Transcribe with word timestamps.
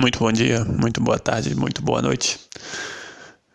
Muito 0.00 0.18
bom 0.18 0.32
dia, 0.32 0.64
muito 0.64 0.98
boa 0.98 1.18
tarde, 1.18 1.54
muito 1.54 1.82
boa 1.82 2.00
noite. 2.00 2.40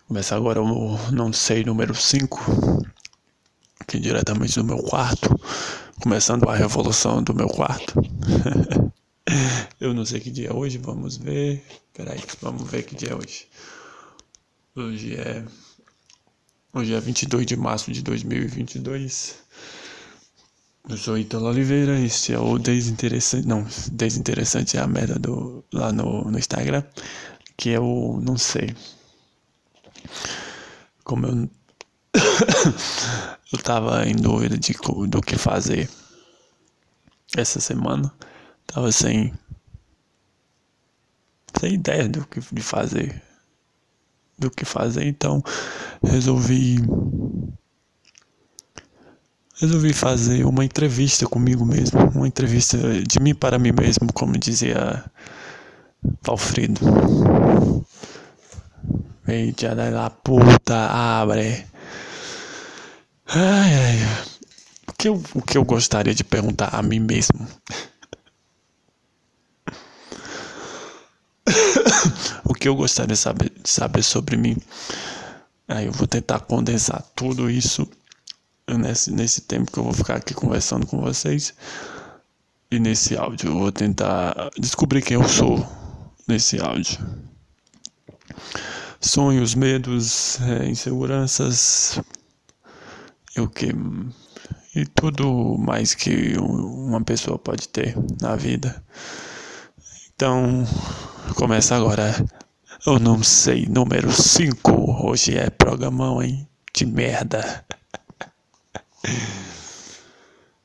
Começa 0.08 0.36
agora 0.36 0.62
o 0.62 1.12
não 1.12 1.34
sei 1.34 1.64
número 1.64 1.96
5, 1.96 2.86
aqui 3.80 4.00
diretamente 4.00 4.54
do 4.54 4.64
meu 4.64 4.78
quarto, 4.78 5.28
começando 6.00 6.48
a 6.48 6.56
revolução 6.56 7.24
do 7.24 7.34
meu 7.34 7.48
quarto. 7.48 8.00
Eu 9.82 9.92
não 9.92 10.06
sei 10.06 10.20
que 10.20 10.30
dia 10.30 10.50
é 10.50 10.54
hoje, 10.54 10.78
vamos 10.78 11.18
ver. 11.18 11.66
Peraí, 11.92 12.22
vamos 12.40 12.70
ver 12.70 12.84
que 12.84 12.94
dia 12.94 13.10
é 13.10 13.16
hoje. 13.16 13.48
Hoje 14.76 15.16
é 15.16 15.44
Hoje 16.72 16.94
é 16.94 17.00
22 17.00 17.48
de 17.48 17.56
março 17.56 17.92
de 17.92 18.04
2022. 18.04 19.36
Eu 20.88 20.98
sou 20.98 21.18
Ítalo 21.18 21.48
Oliveira, 21.48 22.00
este 22.00 22.34
é 22.34 22.40
o 22.40 22.60
Desinteressante. 22.60 23.48
Não, 23.48 23.66
Desinteressante 23.92 24.78
é 24.78 24.80
a 24.80 24.86
merda 24.88 25.18
do, 25.18 25.66
lá 25.74 25.92
no, 25.92 26.30
no 26.30 26.38
Instagram, 26.38 26.84
que 27.58 27.72
é 27.72 27.80
o 27.80 28.20
Não 28.22 28.38
sei. 28.38 28.76
Como 31.04 31.26
eu. 31.26 31.50
eu 33.52 33.60
tava 33.64 34.08
em 34.08 34.16
dúvida 34.16 34.60
de, 34.60 34.74
do 35.10 35.22
que 35.24 35.38
fazer 35.38 35.90
essa 37.36 37.60
semana, 37.60 38.14
tava 38.68 38.92
sem. 38.92 39.34
sem 41.60 41.74
ideia 41.74 42.08
do 42.08 42.28
que 42.28 42.40
de 42.40 42.62
fazer. 42.62 43.24
Do 44.38 44.52
que 44.52 44.66
fazer, 44.66 45.06
então 45.06 45.42
resolvi 46.04 46.78
resolvi 49.60 49.94
fazer 49.94 50.46
uma 50.46 50.66
entrevista 50.66 51.26
comigo 51.26 51.66
mesmo, 51.66 52.00
uma 52.14 52.28
entrevista 52.28 52.78
de 52.78 53.20
mim 53.20 53.34
para 53.34 53.58
mim 53.58 53.72
mesmo, 53.72 54.12
como 54.14 54.38
dizia 54.38 55.04
Valfrido. 56.22 56.82
Eita 59.28 59.74
da 59.74 60.10
puta, 60.10 60.76
abre. 60.88 61.66
Ai, 63.28 63.74
ai. 63.74 63.98
O 64.88 64.94
que, 64.94 65.08
eu, 65.08 65.22
o 65.34 65.42
que 65.42 65.58
eu 65.58 65.66
gostaria 65.66 66.14
de 66.14 66.24
perguntar 66.24 66.70
a 66.74 66.82
mim 66.82 67.00
mesmo? 67.00 67.48
o 72.46 72.54
que 72.54 72.68
eu 72.68 72.76
gostaria 72.76 73.16
de 73.16 73.20
saber, 73.20 73.50
de 73.50 73.70
saber 73.70 74.04
sobre 74.04 74.38
mim? 74.38 74.58
Aí 75.68 75.88
eu 75.88 75.92
vou 75.92 76.06
tentar 76.08 76.42
condensar 76.42 77.04
tudo 77.16 77.50
isso 77.50 77.90
nesse, 78.68 79.12
nesse 79.12 79.42
tempo 79.42 79.72
que 79.72 79.78
eu 79.78 79.84
vou 79.84 79.94
ficar 79.94 80.16
aqui 80.16 80.34
conversando 80.34 80.86
com 80.86 81.00
vocês. 81.00 81.54
E 82.72 82.80
nesse 82.80 83.16
áudio 83.16 83.50
eu 83.50 83.60
vou 83.60 83.72
tentar 83.72 84.50
descobrir 84.58 85.02
quem 85.02 85.16
eu 85.16 85.28
sou 85.28 85.66
nesse 86.28 86.60
áudio. 86.60 86.98
Sonhos, 89.00 89.54
medos, 89.54 90.40
é, 90.42 90.68
inseguranças 90.68 92.00
e 93.36 93.42
o 93.42 93.48
que 93.48 93.68
e 94.76 94.86
tudo 94.86 95.58
mais 95.58 95.96
que 95.96 96.38
uma 96.38 97.02
pessoa 97.02 97.40
pode 97.40 97.70
ter 97.70 97.96
na 98.20 98.36
vida. 98.36 98.84
Então, 100.14 100.66
começa 101.36 101.76
agora. 101.76 102.14
Eu 102.86 103.00
não 103.00 103.24
sei, 103.24 103.66
número 103.68 104.12
5. 104.12 105.08
Hoje 105.08 105.38
é 105.38 105.50
programão, 105.50 106.22
hein? 106.22 106.48
De 106.74 106.86
merda. 106.86 107.66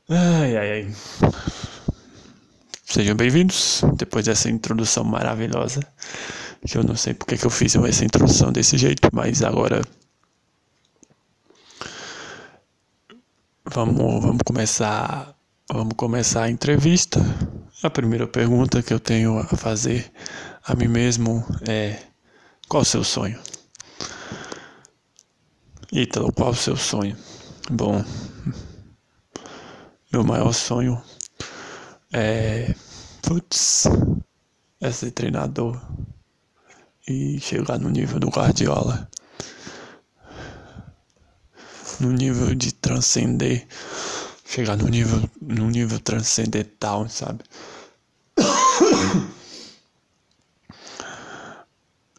Ai, 0.09 0.57
ai, 0.57 0.71
ai. 0.73 0.95
Sejam 2.85 3.15
bem-vindos. 3.15 3.83
Depois 3.97 4.25
dessa 4.25 4.51
introdução 4.51 5.05
maravilhosa, 5.05 5.81
que 6.67 6.77
eu 6.77 6.83
não 6.83 6.97
sei 6.97 7.15
porque 7.15 7.37
que 7.37 7.47
eu 7.47 7.51
fiz 7.51 7.77
essa 7.77 8.05
introdução 8.05 8.53
desse 8.53 8.77
jeito, 8.77 9.09
mas 9.13 9.43
agora 9.43 9.83
vamos, 13.65 14.23
vamos 14.23 14.43
começar, 14.45 15.35
vamos 15.73 15.95
começar 15.97 16.45
a 16.45 16.51
entrevista. 16.51 17.21
A 17.83 17.89
primeira 17.89 18.27
pergunta 18.27 18.83
que 18.83 18.93
eu 18.93 19.01
tenho 19.01 19.39
a 19.39 19.45
fazer 19.45 20.11
a 20.65 20.75
mim 20.75 20.89
mesmo 20.89 21.45
é: 21.69 21.99
qual 22.69 22.83
o 22.83 22.87
seu 22.87 23.05
sonho? 23.05 23.39
Ítalo, 25.93 26.33
qual 26.33 26.51
o 26.51 26.55
seu 26.55 26.77
sonho? 26.77 27.17
Bom, 27.73 28.05
meu 30.13 30.25
maior 30.25 30.53
sonho 30.53 31.01
é, 32.13 32.75
putz, 33.23 33.85
é 34.81 34.91
ser 34.91 35.13
treinador 35.13 35.81
e 37.07 37.39
chegar 37.39 37.79
no 37.79 37.89
nível 37.89 38.19
do 38.19 38.29
Guardiola, 38.29 39.09
no 42.01 42.11
nível 42.11 42.57
de 42.57 42.73
transcender, 42.75 43.69
chegar 44.45 44.77
no 44.77 44.89
nível, 44.89 45.31
no 45.41 45.71
nível 45.71 46.01
transcendental, 46.01 47.09
sabe? 47.09 47.45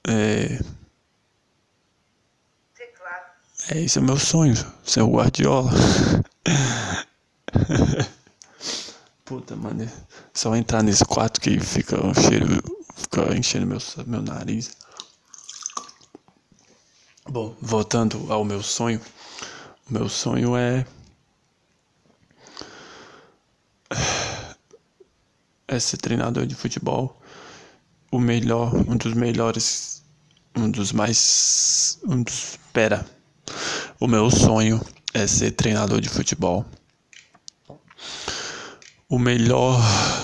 É, 0.07 0.59
é 3.71 3.79
esse 3.79 3.99
é 3.99 4.01
meu 4.01 4.19
sonho, 4.19 4.53
ser 4.83 5.01
o 5.01 5.11
Guardiola. 5.11 5.71
Puta, 9.23 9.55
mano. 9.55 9.89
Só 10.33 10.53
entrar 10.57 10.83
nesse 10.83 11.05
quarto 11.05 11.39
que 11.39 11.57
fica 11.57 12.05
um 12.05 12.13
cheiro. 12.13 12.61
Fica 12.95 13.33
enchendo 13.33 13.65
meu, 13.65 13.77
meu 14.05 14.21
nariz. 14.21 14.75
Bom, 17.29 17.55
voltando 17.61 18.29
ao 18.31 18.43
meu 18.43 18.61
sonho. 18.61 18.99
O 19.89 19.93
meu 19.93 20.09
sonho 20.09 20.57
é. 20.57 20.85
É 25.65 25.79
ser 25.79 25.95
treinador 25.95 26.45
de 26.45 26.55
futebol. 26.55 27.21
O 28.11 28.19
melhor, 28.19 28.75
um 28.75 28.97
dos 28.97 29.13
melhores. 29.13 30.03
Um 30.57 30.69
dos 30.69 30.91
mais. 30.91 31.99
Um 32.03 32.21
dos. 32.21 32.59
Pera. 32.73 33.20
O 34.01 34.07
meu 34.07 34.31
sonho 34.31 34.81
é 35.13 35.27
ser 35.27 35.51
treinador 35.51 36.01
de 36.01 36.09
futebol 36.09 36.65
o 39.07 39.19
melhor 39.19 39.79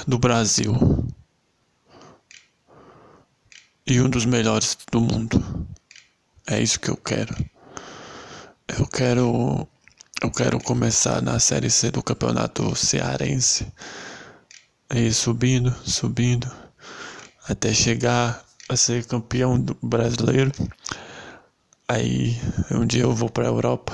do 0.07 0.17
Brasil 0.17 0.73
e 3.85 4.01
um 4.01 4.09
dos 4.09 4.25
melhores 4.25 4.75
do 4.91 4.99
mundo. 4.99 5.67
É 6.47 6.59
isso 6.59 6.79
que 6.79 6.89
eu 6.89 6.97
quero. 6.97 7.35
Eu 8.67 8.87
quero 8.87 9.67
eu 10.23 10.31
quero 10.31 10.59
começar 10.59 11.21
na 11.21 11.37
série 11.37 11.69
C 11.69 11.91
do 11.91 12.01
Campeonato 12.01 12.75
Cearense 12.75 13.71
e 14.89 15.13
subindo, 15.13 15.71
subindo 15.85 16.51
até 17.47 17.71
chegar 17.75 18.43
a 18.67 18.75
ser 18.75 19.05
campeão 19.05 19.63
brasileiro. 19.83 20.51
Aí 21.89 22.35
um 22.69 22.85
dia 22.85 23.03
eu 23.03 23.13
vou 23.13 23.29
para 23.29 23.45
a 23.45 23.47
Europa 23.47 23.93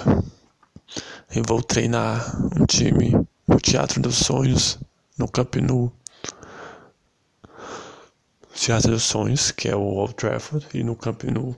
e 1.29 1.41
vou 1.47 1.61
treinar 1.61 2.35
um 2.59 2.65
time 2.65 3.11
no 3.47 3.59
Teatro 3.59 4.01
dos 4.01 4.15
Sonhos, 4.15 4.79
no 5.15 5.27
Camp 5.27 5.57
Nou. 5.57 5.93
Teatro 8.55 8.89
dos 8.89 9.03
Sonhos, 9.03 9.51
que 9.51 9.69
é 9.69 9.75
o 9.75 9.81
Old 9.81 10.15
Trafford, 10.15 10.65
e 10.73 10.83
no 10.83 10.95
Camp 10.95 11.23
Nou. 11.25 11.55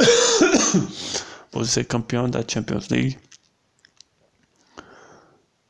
Vou 1.52 1.64
ser 1.66 1.84
campeão 1.84 2.30
da 2.30 2.42
Champions 2.46 2.88
League. 2.88 3.18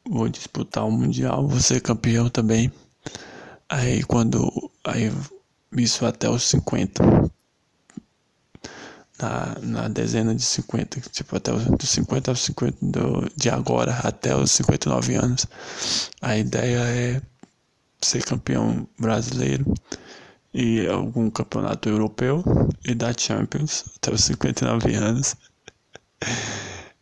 Vou 0.08 0.28
disputar 0.28 0.86
o 0.86 0.90
Mundial, 0.92 1.46
vou 1.46 1.60
ser 1.60 1.80
campeão 1.80 2.28
também. 2.28 2.72
Aí 3.68 4.04
quando. 4.04 4.70
Aí 4.84 5.12
isso 5.76 6.06
até 6.06 6.28
os 6.28 6.44
50 6.44 7.02
na, 9.20 9.56
na 9.62 9.88
dezena 9.88 10.34
de 10.34 10.42
50, 10.42 11.00
tipo, 11.10 11.36
até 11.36 11.52
os, 11.52 11.64
dos 11.64 11.88
50 11.90 12.30
aos 12.30 12.40
50 12.40 12.76
do, 12.82 13.30
de 13.36 13.50
agora 13.50 13.92
até 14.02 14.34
os 14.34 14.50
59 14.52 15.14
anos. 15.14 15.46
A 16.20 16.36
ideia 16.36 16.78
é 16.78 17.22
ser 18.00 18.22
campeão 18.24 18.86
brasileiro 18.98 19.72
e 20.52 20.86
algum 20.86 21.30
campeonato 21.30 21.88
europeu 21.88 22.42
e 22.84 22.94
da 22.94 23.12
Champions 23.16 23.84
até 23.96 24.12
os 24.12 24.24
59 24.24 24.94
anos. 24.94 25.36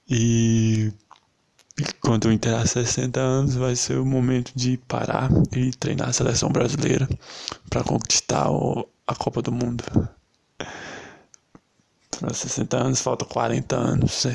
E, 0.08 0.92
e 1.78 1.84
quando 2.00 2.28
eu 2.28 2.32
enterar 2.32 2.66
60 2.66 3.20
anos 3.20 3.54
vai 3.54 3.76
ser 3.76 3.98
o 3.98 4.04
momento 4.04 4.52
de 4.54 4.76
parar 4.76 5.30
e 5.52 5.70
treinar 5.72 6.08
a 6.08 6.12
seleção 6.12 6.50
brasileira 6.50 7.08
para 7.70 7.84
conquistar 7.84 8.50
o, 8.50 8.88
a 9.06 9.14
Copa 9.14 9.42
do 9.42 9.52
Mundo. 9.52 9.84
Para 12.16 12.32
60 12.34 12.76
anos 12.76 13.00
falta 13.00 13.24
40 13.24 13.76
anos. 13.76 14.26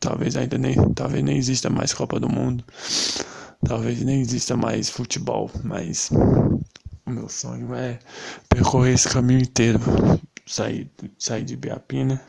Talvez 0.00 0.36
ainda 0.36 0.58
nem, 0.58 0.74
talvez 0.94 1.22
nem 1.22 1.36
exista 1.36 1.70
mais 1.70 1.92
Copa 1.92 2.18
do 2.20 2.28
Mundo. 2.28 2.64
Talvez 3.66 4.02
nem 4.02 4.20
exista 4.20 4.56
mais 4.56 4.88
futebol, 4.88 5.50
mas 5.64 6.10
O 7.06 7.10
meu 7.10 7.28
sonho 7.28 7.72
é 7.72 8.00
percorrer 8.48 8.94
esse 8.94 9.08
caminho 9.08 9.40
inteiro. 9.40 9.78
Sair, 10.44 10.90
sair 11.18 11.44
de 11.44 11.56
Biapina, 11.56 12.20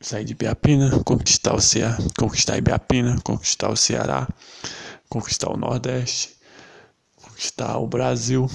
sair 0.00 0.24
de 0.24 0.34
Biapina, 0.34 0.90
conquistar 1.04 1.54
o 1.54 1.60
Ceará, 1.60 1.96
conquistar 2.18 2.58
Ibiapina, 2.58 3.20
conquistar 3.22 3.70
o 3.70 3.76
Ceará, 3.76 4.28
conquistar 5.08 5.50
o 5.50 5.56
Nordeste, 5.56 6.36
conquistar 7.16 7.78
o 7.78 7.86
Brasil, 7.86 8.48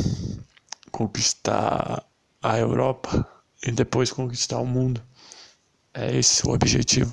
conquistar 0.91 2.03
a 2.41 2.59
Europa 2.59 3.25
e 3.65 3.71
depois 3.71 4.11
conquistar 4.11 4.59
o 4.59 4.65
mundo. 4.65 5.01
É 5.93 6.17
esse 6.17 6.47
o 6.47 6.51
objetivo. 6.51 7.11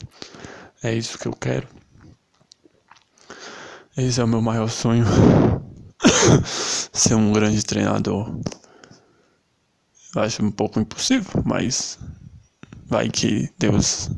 É 0.83 0.95
isso 0.95 1.19
que 1.19 1.29
eu 1.29 1.33
quero. 1.33 1.69
Esse 3.97 4.21
é 4.21 4.25
o 4.25 4.29
meu 4.29 4.41
maior 4.41 4.69
sonho. 4.69 5.05
Ser 6.45 7.15
um 7.15 7.33
grande 7.33 7.63
treinador. 7.63 8.41
Eu 10.15 10.23
acho 10.23 10.43
um 10.43 10.51
pouco 10.51 10.81
impossível, 10.81 11.43
mas 11.45 11.99
vai 12.87 13.11
que 13.11 13.53
Deus 13.59 14.11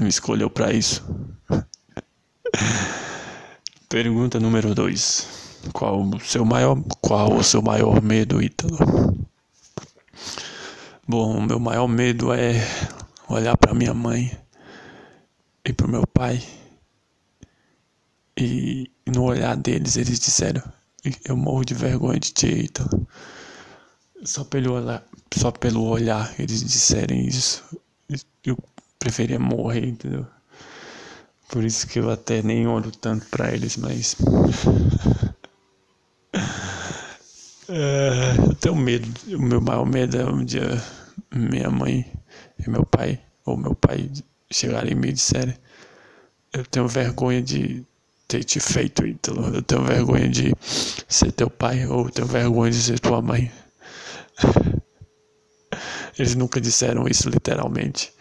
me 0.00 0.08
escolheu 0.08 0.50
para 0.50 0.72
isso. 0.72 1.04
Pergunta 3.88 4.40
número 4.40 4.74
2. 4.74 5.38
Qual 5.72 6.02
o 6.02 6.20
seu 6.20 6.44
maior 6.44 6.76
qual 7.00 7.34
o 7.34 7.44
seu 7.44 7.62
maior 7.62 8.02
medo, 8.02 8.42
Ítalo? 8.42 8.76
Bom, 11.06 11.40
meu 11.40 11.60
maior 11.60 11.86
medo 11.86 12.32
é 12.32 12.54
olhar 13.30 13.56
para 13.56 13.74
minha 13.74 13.94
mãe 13.94 14.36
e 15.64 15.72
para 15.72 15.86
meu 15.86 16.06
pai 16.06 16.42
e 18.36 18.90
no 19.06 19.24
olhar 19.24 19.56
deles 19.56 19.96
eles 19.96 20.18
disseram: 20.18 20.62
Eu 21.24 21.36
morro 21.36 21.64
de 21.64 21.74
vergonha 21.74 22.18
de 22.18 22.32
ti, 22.32 22.46
Ítalo. 22.46 23.06
Só 24.24 24.44
pelo 24.44 24.72
olhar, 24.74 25.04
só 25.34 25.50
pelo 25.50 25.84
olhar 25.84 26.34
eles 26.38 26.62
disserem 26.62 27.26
isso. 27.26 27.64
Eu 28.44 28.58
preferia 28.98 29.38
morrer, 29.38 29.86
entendeu? 29.86 30.26
Por 31.48 31.64
isso 31.64 31.86
que 31.86 31.98
eu 31.98 32.10
até 32.10 32.42
nem 32.42 32.66
olho 32.66 32.90
tanto 32.90 33.26
para 33.26 33.52
eles, 33.52 33.76
mas. 33.76 34.16
é, 37.68 38.36
eu 38.38 38.54
tenho 38.54 38.76
medo. 38.76 39.08
O 39.36 39.42
meu 39.42 39.60
maior 39.60 39.84
medo 39.84 40.16
é 40.16 40.24
um 40.24 40.44
dia 40.44 40.82
minha 41.32 41.70
mãe 41.70 42.06
e 42.66 42.70
meu 42.70 42.84
pai, 42.84 43.20
ou 43.44 43.56
meu 43.56 43.74
pai, 43.74 44.10
chegarem 44.50 44.92
e 44.92 44.94
me 44.94 45.12
disserem: 45.12 45.54
Eu 46.52 46.64
tenho 46.66 46.88
vergonha 46.88 47.42
de 47.42 47.84
ter 48.28 48.44
te 48.44 48.60
feito, 48.60 49.06
Ítalo. 49.06 49.54
Eu 49.54 49.62
tenho 49.62 49.82
vergonha 49.84 50.28
de 50.28 50.54
ser 51.08 51.32
teu 51.32 51.50
pai 51.50 51.86
ou 51.86 52.06
eu 52.06 52.10
tenho 52.10 52.28
vergonha 52.28 52.70
de 52.70 52.80
ser 52.80 53.00
tua 53.00 53.20
mãe. 53.20 53.50
Eles 56.18 56.34
nunca 56.34 56.60
disseram 56.60 57.08
isso 57.08 57.28
literalmente. 57.28 58.12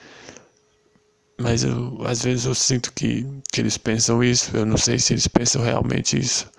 Mas 1.38 1.64
eu, 1.64 2.06
às 2.06 2.22
vezes 2.22 2.46
eu 2.46 2.56
sinto 2.56 2.92
que, 2.92 3.26
que 3.52 3.62
eles 3.62 3.78
pensam 3.78 4.22
isso. 4.24 4.56
Eu 4.56 4.66
não 4.66 4.78
sei 4.78 5.00
se 5.00 5.14
eles 5.14 5.28
pensam 5.28 5.62
realmente 5.62 6.18
isso. 6.20 6.50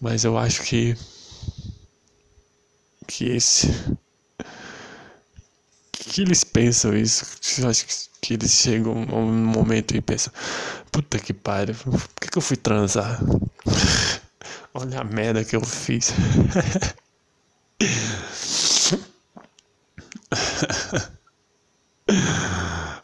Mas 0.00 0.24
eu 0.24 0.36
acho 0.36 0.62
que. 0.62 0.94
Que 3.06 3.30
esse. 3.30 3.68
Que 6.04 6.22
eles 6.22 6.42
pensam 6.42 6.96
isso. 6.96 7.24
Eu 7.60 7.68
acho 7.68 7.86
que, 8.20 8.34
eles 8.34 8.50
chegam 8.50 9.06
a 9.08 9.14
um 9.14 9.32
momento 9.32 9.94
e 9.96 10.00
pensam: 10.00 10.32
Puta 10.90 11.16
que 11.18 11.32
pariu, 11.32 11.76
por 11.76 12.08
que, 12.20 12.28
que 12.28 12.38
eu 12.38 12.42
fui 12.42 12.56
transar? 12.56 13.20
Olha 14.74 15.00
a 15.00 15.04
merda 15.04 15.44
que 15.44 15.54
eu 15.54 15.64
fiz. 15.64 16.12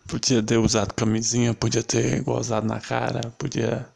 podia 0.08 0.42
ter 0.42 0.58
usado 0.58 0.92
camisinha, 0.94 1.54
podia 1.54 1.84
ter 1.84 2.20
gozado 2.22 2.66
na 2.66 2.80
cara, 2.80 3.20
podia 3.38 3.88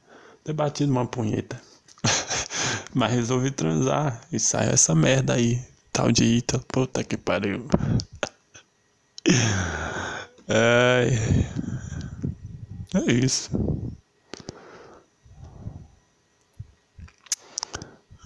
ter 0.44 0.52
batido 0.52 0.92
uma 0.92 1.06
punheta. 1.06 1.60
Mas 2.94 3.12
resolvi 3.12 3.50
transar 3.50 4.20
e 4.30 4.38
saiu 4.38 4.70
essa 4.70 4.94
merda 4.94 5.34
aí. 5.34 5.60
Tal 5.92 6.12
de 6.12 6.24
Ita, 6.24 6.60
puta 6.68 7.02
que 7.02 7.16
pariu. 7.16 7.66
Ai. 10.48 11.10
É 12.94 13.12
isso. 13.12 13.50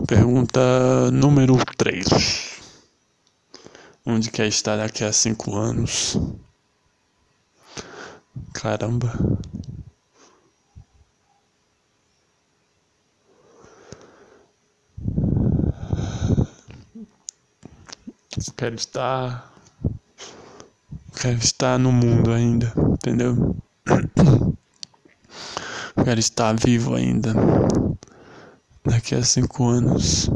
Pergunta 0.07 1.11
número 1.11 1.57
3. 1.77 2.07
Onde 4.05 4.31
quer 4.31 4.47
estar 4.47 4.77
daqui 4.77 5.05
a 5.05 5.13
cinco 5.13 5.57
anos? 5.57 6.17
Caramba. 8.55 9.13
Quero 18.57 18.75
estar. 18.77 19.56
Quero 21.19 21.39
estar 21.39 21.79
no 21.79 21.91
mundo 21.91 22.31
ainda, 22.31 22.75
entendeu? 22.77 23.57
Quero 26.05 26.21
estar 26.21 26.55
vivo 26.55 26.95
ainda. 26.95 27.33
Daqui 28.85 29.15
a 29.15 29.23
cinco 29.25 29.67
anos. 29.67 30.31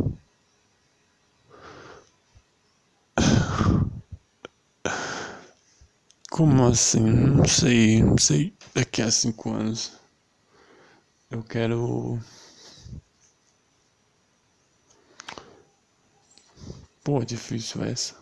Como 6.30 6.66
assim? 6.66 7.00
Não 7.00 7.44
sei, 7.44 8.02
não 8.02 8.16
sei. 8.16 8.54
Daqui 8.74 9.02
a 9.02 9.10
cinco 9.10 9.52
anos. 9.52 9.92
Eu 11.30 11.42
quero. 11.42 12.18
Pô, 17.04 17.22
difícil 17.22 17.84
essa. 17.84 18.19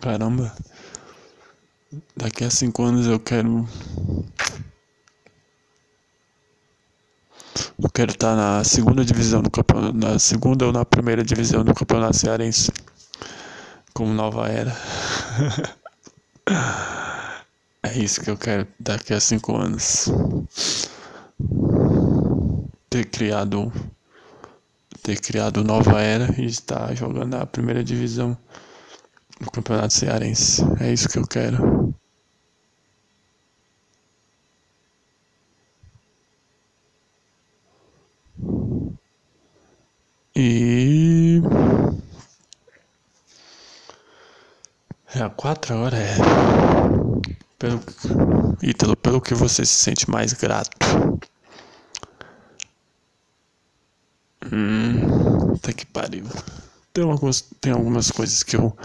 Caramba. 0.00 0.50
Daqui 2.16 2.44
a 2.44 2.50
cinco 2.50 2.82
anos 2.84 3.06
eu 3.06 3.20
quero. 3.20 3.68
Eu 7.82 7.90
quero 7.90 8.10
estar 8.10 8.34
na 8.34 8.64
segunda 8.64 9.04
divisão 9.04 9.42
do 9.42 9.50
campeonato. 9.50 9.94
Na 9.94 10.18
segunda 10.18 10.64
ou 10.64 10.72
na 10.72 10.86
primeira 10.86 11.22
divisão 11.22 11.62
do 11.62 11.74
campeonato 11.74 12.16
cearense. 12.16 12.72
Como 13.92 14.14
nova 14.14 14.48
era. 14.48 14.74
é 17.82 17.98
isso 17.98 18.22
que 18.22 18.30
eu 18.30 18.38
quero 18.38 18.66
daqui 18.78 19.12
a 19.12 19.20
cinco 19.20 19.54
anos. 19.54 20.08
Ter 22.88 23.04
criado. 23.04 23.70
Ter 25.02 25.20
criado 25.20 25.62
nova 25.62 26.00
era 26.00 26.40
e 26.40 26.46
estar 26.46 26.94
jogando 26.94 27.36
na 27.36 27.44
primeira 27.44 27.84
divisão 27.84 28.34
no 29.40 29.50
Campeonato 29.50 29.94
Cearense. 29.94 30.62
É 30.78 30.92
isso 30.92 31.08
que 31.08 31.18
eu 31.18 31.26
quero. 31.26 31.94
E. 40.36 41.42
É 45.14 45.28
quatro 45.30 45.74
agora 45.74 45.96
é. 45.96 46.16
Pelo... 47.58 47.80
Ítalo, 48.62 48.96
pelo 48.96 49.20
que 49.20 49.34
você 49.34 49.66
se 49.66 49.74
sente 49.74 50.08
mais 50.08 50.32
grato. 50.32 50.70
Hum, 54.52 55.54
até 55.54 55.72
que 55.72 55.84
pariu. 55.84 56.24
Tem 56.92 57.04
algumas, 57.04 57.42
tem 57.60 57.72
algumas 57.72 58.10
coisas 58.10 58.42
que 58.42 58.56
eu 58.56 58.76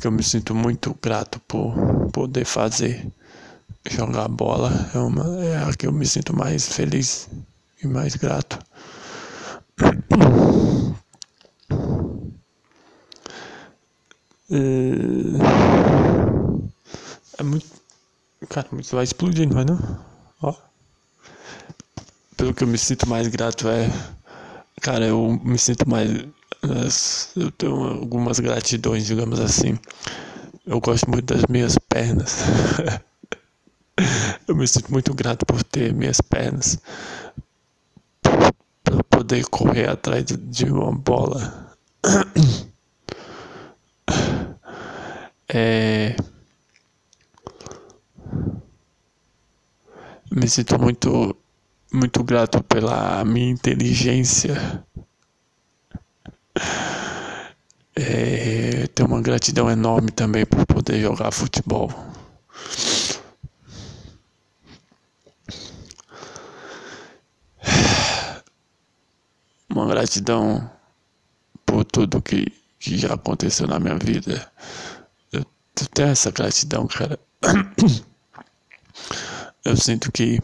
que 0.00 0.06
eu 0.06 0.12
me 0.12 0.22
sinto 0.22 0.54
muito 0.54 0.96
grato 1.02 1.40
por 1.40 1.74
poder 2.12 2.44
fazer. 2.44 3.06
Jogar 3.88 4.28
bola 4.28 4.70
é, 4.94 4.98
uma, 4.98 5.44
é 5.44 5.62
a 5.62 5.72
que 5.72 5.86
eu 5.86 5.92
me 5.92 6.06
sinto 6.06 6.36
mais 6.36 6.68
feliz 6.68 7.28
e 7.82 7.86
mais 7.86 8.16
grato. 8.16 8.58
É, 14.50 14.58
é 17.38 17.42
muito. 17.42 17.66
Cara, 18.48 18.68
isso 18.78 18.94
vai 18.94 19.04
explodir, 19.04 19.46
não 19.48 19.54
vai 19.54 19.64
não? 19.64 19.78
Ó. 20.42 20.54
Pelo 22.36 22.52
que 22.54 22.64
eu 22.64 22.68
me 22.68 22.78
sinto 22.78 23.08
mais 23.08 23.28
grato 23.28 23.68
é. 23.68 23.88
Cara, 24.80 25.06
eu 25.06 25.40
me 25.42 25.58
sinto 25.58 25.88
mais 25.88 26.10
eu 27.36 27.50
tenho 27.52 27.74
algumas 27.84 28.40
gratidões, 28.40 29.06
digamos 29.06 29.40
assim. 29.40 29.78
Eu 30.66 30.80
gosto 30.80 31.08
muito 31.10 31.32
das 31.32 31.44
minhas 31.46 31.78
pernas. 31.78 32.38
Eu 34.46 34.54
me 34.54 34.68
sinto 34.68 34.92
muito 34.92 35.14
grato 35.14 35.46
por 35.46 35.62
ter 35.62 35.92
minhas 35.94 36.20
pernas, 36.20 36.78
para 38.22 39.02
poder 39.08 39.44
correr 39.46 39.88
atrás 39.88 40.24
de 40.26 40.64
uma 40.66 40.92
bola. 40.92 41.76
É... 45.48 46.16
Me 50.28 50.48
sinto 50.48 50.76
muito, 50.76 51.36
muito 51.92 52.24
grato 52.24 52.60
pela 52.64 53.24
minha 53.24 53.50
inteligência. 53.50 54.84
É, 57.94 58.86
tenho 58.88 59.08
uma 59.08 59.20
gratidão 59.22 59.70
enorme 59.70 60.10
também 60.10 60.44
por 60.44 60.66
poder 60.66 61.00
jogar 61.00 61.30
futebol. 61.32 61.90
Uma 69.70 69.86
gratidão 69.86 70.70
por 71.64 71.84
tudo 71.84 72.22
que, 72.22 72.46
que 72.78 72.96
já 72.98 73.14
aconteceu 73.14 73.66
na 73.66 73.78
minha 73.80 73.96
vida. 73.98 74.50
Eu, 75.32 75.40
eu 75.40 75.86
tenho 75.94 76.08
essa 76.10 76.30
gratidão, 76.30 76.86
cara. 76.86 77.18
Eu 79.64 79.76
sinto 79.76 80.12
que 80.12 80.38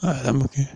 Caramba, 0.00 0.48
que. 0.48 0.66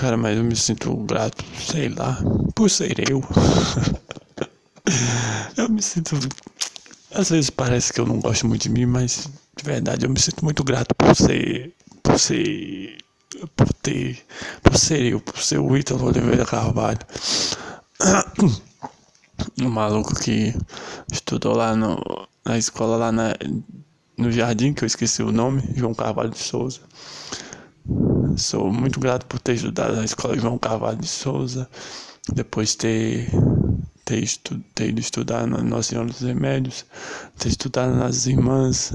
Cara, 0.00 0.16
mas 0.16 0.36
eu 0.36 0.44
me 0.44 0.54
sinto 0.54 0.94
grato, 0.98 1.42
sei 1.58 1.88
lá, 1.88 2.18
por 2.54 2.68
ser 2.68 3.10
eu. 3.10 3.22
eu 5.56 5.68
me 5.68 5.80
sinto. 5.80 6.16
Às 7.14 7.30
vezes 7.30 7.48
parece 7.48 7.92
que 7.92 8.00
eu 8.00 8.06
não 8.06 8.20
gosto 8.20 8.46
muito 8.46 8.62
de 8.62 8.68
mim, 8.68 8.84
mas 8.84 9.28
de 9.56 9.64
verdade 9.64 10.04
eu 10.04 10.10
me 10.10 10.20
sinto 10.20 10.44
muito 10.44 10.62
grato 10.62 10.94
por 10.94 11.16
ser. 11.16 11.72
por 12.02 12.18
ser. 12.18 12.98
por 13.56 13.72
ter. 13.74 14.22
por 14.62 14.76
ser 14.76 15.02
eu, 15.02 15.20
por 15.20 15.38
ser 15.38 15.58
o 15.58 15.76
Ítalo 15.76 16.06
Oliveira 16.06 16.44
Carvalho. 16.44 17.00
Um 19.60 19.68
maluco 19.68 20.14
que 20.14 20.54
estudou 21.12 21.54
lá 21.54 21.76
no, 21.76 22.00
na 22.44 22.56
escola 22.56 22.96
lá 22.96 23.12
na, 23.12 23.34
no 24.16 24.32
jardim, 24.32 24.72
que 24.72 24.82
eu 24.82 24.86
esqueci 24.86 25.22
o 25.22 25.30
nome, 25.30 25.62
João 25.74 25.94
Carvalho 25.94 26.30
de 26.30 26.38
Souza. 26.38 26.80
Sou 28.36 28.70
muito 28.70 29.00
grato 29.00 29.24
por 29.26 29.40
ter 29.40 29.54
estudado 29.54 29.96
na 29.96 30.04
escola 30.04 30.38
João 30.38 30.58
Carvalho 30.58 30.98
de 30.98 31.08
Souza, 31.08 31.68
depois 32.34 32.74
ter, 32.74 33.30
ter, 34.04 34.22
estu, 34.22 34.58
ter 34.74 34.90
ido 34.90 35.00
estudar 35.00 35.46
na 35.46 35.62
Nossa 35.62 35.88
Senhora 35.90 36.08
dos 36.08 36.20
Remédios, 36.20 36.84
ter 37.38 37.48
estudado 37.48 37.94
nas 37.94 38.26
Irmãs. 38.26 38.92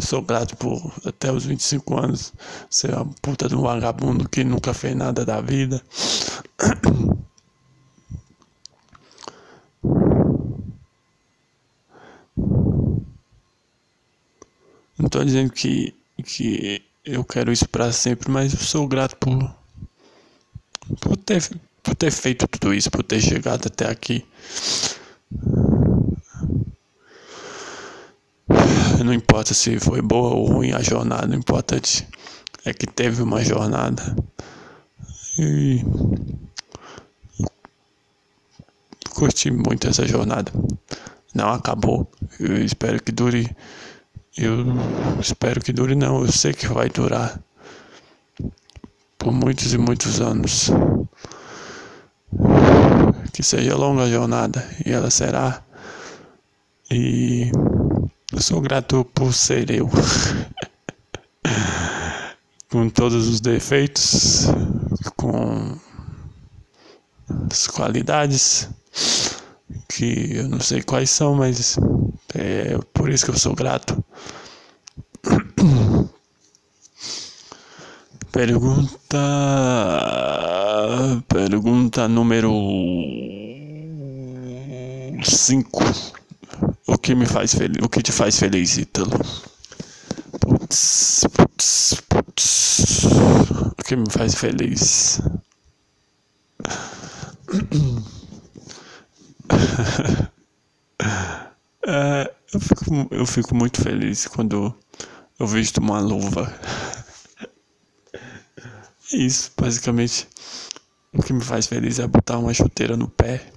Sou 0.00 0.22
grato 0.22 0.56
por 0.56 0.92
até 1.04 1.30
os 1.30 1.44
25 1.44 1.98
anos 1.98 2.32
ser 2.70 2.94
uma 2.94 3.06
puta 3.20 3.46
de 3.48 3.54
um 3.54 3.60
vagabundo 3.60 4.28
que 4.28 4.42
nunca 4.42 4.72
fez 4.72 4.96
nada 4.96 5.24
da 5.24 5.40
vida. 5.40 5.82
Não 14.98 15.10
tô 15.10 15.22
dizendo 15.22 15.52
que, 15.52 15.94
que 16.24 16.82
eu 17.04 17.24
quero 17.24 17.52
isso 17.52 17.68
para 17.68 17.92
sempre, 17.92 18.30
mas 18.30 18.52
eu 18.52 18.60
sou 18.60 18.86
grato 18.88 19.16
por, 19.16 19.54
por, 21.00 21.16
ter, 21.16 21.48
por 21.82 21.94
ter 21.94 22.10
feito 22.10 22.46
tudo 22.48 22.74
isso, 22.74 22.90
por 22.90 23.02
ter 23.02 23.20
chegado 23.20 23.66
até 23.66 23.88
aqui. 23.88 24.24
Não 29.04 29.12
importa 29.12 29.54
se 29.54 29.78
foi 29.78 30.02
boa 30.02 30.34
ou 30.34 30.46
ruim 30.46 30.72
a 30.72 30.82
jornada, 30.82 31.28
o 31.34 31.38
importante 31.38 32.06
é 32.64 32.72
que 32.74 32.86
teve 32.86 33.22
uma 33.22 33.44
jornada. 33.44 34.16
E 35.38 35.84
curti 39.10 39.50
muito 39.50 39.88
essa 39.88 40.06
jornada. 40.06 40.52
Não 41.34 41.50
acabou. 41.50 42.10
Eu 42.40 42.62
espero 42.64 43.02
que 43.02 43.12
dure 43.12 43.48
eu 44.36 44.66
espero 45.20 45.60
que 45.60 45.72
dure 45.72 45.94
não, 45.94 46.22
eu 46.22 46.30
sei 46.30 46.52
que 46.52 46.68
vai 46.68 46.90
durar 46.90 47.40
por 49.18 49.32
muitos 49.32 49.72
e 49.72 49.78
muitos 49.78 50.20
anos. 50.20 50.70
Que 53.32 53.42
seja 53.42 53.76
longa 53.76 54.02
a 54.02 54.10
jornada 54.10 54.62
e 54.84 54.92
ela 54.92 55.10
será. 55.10 55.62
E 56.90 57.50
eu 58.32 58.42
sou 58.42 58.60
grato 58.60 59.04
por 59.14 59.32
ser 59.32 59.70
eu. 59.70 59.88
com 62.70 62.90
todos 62.90 63.28
os 63.28 63.40
defeitos, 63.40 64.46
com 65.16 65.78
as 67.50 67.66
qualidades 67.66 68.68
que 69.88 70.36
eu 70.36 70.48
não 70.48 70.60
sei 70.60 70.82
quais 70.82 71.10
são, 71.10 71.34
mas 71.34 71.78
é 72.34 72.78
por 72.92 73.10
isso 73.10 73.24
que 73.24 73.30
eu 73.30 73.38
sou 73.38 73.54
grato. 73.54 74.02
Pergunta. 78.32 79.18
Pergunta 81.28 82.08
número 82.08 82.52
5. 85.24 85.84
O 86.86 86.98
que 86.98 87.14
me 87.14 87.26
faz 87.26 87.54
feliz? 87.54 87.76
O 87.82 87.88
que 87.88 88.02
te 88.02 88.12
faz 88.12 88.38
feliz, 88.38 88.76
Ítalo? 88.76 89.18
Putz, 90.40 91.24
putz, 91.32 92.02
putz. 92.08 93.04
O 93.78 93.82
que 93.84 93.96
me 93.96 94.10
faz 94.10 94.34
feliz? 94.34 95.20
é, 101.86 102.34
eu, 102.52 102.60
fico, 102.60 103.08
eu 103.10 103.26
fico 103.26 103.54
muito 103.54 103.82
feliz 103.82 104.26
quando 104.26 104.74
eu 105.38 105.46
visto 105.46 105.78
uma 105.78 106.00
luva. 106.00 106.52
É 109.12 109.16
isso, 109.16 109.52
basicamente. 109.56 110.28
O 111.12 111.22
que 111.22 111.32
me 111.32 111.42
faz 111.42 111.66
feliz 111.66 111.98
é 111.98 112.06
botar 112.06 112.38
uma 112.38 112.52
chuteira 112.52 112.96
no 112.96 113.08
pé. 113.08 113.52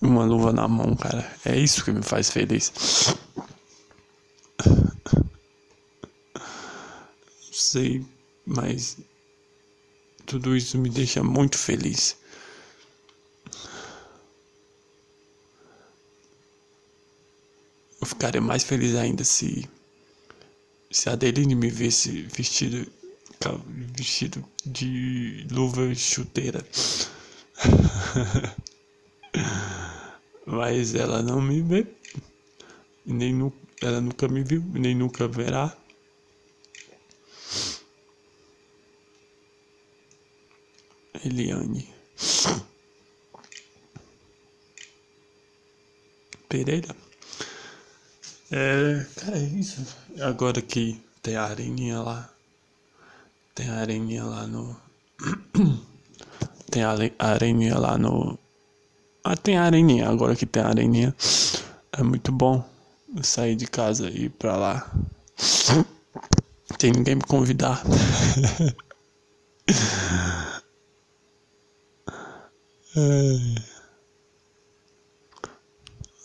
Uma 0.00 0.24
luva 0.24 0.52
na 0.52 0.66
mão, 0.66 0.96
cara. 0.96 1.30
É 1.44 1.56
isso 1.58 1.84
que 1.84 1.92
me 1.92 2.02
faz 2.02 2.30
feliz. 2.30 2.72
Sei, 7.52 8.04
mas 8.46 8.98
tudo 10.26 10.56
isso 10.56 10.78
me 10.78 10.90
deixa 10.90 11.22
muito 11.22 11.58
feliz. 11.58 12.16
Eu 18.04 18.06
ficaria 18.06 18.38
mais 18.38 18.62
feliz 18.62 18.94
ainda 18.96 19.24
se 19.24 19.66
se 20.90 21.08
a 21.08 21.14
Adeline 21.14 21.54
me 21.54 21.70
visse 21.70 22.28
vestido 22.36 22.86
vestido 23.96 24.44
de 24.62 25.46
luva 25.50 25.94
chuteira. 25.94 26.62
Mas 30.44 30.94
ela 30.94 31.22
não 31.22 31.40
me 31.40 31.62
vê. 31.62 31.86
Nem 33.06 33.32
nu, 33.32 33.50
ela 33.80 34.02
nunca 34.02 34.28
me 34.28 34.44
viu, 34.44 34.62
nem 34.74 34.94
nunca 34.94 35.26
verá. 35.26 35.74
Eliane 41.24 41.88
Pereira. 46.50 47.03
É, 48.50 49.06
cara, 49.16 49.38
é 49.38 49.42
isso. 49.42 49.84
Agora 50.20 50.60
que 50.62 51.00
tem 51.22 51.36
a 51.36 51.44
areninha 51.44 52.00
lá. 52.00 52.30
Tem 53.54 53.68
a 53.68 53.76
areninha 53.76 54.24
lá 54.24 54.46
no. 54.46 54.76
tem 56.70 56.82
a 56.82 56.94
areninha 57.18 57.78
lá 57.78 57.96
no. 57.96 58.38
Ah, 59.24 59.36
tem 59.36 59.56
a 59.56 59.64
areninha. 59.64 60.08
Agora 60.08 60.36
que 60.36 60.46
tem 60.46 60.62
a 60.62 60.68
areninha. 60.68 61.14
É 61.92 62.02
muito 62.02 62.32
bom 62.32 62.64
sair 63.22 63.56
de 63.56 63.66
casa 63.66 64.08
e 64.10 64.24
ir 64.24 64.30
pra 64.30 64.56
lá. 64.56 64.90
Tem 66.78 66.92
ninguém 66.92 67.14
me 67.16 67.22
convidar. 67.22 67.82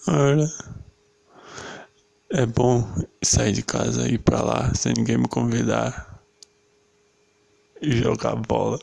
Olha. 0.07 0.78
É 2.31 2.45
bom 2.45 2.87
sair 3.23 3.51
de 3.51 3.63
casa 3.63 4.07
e 4.07 4.13
ir 4.13 4.19
pra 4.19 4.41
lá 4.43 4.71
sem 4.75 4.93
ninguém 4.93 5.17
me 5.17 5.27
convidar 5.27 6.21
e 7.81 7.91
jogar 7.97 8.35
bola. 8.35 8.79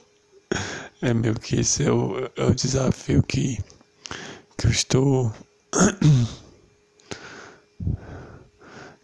É 1.01 1.15
meio 1.15 1.35
que 1.39 1.61
esse 1.61 1.85
é 1.85 1.93
o, 1.93 2.29
é 2.35 2.45
o 2.45 2.55
desafio 2.55 3.23
que, 3.23 3.59
que 4.59 4.67
eu 4.67 4.71
estou. 4.71 5.33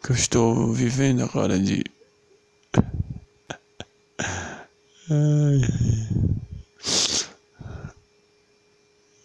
que 0.03 0.11
eu 0.11 0.17
estou 0.17 0.73
vivendo 0.73 1.23
agora 1.23 1.57
de. 1.59 1.85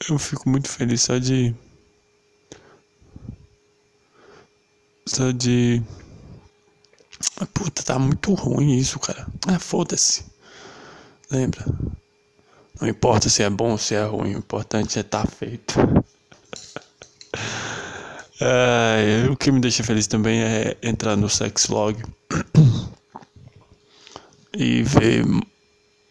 Eu 0.10 0.20
fico 0.20 0.48
muito 0.48 0.70
feliz 0.70 1.02
só 1.02 1.18
de. 1.18 1.56
Só 5.08 5.32
de. 5.32 5.82
Puta, 7.54 7.82
tá 7.82 7.98
muito 7.98 8.34
ruim 8.34 8.78
isso, 8.78 9.00
cara. 9.00 9.26
Ah, 9.48 9.58
foda-se. 9.58 10.26
Lembra? 11.32 11.66
Não 12.80 12.88
importa 12.88 13.30
se 13.30 13.42
é 13.42 13.50
bom 13.50 13.72
ou 13.72 13.78
se 13.78 13.96
é 13.96 14.04
ruim, 14.04 14.36
o 14.36 14.40
importante 14.40 15.00
é 15.00 15.04
tá 15.04 15.26
feito. 15.26 15.76
é, 18.40 19.28
o 19.32 19.36
que 19.36 19.52
me 19.52 19.60
deixa 19.60 19.84
feliz 19.84 20.08
também 20.08 20.42
é 20.42 20.78
entrar 20.84 21.16
no 21.16 21.30
Sexlog 21.30 22.02
e 24.54 24.84
ver, 24.84 25.26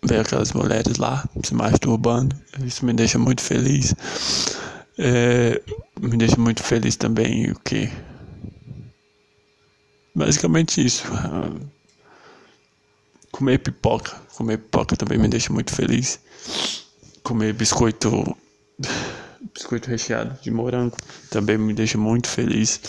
ver 0.04 0.20
aquelas 0.20 0.52
mulheres 0.52 0.96
lá 0.96 1.28
se 1.44 1.54
masturbando. 1.54 2.34
Isso 2.64 2.84
me 2.84 2.94
deixa 2.94 3.18
muito 3.18 3.42
feliz. 3.42 3.94
É, 4.98 5.60
me 6.00 6.16
deixa 6.16 6.36
muito 6.36 6.62
feliz 6.62 6.96
também 6.96 7.50
o 7.50 7.60
que? 7.60 7.90
Basicamente 10.16 10.82
isso. 10.82 11.04
Comer 13.30 13.58
pipoca. 13.58 14.16
Comer 14.34 14.56
pipoca 14.56 14.96
também 14.96 15.18
me 15.18 15.28
deixa 15.28 15.52
muito 15.52 15.74
feliz. 15.74 16.18
Comer 17.22 17.52
biscoito. 17.52 18.34
Biscoito 19.52 19.90
recheado 19.90 20.38
de 20.40 20.50
morango 20.50 20.96
também 21.28 21.58
me 21.58 21.74
deixa 21.74 21.98
muito 21.98 22.28
feliz. 22.28 22.80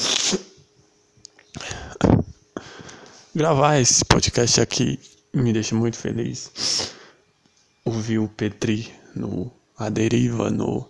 Gravar 3.36 3.78
esse 3.78 4.06
podcast 4.06 4.62
aqui 4.62 4.98
me 5.34 5.52
deixa 5.52 5.76
muito 5.76 5.98
feliz. 5.98 6.94
Ouvir 7.84 8.20
o 8.20 8.30
Petri 8.30 8.90
no 9.14 9.52
A 9.78 9.90
Deriva, 9.90 10.50
no. 10.50 10.88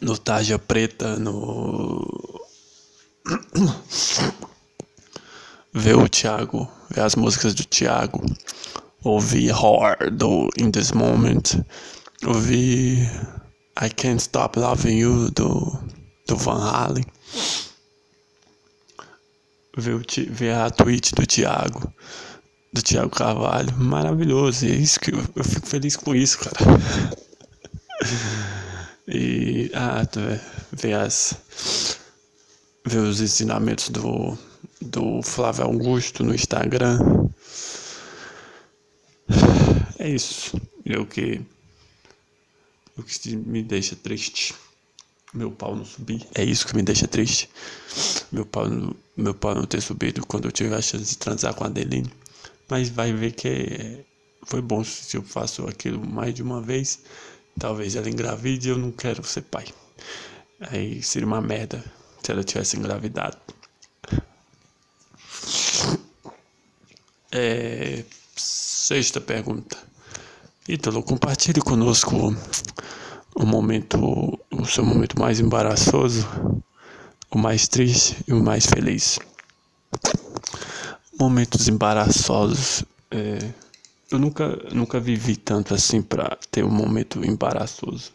No 0.00 0.16
Taja 0.18 0.58
Preta, 0.58 1.16
no 1.16 2.43
ver 5.72 5.96
o 5.96 6.08
Thiago, 6.08 6.68
ver 6.90 7.02
as 7.02 7.16
músicas 7.16 7.54
do 7.54 7.64
Thiago, 7.64 8.24
ouvir 9.02 9.50
Hard 9.50 10.16
do 10.16 10.48
In 10.58 10.70
This 10.70 10.92
Moment, 10.92 11.64
ouvir 12.26 13.10
I 13.80 13.88
Can't 13.90 14.20
Stop 14.20 14.58
Loving 14.58 14.98
You 14.98 15.30
do, 15.30 15.78
do 16.26 16.36
Van 16.36 16.60
Halen, 16.60 17.04
ver, 19.76 19.94
o, 19.94 20.02
ver 20.30 20.54
a 20.54 20.70
tweet 20.70 21.14
do 21.14 21.26
Thiago, 21.26 21.92
do 22.72 22.82
Thiago 22.82 23.10
Carvalho, 23.10 23.74
maravilhoso, 23.76 24.66
é 24.66 24.70
isso 24.70 25.00
que 25.00 25.14
eu, 25.14 25.22
eu 25.34 25.44
fico 25.44 25.66
feliz 25.66 25.96
com 25.96 26.14
isso, 26.14 26.38
cara. 26.38 26.58
e 29.08 29.70
ah, 29.74 30.06
ver 30.72 30.94
as 30.94 31.36
ver 32.84 32.98
os 32.98 33.20
ensinamentos 33.20 33.88
do, 33.88 34.36
do 34.80 35.22
Flávio 35.22 35.64
Augusto 35.64 36.22
no 36.22 36.34
Instagram. 36.34 36.98
É 39.98 40.08
isso. 40.08 40.60
É 40.84 40.98
o 40.98 41.06
que, 41.06 41.40
o 42.96 43.02
que 43.02 43.36
me 43.36 43.62
deixa 43.62 43.96
triste. 43.96 44.54
Meu 45.32 45.50
pau 45.50 45.74
não 45.74 45.84
subir. 45.84 46.26
É 46.34 46.44
isso 46.44 46.66
que 46.66 46.76
me 46.76 46.82
deixa 46.82 47.08
triste. 47.08 47.48
Meu 48.30 48.44
pau, 48.44 48.66
meu 49.16 49.34
pau 49.34 49.54
não 49.54 49.64
ter 49.64 49.80
subido 49.80 50.24
quando 50.26 50.44
eu 50.44 50.52
tive 50.52 50.74
a 50.74 50.82
chance 50.82 51.04
de 51.04 51.18
transar 51.18 51.54
com 51.54 51.64
a 51.64 51.68
Adeline. 51.68 52.12
Mas 52.68 52.90
vai 52.90 53.12
ver 53.12 53.32
que 53.32 54.04
foi 54.44 54.60
bom 54.60 54.84
se 54.84 55.16
eu 55.16 55.22
faço 55.22 55.66
aquilo 55.66 56.06
mais 56.06 56.34
de 56.34 56.42
uma 56.42 56.60
vez. 56.60 57.00
Talvez 57.58 57.96
ela 57.96 58.10
engravide 58.10 58.68
e 58.68 58.70
eu 58.72 58.78
não 58.78 58.92
quero 58.92 59.24
ser 59.24 59.42
pai. 59.42 59.66
Aí 60.60 61.02
seria 61.02 61.26
uma 61.26 61.40
merda 61.40 61.82
se 62.24 62.32
ela 62.32 62.42
tivesse 62.42 62.76
engravidado. 62.76 63.36
É, 67.30 68.04
sexta 68.34 69.20
pergunta. 69.20 69.76
Ítalo, 70.66 71.02
compartilhe 71.02 71.60
conosco 71.60 72.34
o 73.34 73.44
momento, 73.44 74.38
o 74.50 74.64
seu 74.64 74.84
momento 74.84 75.18
mais 75.18 75.40
embaraçoso, 75.40 76.26
o 77.30 77.36
mais 77.36 77.68
triste 77.68 78.16
e 78.26 78.32
o 78.32 78.42
mais 78.42 78.64
feliz. 78.64 79.18
Momentos 81.20 81.68
embaraçosos. 81.68 82.84
É, 83.10 83.38
eu 84.10 84.18
nunca, 84.18 84.56
nunca 84.72 84.98
vivi 84.98 85.36
tanto 85.36 85.74
assim 85.74 86.00
para 86.00 86.38
ter 86.50 86.64
um 86.64 86.70
momento 86.70 87.22
embaraçoso. 87.24 88.12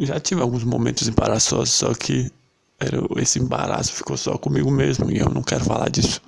Já 0.00 0.20
tive 0.20 0.40
alguns 0.40 0.62
momentos 0.62 1.08
embaraçosos, 1.08 1.74
só 1.74 1.92
que 1.92 2.30
era, 2.78 2.98
esse 3.20 3.40
embaraço 3.40 3.92
ficou 3.92 4.16
só 4.16 4.38
comigo 4.38 4.70
mesmo 4.70 5.10
e 5.10 5.18
eu 5.18 5.28
não 5.28 5.42
quero 5.42 5.64
falar 5.64 5.90
disso. 5.90 6.22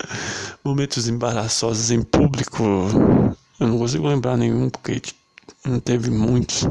Momentos 0.64 1.06
embaraçosos 1.08 1.90
em 1.90 2.02
público, 2.02 2.62
eu 3.58 3.66
não 3.66 3.78
consigo 3.78 4.08
lembrar 4.08 4.36
nenhum 4.36 4.70
porque 4.70 5.02
não 5.64 5.78
teve 5.78 6.10
muitos. 6.10 6.66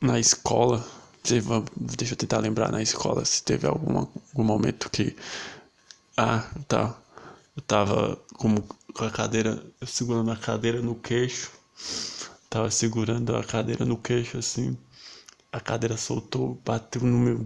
Na 0.00 0.18
escola, 0.18 0.86
teve, 1.22 1.48
deixa 1.76 2.12
eu 2.12 2.18
tentar 2.18 2.38
lembrar 2.38 2.70
na 2.70 2.82
escola 2.82 3.24
se 3.24 3.42
teve 3.42 3.66
algum, 3.66 3.98
algum 3.98 4.44
momento 4.44 4.90
que. 4.90 5.16
Ah, 6.16 6.44
tá. 6.68 6.94
Eu 7.56 7.62
tava 7.62 8.18
com 8.34 8.54
a 8.98 9.10
cadeira, 9.10 9.62
segurando 9.86 10.30
a 10.30 10.36
cadeira 10.36 10.82
no 10.82 10.94
queixo. 10.94 11.50
Tava 12.48 12.70
segurando 12.70 13.36
a 13.36 13.44
cadeira 13.44 13.84
no 13.84 13.96
queixo 13.96 14.38
assim 14.38 14.76
a 15.52 15.60
cadeira 15.60 15.96
soltou, 15.96 16.60
bateu 16.64 17.02
no 17.02 17.18
meu. 17.18 17.44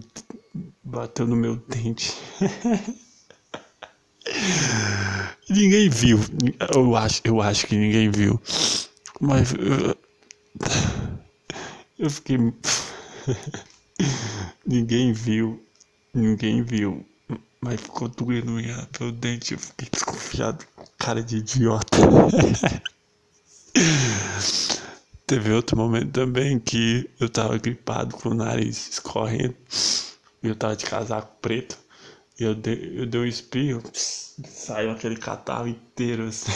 Bateu 0.83 1.27
no 1.27 1.35
meu 1.35 1.55
dente. 1.55 2.13
ninguém 5.49 5.89
viu. 5.89 6.19
Eu 6.73 6.95
acho, 6.95 7.21
eu 7.23 7.41
acho 7.41 7.67
que 7.67 7.75
ninguém 7.75 8.09
viu. 8.09 8.41
Mas 9.19 9.53
eu, 9.53 9.97
eu 11.97 12.09
fiquei. 12.09 12.37
ninguém 14.65 15.11
viu. 15.11 15.61
Ninguém 16.13 16.63
viu. 16.63 17.05
Mas 17.59 17.81
ficou 17.81 18.07
doendo 18.07 18.51
meu 18.51 19.11
dente. 19.11 19.53
Eu 19.53 19.59
fiquei 19.59 19.89
desconfiado. 19.91 20.63
Cara 20.99 21.23
de 21.23 21.37
idiota. 21.37 21.97
Teve 25.27 25.51
outro 25.51 25.75
momento 25.75 26.11
também 26.11 26.59
que 26.59 27.09
eu 27.19 27.27
tava 27.27 27.57
gripado 27.57 28.15
com 28.15 28.29
o 28.29 28.33
nariz 28.35 28.89
escorrendo. 28.89 29.55
E 30.43 30.47
eu 30.47 30.55
tava 30.55 30.75
de 30.75 30.85
casaco 30.85 31.35
preto. 31.41 31.75
E 32.39 32.43
eu 32.43 32.53
dei, 32.53 32.93
eu 32.95 33.07
dei 33.07 33.21
um 33.21 33.25
espirro. 33.25 33.81
saiu 33.93 34.91
aquele 34.91 35.15
catarro 35.15 35.67
inteiro 35.67 36.27
assim. 36.27 36.51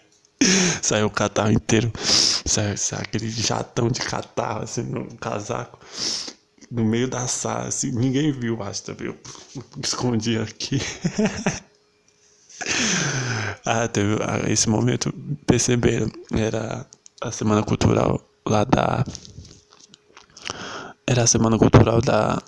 saiu 0.80 1.06
o 1.06 1.10
catarro 1.10 1.52
inteiro. 1.52 1.92
Saiu, 1.98 2.78
saiu, 2.78 3.02
aquele 3.02 3.28
jatão 3.28 3.88
de 3.88 4.00
catarro 4.00 4.62
assim 4.62 4.84
no 4.84 5.14
casaco. 5.16 5.78
No 6.70 6.86
meio 6.86 7.08
da 7.08 7.26
sala, 7.28 7.68
assim. 7.68 7.90
Ninguém 7.90 8.32
viu, 8.32 8.62
acho 8.62 8.84
também. 8.84 9.08
Eu 9.08 9.18
escondi 9.82 10.38
aqui. 10.38 10.80
ah, 13.66 13.86
teve 13.86 14.14
ah, 14.22 14.50
esse 14.50 14.70
momento, 14.70 15.12
perceberam. 15.46 16.10
Era 16.34 16.86
a 17.22 17.30
semana 17.30 17.62
cultural 17.62 18.20
lá 18.46 18.64
da. 18.64 19.04
Era 21.06 21.22
a 21.22 21.26
semana 21.26 21.58
cultural 21.58 22.00
da, 22.00 22.42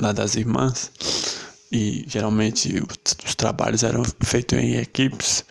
lá 0.00 0.12
das 0.12 0.36
irmãs. 0.36 0.90
E 1.70 2.04
geralmente 2.06 2.74
os, 2.76 3.16
os 3.24 3.34
trabalhos 3.34 3.82
eram 3.82 4.02
feitos 4.22 4.58
em 4.58 4.76
equipes 4.76 5.44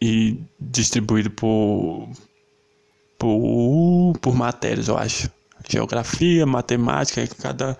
e 0.00 0.38
distribuídos 0.60 1.32
por, 1.34 2.08
por, 3.18 4.12
por 4.20 4.34
matérias, 4.34 4.88
eu 4.88 4.96
acho. 4.96 5.30
Geografia, 5.68 6.46
matemática, 6.46 7.26
cada, 7.40 7.76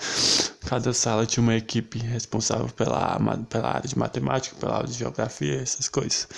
cada 0.67 0.93
sala 0.93 1.27
tinha 1.27 1.43
uma 1.43 1.57
equipe 1.57 1.99
responsável 1.99 2.69
pela, 2.69 3.19
pela 3.49 3.69
área 3.69 3.89
de 3.89 3.99
matemática, 3.99 4.55
pela 4.61 4.77
área 4.77 4.87
de 4.87 4.99
geografia, 4.99 5.61
essas 5.61 5.89
coisas. 5.89 6.29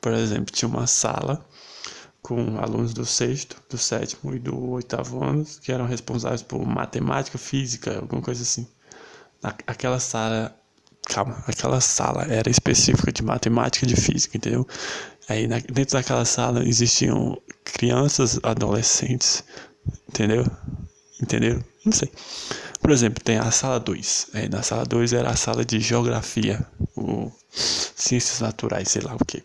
Por 0.00 0.12
exemplo, 0.12 0.52
tinha 0.52 0.68
uma 0.68 0.86
sala 0.86 1.44
com 2.22 2.58
alunos 2.58 2.92
do 2.92 3.06
sexto, 3.06 3.62
do 3.68 3.78
sétimo 3.78 4.34
e 4.34 4.38
do 4.38 4.70
oitavo 4.70 5.22
anos, 5.24 5.58
que 5.58 5.72
eram 5.72 5.86
responsáveis 5.86 6.42
por 6.42 6.64
matemática, 6.64 7.38
física, 7.38 7.98
alguma 7.98 8.20
coisa 8.22 8.42
assim. 8.42 8.66
Aquela 9.66 10.00
sala, 10.00 10.54
calma, 11.08 11.42
aquela 11.46 11.80
sala 11.80 12.24
era 12.24 12.50
específica 12.50 13.12
de 13.12 13.22
matemática 13.22 13.86
e 13.86 13.88
de 13.88 13.96
física, 13.96 14.36
entendeu? 14.36 14.66
Aí 15.28 15.46
dentro 15.46 15.92
daquela 15.92 16.24
sala 16.24 16.66
existiam 16.66 17.40
crianças, 17.64 18.40
adolescentes, 18.42 19.44
entendeu? 20.08 20.44
Entendeu? 21.22 21.62
Não 21.84 21.92
sei. 21.92 22.10
Por 22.80 22.90
exemplo, 22.90 23.22
tem 23.22 23.38
a 23.38 23.50
sala 23.50 23.78
2. 23.78 24.28
Aí 24.34 24.48
na 24.48 24.62
sala 24.62 24.84
2 24.84 25.12
era 25.12 25.30
a 25.30 25.36
sala 25.36 25.64
de 25.64 25.80
geografia, 25.80 26.66
ou 26.96 27.32
ciências 27.52 28.40
naturais, 28.40 28.88
sei 28.88 29.02
lá 29.02 29.14
o 29.14 29.24
que. 29.24 29.42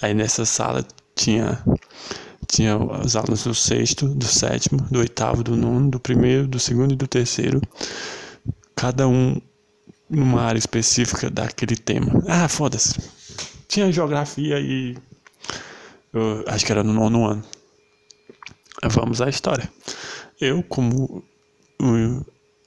Aí 0.00 0.14
nessa 0.14 0.44
sala 0.44 0.86
tinha 1.22 1.62
tinha 2.48 2.76
os 2.76 3.16
alunos 3.16 3.44
do 3.44 3.54
sexto, 3.54 4.06
do 4.08 4.26
sétimo, 4.26 4.82
do 4.90 4.98
oitavo, 4.98 5.42
do 5.42 5.56
nono, 5.56 5.90
do 5.90 5.98
primeiro, 5.98 6.46
do 6.46 6.58
segundo 6.58 6.92
e 6.92 6.96
do 6.96 7.06
terceiro, 7.06 7.62
cada 8.76 9.08
um 9.08 9.40
numa 10.10 10.42
área 10.42 10.58
específica 10.58 11.30
daquele 11.30 11.76
tema. 11.76 12.22
Ah, 12.28 12.48
foda-se. 12.48 13.00
Tinha 13.68 13.90
geografia 13.90 14.60
e 14.60 14.98
eu 16.12 16.44
acho 16.46 16.66
que 16.66 16.72
era 16.72 16.84
no 16.84 16.92
nono 16.92 17.26
ano. 17.26 17.44
Vamos 18.90 19.22
à 19.22 19.30
história. 19.30 19.70
Eu, 20.38 20.62
como 20.64 21.24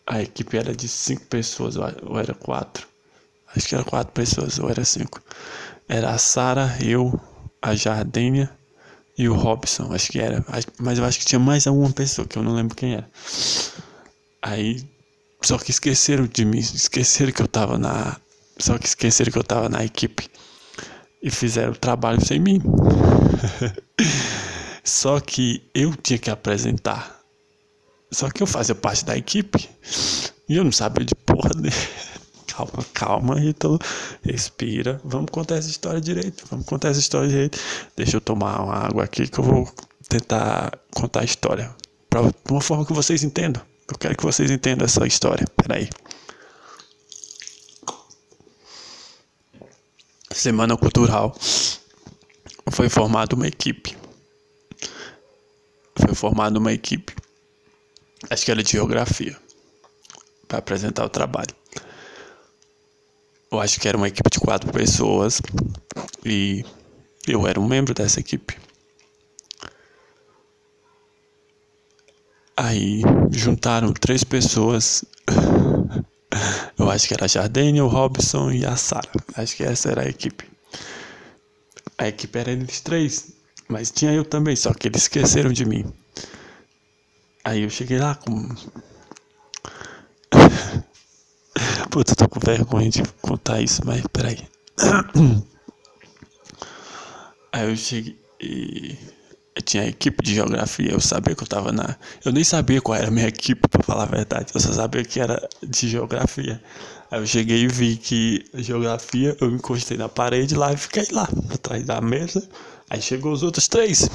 a 0.08 0.22
equipe 0.22 0.58
era 0.58 0.76
de 0.76 0.88
cinco 0.88 1.26
pessoas, 1.26 1.76
ou 1.76 2.18
era 2.18 2.34
quatro. 2.34 2.88
Acho 3.56 3.68
que 3.68 3.76
era 3.76 3.84
quatro 3.84 4.14
pessoas, 4.14 4.58
ou 4.58 4.68
era 4.68 4.84
cinco. 4.84 5.22
Era 5.88 6.10
a 6.10 6.18
Sara, 6.18 6.76
eu, 6.82 7.20
a 7.66 7.74
Jardênia 7.74 8.48
e 9.18 9.28
o 9.28 9.34
Robson, 9.34 9.92
acho 9.92 10.12
que 10.12 10.20
era. 10.20 10.46
Mas 10.80 11.00
eu 11.00 11.04
acho 11.04 11.18
que 11.18 11.26
tinha 11.26 11.40
mais 11.40 11.66
alguma 11.66 11.92
pessoa, 11.92 12.28
que 12.28 12.38
eu 12.38 12.44
não 12.44 12.54
lembro 12.54 12.76
quem 12.76 12.94
era. 12.94 13.10
Aí, 14.40 14.88
só 15.42 15.58
que 15.58 15.72
esqueceram 15.72 16.28
de 16.28 16.46
mim, 16.46 16.60
esqueceram 16.60 17.32
que 17.32 17.42
eu 17.42 17.48
tava 17.48 17.80
na. 17.80 18.18
Só 18.60 18.78
que 18.78 18.86
esqueceram 18.86 19.32
que 19.32 19.40
eu 19.40 19.44
tava 19.44 19.68
na 19.68 19.84
equipe. 19.84 20.30
E 21.24 21.32
fizeram 21.32 21.72
o 21.72 21.76
trabalho 21.76 22.24
sem 22.24 22.40
mim. 22.40 22.62
só 24.84 25.20
que 25.20 25.68
eu 25.74 25.96
tinha 25.96 26.20
que 26.20 26.30
apresentar. 26.30 27.20
Só 28.12 28.30
que 28.30 28.44
eu 28.44 28.48
fazia 28.48 28.76
parte 28.76 29.04
da 29.04 29.18
equipe. 29.18 29.68
E 30.48 30.56
eu 30.56 30.64
não 30.64 30.72
sabia 30.72 31.04
de 31.04 31.16
porra, 31.16 31.50
né? 31.56 31.72
Calma, 32.56 32.86
calma, 32.94 33.42
Ítalo. 33.42 33.80
Respira. 34.24 35.02
Vamos 35.04 35.30
contar 35.32 35.56
essa 35.56 35.70
história 35.70 36.00
direito. 36.00 36.46
Vamos 36.50 36.66
contar 36.66 36.90
essa 36.90 37.00
história 37.00 37.28
direito. 37.28 37.60
Deixa 37.96 38.18
eu 38.18 38.22
tomar 38.22 38.62
uma 38.62 38.76
água 38.76 39.04
aqui 39.04 39.28
que 39.28 39.40
eu 39.40 39.44
vou 39.44 39.72
tentar 40.08 40.80
contar 40.96 41.22
a 41.22 41.26
história. 41.26 41.76
Pra, 42.10 42.22
de 42.22 42.52
uma 42.52 42.62
forma 42.62 42.86
que 42.86 42.94
vocês 42.94 43.24
entendam. 43.24 43.62
Eu 43.88 43.98
quero 43.98 44.16
que 44.16 44.24
vocês 44.24 44.50
entendam 44.50 44.86
essa 44.86 45.06
história. 45.06 45.46
Peraí. 45.58 45.90
Semana 50.32 50.78
Cultural. 50.78 51.36
Foi 52.72 52.90
formada 52.90 53.36
uma 53.36 53.48
equipe. 53.48 53.96
Foi 55.98 56.16
formada 56.16 56.58
uma 56.58 56.74
equipe. 56.74 57.14
Acho 58.30 58.46
que 58.46 58.52
era 58.52 58.64
de 58.64 58.72
geografia. 58.72 59.38
Para 60.48 60.60
apresentar 60.60 61.06
o 61.06 61.10
trabalho 61.10 61.56
eu 63.52 63.60
acho 63.60 63.80
que 63.80 63.88
era 63.88 63.98
uma 63.98 64.08
equipe 64.08 64.30
de 64.30 64.40
quatro 64.40 64.72
pessoas 64.72 65.42
e 66.26 66.64
eu 67.28 67.48
era 67.48 67.60
um 67.60 67.68
membro 67.68 67.94
dessa 67.94 68.20
equipe. 68.20 68.58
Aí 72.58 73.02
juntaram 73.32 73.92
três 73.94 74.24
pessoas. 74.24 75.04
Eu 76.78 76.90
acho 76.90 77.08
que 77.08 77.14
era 77.14 77.26
a 77.26 77.28
Jardine, 77.28 77.82
o 77.82 77.88
Robson 77.88 78.52
e 78.52 78.66
a 78.66 78.76
Sara. 78.76 79.10
Acho 79.36 79.56
que 79.56 79.64
essa 79.64 79.90
era 79.90 80.02
a 80.02 80.10
equipe. 80.10 80.46
A 81.98 82.08
equipe 82.10 82.38
era 82.38 82.52
eles 82.52 82.82
três, 82.82 83.32
mas 83.70 83.90
tinha 83.90 84.12
eu 84.12 84.26
também, 84.26 84.56
só 84.56 84.74
que 84.74 84.90
eles 84.90 85.04
esqueceram 85.04 85.54
de 85.54 85.66
mim. 85.66 85.86
Aí 87.44 87.64
eu 87.64 87.70
cheguei 87.70 87.98
lá 87.98 88.16
com 88.16 88.50
Putz, 91.96 92.12
eu 92.12 92.18
tô 92.18 92.28
com 92.28 92.42
vergonha 92.42 92.90
de 92.90 93.02
contar 93.22 93.62
isso, 93.62 93.82
mas 93.86 94.04
peraí. 94.12 94.38
Aí 97.54 97.70
eu 97.70 97.78
cheguei 97.78 98.20
e 98.42 98.98
eu 99.56 99.62
tinha 99.62 99.88
equipe 99.88 100.22
de 100.22 100.34
geografia, 100.34 100.92
eu 100.92 101.00
sabia 101.00 101.34
que 101.34 101.44
eu 101.44 101.48
tava 101.48 101.72
na. 101.72 101.96
Eu 102.26 102.34
nem 102.34 102.44
sabia 102.44 102.82
qual 102.82 102.98
era 102.98 103.08
a 103.08 103.12
minha 103.12 103.30
equipe, 103.30 103.66
pra 103.70 103.82
falar 103.82 104.04
a 104.04 104.08
verdade. 104.08 104.52
Eu 104.54 104.60
só 104.60 104.74
sabia 104.74 105.06
que 105.06 105.22
era 105.22 105.48
de 105.64 105.88
geografia. 105.88 106.62
Aí 107.10 107.22
eu 107.22 107.26
cheguei 107.26 107.62
e 107.62 107.68
vi 107.70 107.96
que 107.96 108.44
geografia, 108.56 109.38
eu 109.40 109.50
encostei 109.52 109.96
na 109.96 110.10
parede 110.10 110.54
lá 110.54 110.74
e 110.74 110.78
fiquei 110.78 111.08
lá, 111.14 111.30
atrás 111.54 111.86
da 111.86 112.02
mesa. 112.02 112.46
Aí 112.90 113.02
chegou 113.02 113.32
os 113.32 113.42
outros 113.42 113.70
três. 113.70 114.10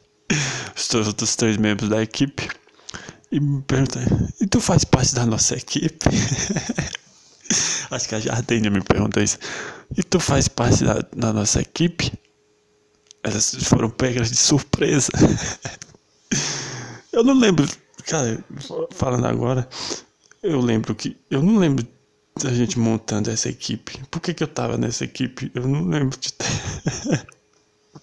os 0.74 1.06
outros 1.06 1.36
três 1.36 1.58
membros 1.58 1.90
da 1.90 2.02
equipe 2.02 2.48
e 3.34 3.40
me 3.40 3.62
perguntou: 3.62 4.00
e 4.40 4.46
tu 4.46 4.60
faz 4.60 4.84
parte 4.84 5.12
da 5.12 5.26
nossa 5.26 5.56
equipe? 5.56 6.06
Acho 7.90 8.08
que 8.08 8.14
a 8.14 8.20
Jardine 8.20 8.70
me 8.70 8.80
perguntou 8.80 9.20
isso. 9.20 9.38
E 9.96 10.02
tu 10.04 10.20
faz 10.20 10.46
parte 10.46 10.84
da, 10.84 11.00
da 11.14 11.32
nossa 11.32 11.60
equipe? 11.60 12.12
Elas 13.24 13.56
foram 13.64 13.90
pegas 13.90 14.30
de 14.30 14.36
surpresa. 14.36 15.10
eu 17.12 17.24
não 17.24 17.34
lembro, 17.34 17.68
cara, 18.06 18.42
falando 18.92 19.26
agora, 19.26 19.68
eu 20.40 20.60
lembro 20.60 20.94
que. 20.94 21.16
Eu 21.28 21.42
não 21.42 21.58
lembro 21.58 21.84
da 22.40 22.52
gente 22.52 22.78
montando 22.78 23.30
essa 23.32 23.48
equipe. 23.48 24.00
Por 24.12 24.20
que, 24.20 24.32
que 24.32 24.44
eu 24.44 24.48
tava 24.48 24.78
nessa 24.78 25.04
equipe? 25.04 25.50
Eu 25.56 25.66
não 25.66 25.88
lembro 25.88 26.16
de 26.18 26.32
ter. 26.32 27.26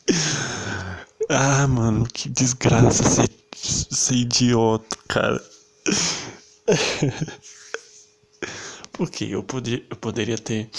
ah, 1.29 1.67
mano, 1.67 2.05
que 2.05 2.27
desgraça 2.27 3.03
ser 3.03 3.40
ser 3.91 4.15
idiota, 4.15 4.97
cara. 5.07 5.43
Porque 8.93 9.25
eu, 9.25 9.43
podia, 9.43 9.85
eu 9.89 9.95
poderia 9.95 10.37
ter 10.37 10.69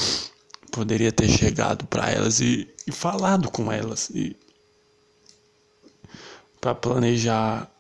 poderia 0.70 1.12
ter 1.12 1.28
chegado 1.28 1.86
para 1.86 2.10
elas 2.10 2.40
e, 2.40 2.66
e, 2.86 2.92
falado 2.92 3.50
com 3.50 3.70
elas 3.70 4.08
e 4.10 4.34
para 6.60 6.74
planejar 6.74 7.70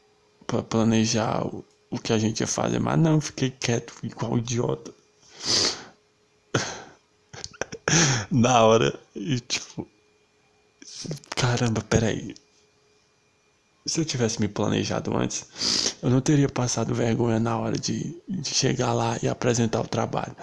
para 0.46 0.62
planejar 0.62 1.46
o, 1.46 1.64
o, 1.90 1.98
que 1.98 2.12
a 2.12 2.18
gente 2.18 2.40
ia 2.40 2.46
fazer, 2.46 2.78
mas 2.78 2.98
não, 2.98 3.20
fiquei 3.20 3.50
quieto 3.50 3.94
igual 4.02 4.36
idiota. 4.38 4.92
Na 8.30 8.64
hora 8.64 8.98
e 9.14 9.40
tipo 9.40 9.88
caramba, 11.34 11.80
peraí. 11.82 12.34
Se 13.84 14.00
eu 14.00 14.04
tivesse 14.04 14.40
me 14.40 14.46
planejado 14.46 15.16
antes, 15.16 15.96
eu 16.00 16.08
não 16.08 16.20
teria 16.20 16.48
passado 16.48 16.94
vergonha 16.94 17.40
na 17.40 17.58
hora 17.58 17.76
de, 17.76 18.16
de 18.28 18.54
chegar 18.54 18.92
lá 18.92 19.18
e 19.20 19.26
apresentar 19.28 19.80
o 19.80 19.88
trabalho. 19.88 20.36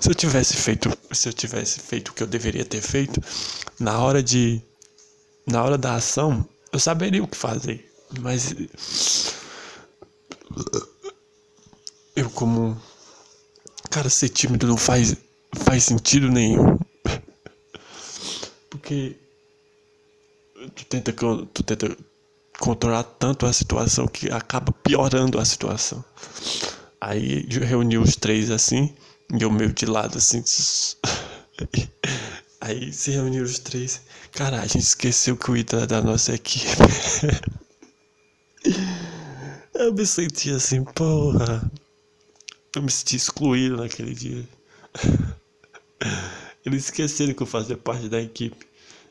Se 0.00 0.08
eu 0.08 0.14
tivesse 0.14 0.56
feito, 0.56 0.90
se 1.12 1.28
eu 1.28 1.32
tivesse 1.32 1.78
feito 1.80 2.08
o 2.08 2.14
que 2.14 2.22
eu 2.22 2.26
deveria 2.26 2.64
ter 2.64 2.80
feito, 2.80 3.20
na 3.78 3.98
hora 4.00 4.22
de 4.22 4.62
na 5.46 5.62
hora 5.62 5.76
da 5.76 5.94
ação, 5.94 6.48
eu 6.72 6.78
saberia 6.78 7.22
o 7.22 7.28
que 7.28 7.36
fazer. 7.36 7.92
Mas 8.20 8.54
eu 12.14 12.30
como 12.30 12.80
cara 13.90 14.08
ser 14.08 14.30
tímido 14.30 14.66
não 14.66 14.76
faz 14.76 15.16
faz 15.64 15.84
sentido 15.84 16.28
nenhum. 16.28 16.78
Porque 18.70 19.16
tu 20.74 20.84
tenta 20.86 21.12
tu 21.12 21.62
tenta 21.62 21.96
controlar 22.58 23.04
tanto 23.04 23.46
a 23.46 23.52
situação 23.52 24.06
que 24.06 24.30
acaba 24.30 24.72
piorando 24.72 25.38
a 25.38 25.44
situação. 25.44 26.04
Aí 27.00 27.46
reuniu 27.50 28.02
os 28.02 28.16
três 28.16 28.50
assim, 28.50 28.94
e 29.32 29.42
eu 29.42 29.50
meio 29.50 29.72
de 29.72 29.86
lado 29.86 30.18
assim. 30.18 30.42
Aí 32.60 32.92
se 32.92 33.10
reuniu 33.10 33.44
os 33.44 33.58
três. 33.58 34.00
Cara, 34.32 34.60
a 34.60 34.66
gente 34.66 34.80
esqueceu 34.80 35.36
que 35.36 35.50
o 35.50 35.56
Ita 35.56 35.76
é 35.78 35.86
da 35.86 36.00
nossa 36.00 36.34
equipe. 36.34 36.66
eu 39.74 39.92
me 39.92 40.06
senti 40.06 40.50
assim, 40.50 40.82
porra. 40.82 41.70
Eu 42.74 42.82
me 42.82 42.90
senti 42.90 43.16
excluído 43.16 43.76
naquele 43.76 44.14
dia. 44.14 44.48
Eles 46.64 46.84
esqueceram 46.86 47.32
que 47.32 47.42
eu 47.42 47.46
fazia 47.46 47.76
parte 47.76 48.08
da 48.08 48.20
equipe. 48.20 48.66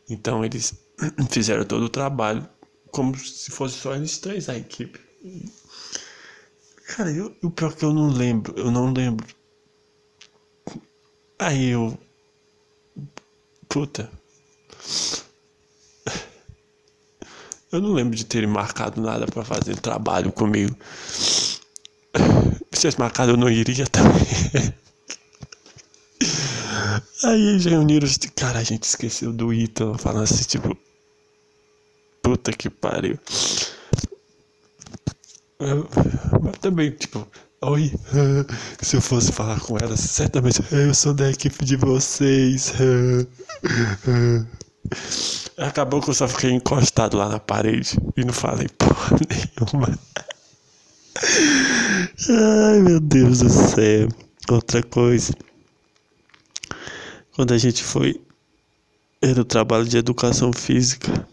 Então 0.09 0.43
eles 0.43 0.73
fizeram 1.31 1.63
todo 1.63 1.85
o 1.85 1.89
trabalho 1.89 2.47
como 2.95 3.13
se 3.17 3.51
fosse 3.51 3.75
só 3.77 3.93
eles 3.93 4.17
três 4.19 4.47
a 4.47 4.55
equipe. 4.55 4.97
Cara, 6.87 7.11
eu, 7.11 7.35
o 7.43 7.51
pior 7.51 7.73
é 7.73 7.75
que 7.75 7.83
eu 7.83 7.93
não 7.93 8.07
lembro, 8.07 8.57
eu 8.57 8.71
não 8.71 8.93
lembro. 8.93 9.27
Aí 11.37 11.71
eu. 11.71 11.99
Puta. 13.67 14.09
Eu 17.69 17.81
não 17.81 17.91
lembro 17.91 18.15
de 18.15 18.23
terem 18.23 18.47
marcado 18.47 19.01
nada 19.01 19.25
para 19.25 19.43
fazer 19.43 19.75
trabalho 19.77 20.31
comigo. 20.31 20.73
Se 22.71 22.79
tivesse 22.79 22.97
marcado, 22.97 23.33
eu 23.33 23.37
não 23.37 23.49
iria 23.49 23.85
também. 23.87 24.73
Aí 27.25 27.41
eles 27.47 27.65
reuniram, 27.65 28.07
cara, 28.33 28.59
a 28.59 28.63
gente 28.63 28.83
esqueceu 28.83 29.33
do 29.33 29.53
Ítalo, 29.53 29.97
falando 29.97 30.23
assim, 30.23 30.45
tipo, 30.45 30.77
puta 32.35 32.51
que 32.51 32.69
pariu. 32.69 33.17
Eu, 35.59 35.87
mas 36.43 36.57
também, 36.59 36.91
tipo, 36.91 37.25
oi, 37.61 37.93
se 38.81 38.97
eu 38.97 39.01
fosse 39.01 39.31
falar 39.31 39.59
com 39.61 39.77
ela, 39.77 39.95
certamente, 39.95 40.61
eu 40.71 40.93
sou 40.93 41.13
da 41.13 41.31
equipe 41.31 41.63
de 41.63 41.77
vocês. 41.77 42.73
Acabou 45.57 46.01
que 46.01 46.09
eu 46.09 46.13
só 46.13 46.27
fiquei 46.27 46.51
encostado 46.51 47.15
lá 47.17 47.29
na 47.29 47.39
parede 47.39 47.97
e 48.17 48.25
não 48.25 48.33
falei 48.33 48.67
porra 48.77 49.17
nenhuma. 49.71 49.97
Ai 52.29 52.79
meu 52.81 52.99
Deus 52.99 53.39
do 53.39 53.49
céu. 53.49 54.09
Outra 54.49 54.83
coisa. 54.83 55.33
Quando 57.33 57.53
a 57.53 57.57
gente 57.57 57.83
foi 57.83 58.21
era 59.21 59.41
o 59.41 59.45
trabalho 59.45 59.85
de 59.85 59.97
educação 59.97 60.51
física. 60.53 61.25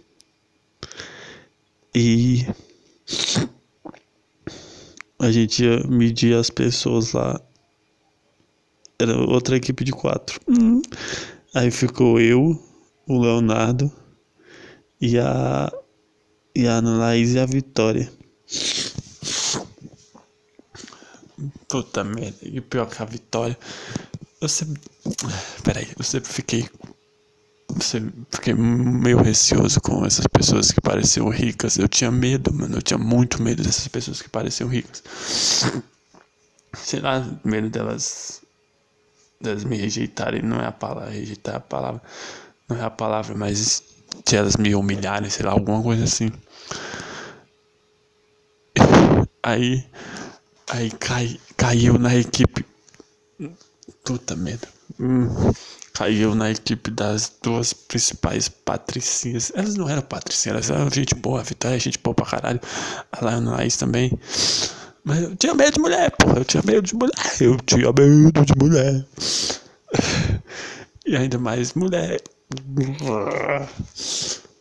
E 1.95 2.47
a 5.18 5.31
gente 5.31 5.64
ia 5.64 5.85
medir 5.87 6.35
as 6.35 6.51
pessoas 6.51 7.12
lá. 7.12 7.40
Era 8.99 9.16
outra 9.18 9.57
equipe 9.57 9.85
de 9.85 9.92
quatro. 9.92 10.40
Hum. 10.49 10.81
Aí 11.55 11.71
ficou 11.71 12.21
eu, 12.21 12.59
o 13.07 13.21
Leonardo 13.21 13.92
e 15.01 15.18
a 15.18 15.71
e 16.55 16.66
a 16.66 16.73
Ana 16.75 16.97
Laís 16.97 17.35
e 17.35 17.38
a 17.38 17.47
Vitória. 17.47 18.11
Puta 21.68 22.05
merda, 22.05 22.37
e 22.42 22.61
pior 22.61 22.87
que 22.87 23.03
a 23.03 23.07
Vitória. 23.07 23.59
Eu 24.40 24.49
sempre. 24.49 24.83
Peraí, 25.62 25.88
eu 25.97 26.05
sempre 26.05 26.31
fiquei. 26.31 26.68
Fiquei 28.30 28.54
meio 28.54 29.18
receoso 29.22 29.80
com 29.80 30.04
essas 30.04 30.26
pessoas 30.26 30.70
que 30.70 30.80
pareciam 30.80 31.28
ricas. 31.28 31.78
Eu 31.78 31.88
tinha 31.88 32.11
medo, 32.11 32.52
mano. 32.52 32.76
Eu 32.76 32.82
tinha 32.82 32.98
muito 32.98 33.42
medo 33.42 33.62
dessas 33.62 33.88
pessoas 33.88 34.20
que 34.20 34.28
pareciam 34.28 34.68
ricas. 34.68 35.02
Sei 36.74 37.00
lá, 37.00 37.24
medo 37.44 37.70
delas. 37.70 38.42
delas 39.40 39.64
me 39.64 39.76
rejeitarem. 39.76 40.42
Não 40.42 40.61
é 40.61 40.66
a 40.66 40.72
palavra. 40.72 41.11
Rejeitar 41.11 41.54
é 41.54 41.56
a 41.58 41.61
palavra. 41.61 42.02
Não 42.68 42.76
é 42.76 42.82
a 42.82 42.90
palavra, 42.90 43.35
mas 43.37 43.82
de 44.26 44.37
elas 44.37 44.56
me 44.56 44.74
humilharem, 44.74 45.30
sei 45.30 45.44
lá, 45.46 45.52
alguma 45.52 45.82
coisa 45.82 46.04
assim. 46.04 46.30
Aí. 49.42 49.85
Aí 50.68 50.90
cai, 50.90 51.38
caiu 51.56 51.98
na 51.98 52.14
equipe 52.14 52.64
Puta 54.04 54.37
merda. 54.37 54.68
Hum, 54.98 55.28
caiu 56.02 56.34
na 56.34 56.50
equipe 56.50 56.90
das 56.90 57.32
duas 57.40 57.72
principais 57.72 58.48
patricinhas. 58.48 59.52
Elas 59.54 59.76
não 59.76 59.88
eram 59.88 60.02
patricinhas, 60.02 60.68
elas 60.68 60.70
eram 60.70 60.90
gente 60.90 61.14
boa. 61.14 61.40
A 61.40 61.44
Vitória 61.44 61.76
é 61.76 61.78
gente 61.78 61.98
boa 61.98 62.12
pra 62.12 62.26
caralho. 62.26 62.60
A 63.12 63.24
Lana 63.24 63.52
Laís 63.52 63.76
também. 63.76 64.10
Mas 65.04 65.22
eu 65.22 65.36
tinha 65.36 65.54
medo 65.54 65.74
de 65.74 65.80
mulher, 65.80 66.10
porra. 66.10 66.38
Eu 66.38 66.44
tinha 66.44 66.62
medo 66.66 66.82
de 66.82 66.94
mulher. 66.96 67.14
Eu 67.40 67.56
tinha 67.60 67.92
medo 67.92 68.44
de 68.44 68.52
mulher. 68.58 69.06
E 71.06 71.16
ainda 71.16 71.38
mais 71.38 71.72
mulher. 71.74 72.20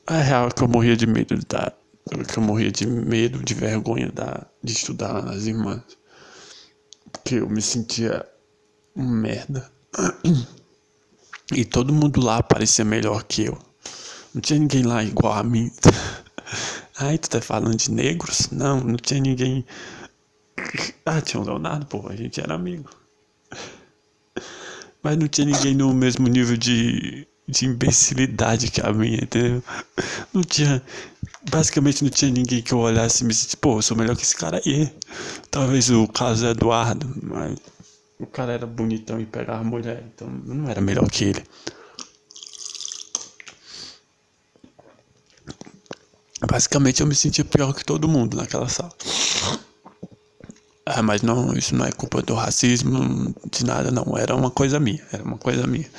A 0.05 0.17
real 0.17 0.47
é 0.47 0.51
que 0.51 0.61
eu 0.61 0.67
morria 0.67 0.95
de 0.95 1.07
medo 1.07 1.39
da. 1.47 1.73
Que 2.27 2.37
eu 2.37 2.43
morria 2.43 2.71
de 2.71 2.85
medo, 2.85 3.43
de 3.43 3.53
vergonha 3.53 4.11
da, 4.11 4.45
de 4.63 4.73
estudar 4.73 5.13
lá 5.13 5.21
nas 5.21 5.45
irmãs. 5.45 5.81
Porque 7.11 7.35
eu 7.35 7.49
me 7.49 7.61
sentia 7.61 8.27
um 8.95 9.07
merda. 9.07 9.71
E 11.51 11.65
todo 11.65 11.93
mundo 11.93 12.21
lá 12.21 12.41
parecia 12.41 12.85
melhor 12.85 13.23
que 13.23 13.45
eu. 13.45 13.57
Não 14.33 14.41
tinha 14.41 14.57
ninguém 14.57 14.83
lá 14.83 15.03
igual 15.03 15.33
a 15.33 15.43
mim. 15.43 15.69
Ai, 16.97 17.17
tu 17.17 17.29
tá 17.29 17.41
falando 17.41 17.75
de 17.75 17.91
negros? 17.91 18.49
Não, 18.51 18.79
não 18.79 18.95
tinha 18.95 19.19
ninguém. 19.19 19.65
Ah, 21.03 21.19
tinha 21.19 21.41
o 21.41 21.45
Leonardo, 21.45 21.87
pô, 21.87 22.07
a 22.07 22.15
gente 22.15 22.39
era 22.39 22.53
amigo. 22.53 22.87
Mas 25.01 25.17
não 25.17 25.27
tinha 25.27 25.47
ninguém 25.47 25.73
no 25.73 25.91
mesmo 25.93 26.27
nível 26.27 26.55
de, 26.55 27.27
de 27.47 27.65
imbecilidade 27.65 28.69
que 28.69 28.79
a 28.79 28.93
minha, 28.93 29.23
entendeu? 29.23 29.63
Não 30.31 30.43
tinha. 30.43 30.81
Basicamente 31.49 32.03
não 32.03 32.11
tinha 32.11 32.29
ninguém 32.29 32.61
que 32.61 32.71
eu 32.71 32.77
olhasse 32.77 33.23
e 33.23 33.27
me 33.27 33.33
sentisse, 33.33 33.57
pô, 33.57 33.79
eu 33.79 33.81
sou 33.81 33.97
melhor 33.97 34.15
que 34.15 34.21
esse 34.21 34.35
cara 34.35 34.61
aí. 34.63 34.93
Talvez 35.49 35.89
o 35.89 36.07
caso 36.07 36.45
é 36.45 36.51
Eduardo, 36.51 37.11
mas 37.23 37.57
o 38.21 38.27
cara 38.27 38.53
era 38.53 38.67
bonitão 38.67 39.19
e 39.19 39.25
pegava 39.25 39.63
mulher, 39.63 40.03
então 40.13 40.29
não 40.29 40.69
era 40.69 40.79
melhor 40.79 41.09
que 41.09 41.25
ele. 41.25 41.43
Basicamente 46.49 47.01
eu 47.01 47.07
me 47.07 47.15
sentia 47.15 47.45
pior 47.45 47.73
que 47.73 47.83
todo 47.83 48.07
mundo 48.07 48.37
naquela 48.37 48.69
sala. 48.69 48.91
Ah, 50.85 51.01
mas 51.01 51.21
não, 51.21 51.53
isso 51.53 51.75
não 51.75 51.85
é 51.85 51.91
culpa 51.91 52.21
do 52.21 52.33
racismo, 52.33 53.33
de 53.49 53.65
nada 53.65 53.91
não, 53.91 54.17
era 54.17 54.35
uma 54.35 54.51
coisa 54.51 54.79
minha, 54.79 55.01
era 55.11 55.23
uma 55.23 55.37
coisa 55.37 55.65
minha. 55.65 55.89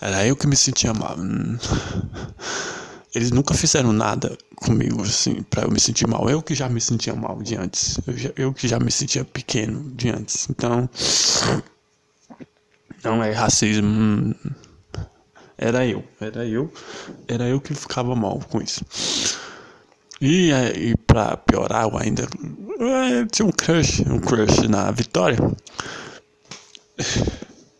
Era 0.00 0.26
eu 0.26 0.36
que 0.36 0.46
me 0.46 0.56
sentia 0.56 0.94
mal. 0.94 1.16
Eles 3.14 3.30
nunca 3.30 3.54
fizeram 3.54 3.92
nada 3.92 4.36
comigo, 4.56 5.02
assim, 5.02 5.42
pra 5.42 5.62
eu 5.62 5.70
me 5.70 5.80
sentir 5.80 6.06
mal. 6.06 6.28
Eu 6.28 6.42
que 6.42 6.54
já 6.54 6.68
me 6.68 6.80
sentia 6.80 7.14
mal 7.14 7.40
de 7.42 7.56
antes. 7.56 7.98
Eu, 8.06 8.16
já, 8.16 8.30
eu 8.36 8.52
que 8.52 8.68
já 8.68 8.78
me 8.78 8.90
sentia 8.90 9.24
pequeno 9.24 9.90
de 9.94 10.10
antes. 10.10 10.48
Então. 10.50 10.88
Não 13.02 13.22
é 13.22 13.32
racismo. 13.32 14.34
Era 15.56 15.86
eu. 15.86 16.04
Era 16.20 16.46
eu. 16.46 16.72
Era 17.26 17.48
eu 17.48 17.60
que 17.60 17.74
ficava 17.74 18.14
mal 18.14 18.38
com 18.50 18.60
isso. 18.60 18.84
E, 20.20 20.50
e 20.50 20.96
pra 21.06 21.36
piorar, 21.36 21.84
eu 21.84 21.96
ainda. 21.96 22.28
Eu 22.78 23.26
tinha 23.26 23.46
um 23.46 23.52
crush, 23.52 24.02
um 24.02 24.18
crush 24.20 24.68
na 24.68 24.90
Vitória. 24.90 25.38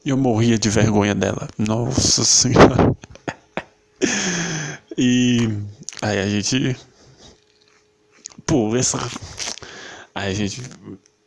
E 0.05 0.11
eu 0.11 0.17
morria 0.17 0.59
de 0.59 0.71
vergonha 0.71 1.15
dela. 1.15 1.49
Nossa 1.59 2.25
senhora. 2.25 2.97
E 5.01 5.49
aí 6.03 6.19
a 6.19 6.29
gente. 6.29 6.77
Pô, 8.45 8.75
essa. 8.75 8.99
Aí 10.13 10.33
a 10.33 10.35
gente. 10.35 10.61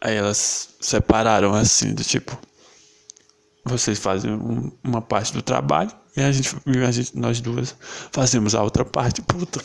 Aí 0.01 0.15
elas 0.17 0.75
separaram 0.81 1.53
assim, 1.53 1.93
do 1.93 2.03
tipo. 2.03 2.37
Vocês 3.63 3.97
fazem 3.97 4.33
um, 4.33 4.69
uma 4.83 5.01
parte 5.01 5.31
do 5.31 5.41
trabalho 5.41 5.89
e 6.17 6.21
a 6.21 6.31
gente, 6.31 6.53
a 6.85 6.91
gente, 6.91 7.17
nós 7.17 7.39
duas 7.39 7.73
fazemos 8.11 8.55
a 8.55 8.61
outra 8.61 8.83
parte. 8.83 9.21
Puta, 9.21 9.61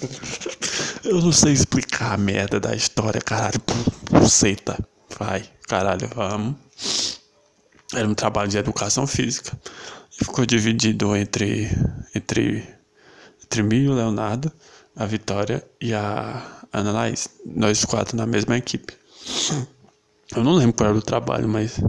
eu 1.02 1.20
não 1.20 1.32
sei 1.32 1.52
explicar 1.52 2.12
a 2.12 2.16
merda 2.16 2.60
da 2.60 2.76
história, 2.76 3.20
caralho. 3.20 3.60
Buceta. 4.08 4.78
Vai, 5.18 5.50
caralho, 5.66 6.08
vamos. 6.14 6.54
Era 7.92 8.06
um 8.06 8.14
trabalho 8.14 8.50
de 8.50 8.58
educação 8.58 9.04
física. 9.04 9.58
Ficou 10.10 10.46
dividido 10.46 11.16
entre, 11.16 11.68
entre 12.14 12.76
entre 13.46 13.62
mim 13.62 13.84
e 13.84 13.88
o 13.88 13.94
Leonardo, 13.94 14.52
a 14.94 15.06
Vitória 15.06 15.64
e 15.80 15.94
a 15.94 16.66
Ana 16.72 16.92
Laís. 16.92 17.28
Nós 17.44 17.84
quatro 17.84 18.16
na 18.16 18.26
mesma 18.26 18.56
equipe. 18.56 18.92
Eu 20.34 20.42
não 20.42 20.52
lembro 20.52 20.74
qual 20.74 20.90
era 20.90 20.98
o 20.98 21.02
trabalho, 21.02 21.48
mas. 21.48 21.80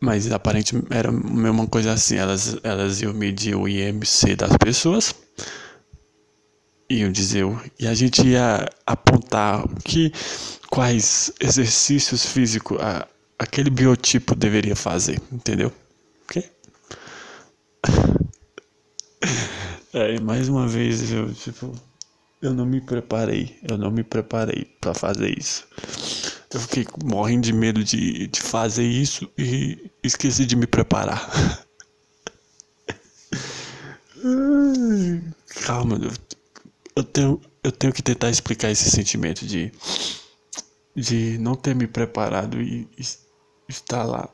Mas 0.00 0.30
aparentemente 0.30 0.88
era 0.90 1.10
uma 1.10 1.66
coisa 1.66 1.92
assim. 1.92 2.16
Elas, 2.16 2.56
elas 2.62 3.00
iam 3.00 3.12
medir 3.12 3.54
o 3.54 3.68
IMC 3.68 4.36
das 4.36 4.56
pessoas. 4.56 5.14
Iam 6.88 7.10
dizer. 7.10 7.44
E 7.78 7.86
a 7.86 7.94
gente 7.94 8.26
ia 8.26 8.66
apontar 8.86 9.66
que, 9.84 10.12
quais 10.70 11.32
exercícios 11.40 12.26
físicos 12.26 12.78
a, 12.80 13.06
aquele 13.38 13.70
biotipo 13.70 14.34
deveria 14.34 14.76
fazer. 14.76 15.20
Entendeu? 15.32 15.72
Ok? 16.24 16.50
É, 19.96 20.20
mais 20.20 20.46
uma 20.50 20.68
vez 20.68 21.10
eu, 21.10 21.32
tipo, 21.32 21.72
eu 22.42 22.52
não 22.52 22.66
me 22.66 22.82
preparei, 22.82 23.58
eu 23.66 23.78
não 23.78 23.90
me 23.90 24.04
preparei 24.04 24.66
para 24.78 24.92
fazer 24.92 25.38
isso. 25.38 25.66
Eu 26.52 26.60
fiquei 26.60 26.86
morrendo 27.02 27.44
de 27.44 27.52
medo 27.54 27.82
de, 27.82 28.26
de 28.26 28.42
fazer 28.42 28.86
isso 28.86 29.26
e 29.38 29.90
esqueci 30.02 30.44
de 30.44 30.54
me 30.54 30.66
preparar. 30.66 31.26
Calma, 35.64 35.96
eu, 35.96 36.12
eu, 36.94 37.02
tenho, 37.02 37.40
eu 37.64 37.72
tenho 37.72 37.90
que 37.94 38.02
tentar 38.02 38.28
explicar 38.28 38.70
esse 38.70 38.90
sentimento 38.90 39.46
de, 39.46 39.72
de 40.94 41.38
não 41.38 41.54
ter 41.54 41.74
me 41.74 41.86
preparado 41.86 42.60
e, 42.60 42.86
e 42.98 43.02
estar 43.66 44.04
lá. 44.04 44.28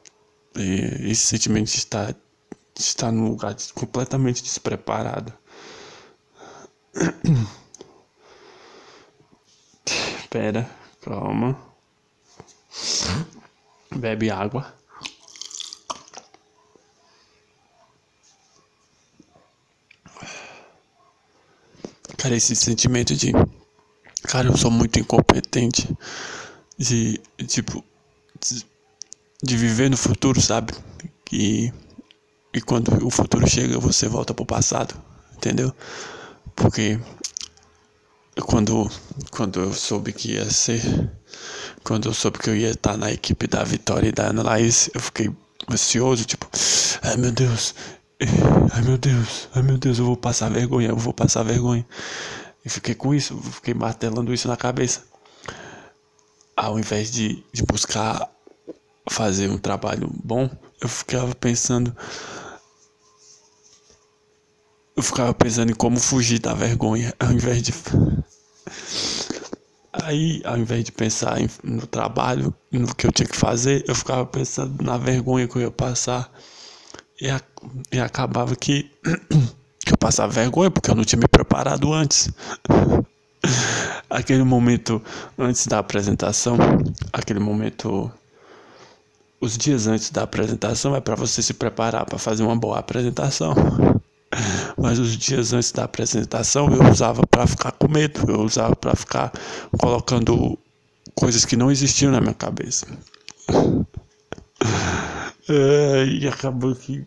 E 0.57 1.09
esse 1.09 1.25
sentimento 1.25 1.70
de 1.70 1.77
estar, 1.77 2.12
de 2.12 2.81
estar 2.81 3.12
num 3.12 3.29
lugar 3.29 3.55
completamente 3.77 4.42
despreparado. 4.42 5.33
Espera, 9.87 10.70
calma. 11.02 11.59
Bebe 13.94 14.31
água. 14.31 14.74
Cara, 22.18 22.37
esse 22.37 22.55
sentimento 22.55 23.16
de. 23.16 23.33
Cara, 24.22 24.48
eu 24.48 24.57
sou 24.57 24.70
muito 24.70 24.98
incompetente. 24.98 25.88
De. 26.78 27.20
Tipo. 27.46 27.85
De, 28.40 28.64
de 29.42 29.57
viver 29.57 29.90
no 29.90 29.96
futuro, 29.96 30.40
sabe? 30.40 30.72
E. 31.33 31.72
E 32.55 32.61
quando 32.61 33.05
o 33.05 33.11
futuro 33.11 33.48
chega, 33.48 33.78
você 33.78 34.07
volta 34.07 34.33
pro 34.35 34.46
passado. 34.46 34.94
Entendeu? 35.35 35.74
Porque. 36.55 36.99
Quando. 38.47 38.91
Quando 39.31 39.61
eu 39.61 39.73
soube 39.73 40.12
que 40.12 40.33
ia 40.33 40.51
ser. 40.51 40.83
Quando 41.85 42.09
eu 42.09 42.15
soube 42.15 42.38
que 42.38 42.49
eu 42.49 42.57
ia 42.57 42.71
estar 42.71 42.97
na 42.97 43.11
equipe 43.11 43.47
da 43.47 43.65
Vitória 43.65 44.09
e 44.09 44.12
da 44.12 44.29
Analyze, 44.29 44.91
eu 44.95 45.01
fiquei 45.01 45.31
ansioso, 45.71 46.25
tipo. 46.25 46.49
Ai 47.03 47.17
meu 47.17 47.33
Deus, 47.33 47.75
Ai 48.73 48.83
meu 48.83 48.97
Deus, 48.97 49.49
ai 49.55 49.62
meu 49.62 49.77
Deus, 49.77 49.99
eu 49.99 50.05
vou 50.05 50.17
passar 50.17 50.49
vergonha, 50.49 50.91
eu 50.91 50.97
vou 50.97 51.12
passar 51.12 51.43
vergonha. 51.43 51.85
E 52.65 52.69
fiquei 52.69 52.95
com 52.95 53.12
isso, 53.12 53.37
fiquei 53.38 53.75
martelando 53.75 54.33
isso 54.33 54.47
na 54.47 54.57
cabeça. 54.57 55.03
Ao 56.57 56.79
invés 56.79 57.11
de, 57.11 57.45
de 57.53 57.65
buscar 57.65 58.31
fazer 59.11 59.51
um 59.51 59.59
trabalho 59.59 60.09
bom, 60.23 60.49
eu 60.81 60.88
ficava 60.88 61.35
pensando. 61.35 61.95
Eu 64.96 65.02
ficava 65.02 65.33
pensando 65.33 65.70
em 65.70 65.74
como 65.74 65.98
fugir 65.98 66.38
da 66.38 66.55
vergonha, 66.55 67.14
ao 67.20 67.33
invés 67.33 67.62
de. 67.62 67.72
Aí, 69.92 70.40
ao 70.44 70.57
invés 70.59 70.85
de 70.85 70.92
pensar 70.92 71.38
no 71.62 71.87
trabalho, 71.87 72.55
no 72.70 72.94
que 72.94 73.07
eu 73.07 73.12
tinha 73.12 73.26
que 73.26 73.37
fazer, 73.37 73.85
eu 73.87 73.94
ficava 73.94 74.24
pensando 74.24 74.83
na 74.83 74.96
vergonha 74.96 75.46
que 75.46 75.57
eu 75.57 75.62
ia 75.62 75.70
passar. 75.70 76.31
E, 77.20 77.28
a, 77.28 77.40
e 77.92 78.00
acabava 78.00 78.57
que, 78.57 78.90
que 79.85 79.92
eu 79.92 79.98
passava 79.98 80.33
vergonha 80.33 80.70
porque 80.70 80.90
eu 80.90 80.94
não 80.94 81.05
tinha 81.05 81.20
me 81.20 81.28
preparado 81.28 81.92
antes. 81.92 82.31
aquele 84.09 84.44
momento 84.44 85.02
antes 85.38 85.66
da 85.66 85.78
apresentação, 85.78 86.57
aquele 87.12 87.40
momento 87.40 88.11
os 89.40 89.59
dias 89.59 89.88
antes 89.88 90.11
da 90.11 90.22
apresentação 90.22 90.94
é 90.94 91.00
para 91.00 91.16
você 91.16 91.42
se 91.42 91.52
preparar 91.55 92.07
para 92.07 92.18
fazer 92.18 92.44
uma 92.44 92.55
boa 92.55 92.78
apresentação. 92.78 93.55
Mas 94.77 94.99
os 94.99 95.16
dias 95.16 95.53
antes 95.53 95.73
da 95.73 95.85
apresentação 95.85 96.68
eu 96.73 96.90
usava 96.90 97.27
para 97.27 97.47
ficar 97.47 97.73
com 97.73 97.88
medo, 97.88 98.31
eu 98.31 98.40
usava 98.40 98.75
para 98.75 98.95
ficar 98.97 99.33
colocando 99.79 100.59
coisas 101.14 101.45
que 101.45 101.57
não 101.57 101.71
existiam 101.71 102.11
na 102.12 102.21
minha 102.21 102.35
cabeça. 102.35 102.87
É, 105.49 106.05
e 106.05 106.29
acabou 106.29 106.73
que 106.73 107.05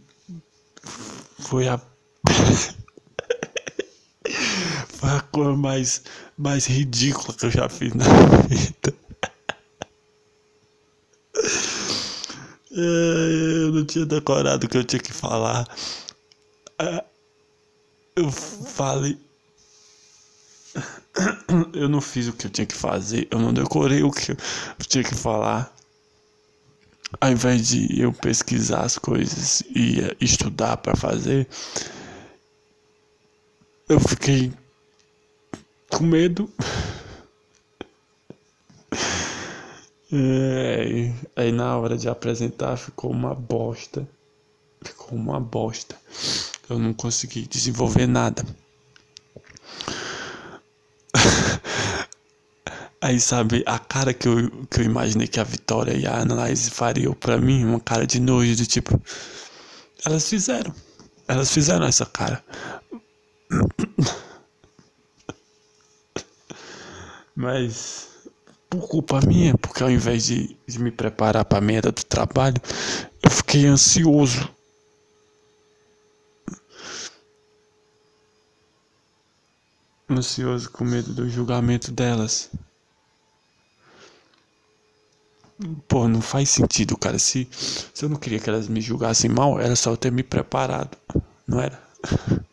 foi 1.39 1.69
a. 1.69 1.79
foi 4.89 5.09
a 5.09 5.21
cor 5.31 5.55
mais, 5.55 6.03
mais 6.37 6.65
ridícula 6.65 7.33
que 7.33 7.45
eu 7.45 7.51
já 7.51 7.69
fiz 7.69 7.93
na 7.93 8.03
vida. 8.49 8.93
É, 12.77 12.77
eu 12.77 13.71
não 13.71 13.85
tinha 13.85 14.05
decorado 14.05 14.65
o 14.65 14.69
que 14.69 14.77
eu 14.77 14.83
tinha 14.83 14.99
que 14.99 15.13
falar. 15.13 15.65
É, 16.77 17.05
eu 18.15 18.31
falei. 18.31 19.17
Eu 21.73 21.87
não 21.87 22.01
fiz 22.01 22.27
o 22.27 22.33
que 22.33 22.47
eu 22.47 22.51
tinha 22.51 22.67
que 22.67 22.75
fazer, 22.75 23.29
eu 23.31 23.39
não 23.39 23.53
decorei 23.53 24.03
o 24.03 24.11
que 24.11 24.31
eu 24.31 24.37
tinha 24.85 25.03
que 25.03 25.15
falar 25.15 25.73
ao 27.19 27.31
invés 27.31 27.67
de 27.67 27.99
eu 27.99 28.11
pesquisar 28.11 28.81
as 28.81 28.97
coisas 28.97 29.61
e 29.73 29.99
estudar 30.19 30.77
para 30.77 30.95
fazer, 30.95 31.47
eu 33.87 33.99
fiquei 33.99 34.51
com 35.89 36.03
medo. 36.03 36.49
É, 40.17 41.11
aí 41.35 41.51
na 41.51 41.75
hora 41.77 41.97
de 41.97 42.07
apresentar 42.07 42.77
ficou 42.77 43.11
uma 43.11 43.33
bosta. 43.33 44.07
Ficou 44.81 45.17
uma 45.17 45.39
bosta. 45.41 45.97
Eu 46.69 46.79
não 46.79 46.93
consegui 46.93 47.47
desenvolver 47.47 48.07
nada. 48.07 48.43
Aí, 53.01 53.19
sabe, 53.19 53.63
a 53.67 53.77
cara 53.77 54.13
que 54.13 54.27
eu, 54.27 54.49
que 54.65 54.81
eu 54.81 54.85
imaginei 54.85 55.27
que 55.27 55.39
a 55.39 55.43
Vitória 55.43 55.93
e 55.93 56.07
a 56.07 56.21
Analyze 56.21 56.71
fariam 56.71 57.13
pra 57.13 57.37
mim, 57.37 57.63
uma 57.63 57.79
cara 57.79 58.07
de 58.07 58.19
nojo, 58.19 58.55
de 58.55 58.65
tipo. 58.65 58.99
Elas 60.03 60.27
fizeram. 60.27 60.73
Elas 61.27 61.51
fizeram 61.51 61.85
essa 61.85 62.05
cara. 62.05 62.43
Mas, 67.35 68.07
por 68.69 68.87
culpa 68.87 69.19
minha, 69.21 69.55
porque 69.57 69.83
ao 69.83 69.91
invés 69.91 70.25
de, 70.25 70.57
de 70.67 70.79
me 70.79 70.89
preparar 70.89 71.45
pra 71.45 71.61
merda 71.61 71.91
do 71.91 72.03
trabalho, 72.03 72.59
eu 73.21 73.29
fiquei 73.29 73.65
ansioso. 73.65 74.49
Ansioso 80.09 80.69
com 80.71 80.83
medo 80.85 81.13
do 81.13 81.27
julgamento 81.27 81.91
delas. 81.91 82.51
Pô, 85.87 86.07
não 86.07 86.21
faz 86.21 86.49
sentido, 86.49 86.97
cara. 86.97 87.17
Se, 87.17 87.47
se 87.51 88.03
eu 88.03 88.09
não 88.09 88.17
queria 88.17 88.39
que 88.39 88.49
elas 88.49 88.67
me 88.67 88.81
julgassem 88.81 89.29
mal, 89.29 89.59
era 89.59 89.75
só 89.75 89.91
eu 89.91 89.97
ter 89.97 90.11
me 90.11 90.21
preparado, 90.21 90.97
não 91.47 91.59
era? 91.59 91.81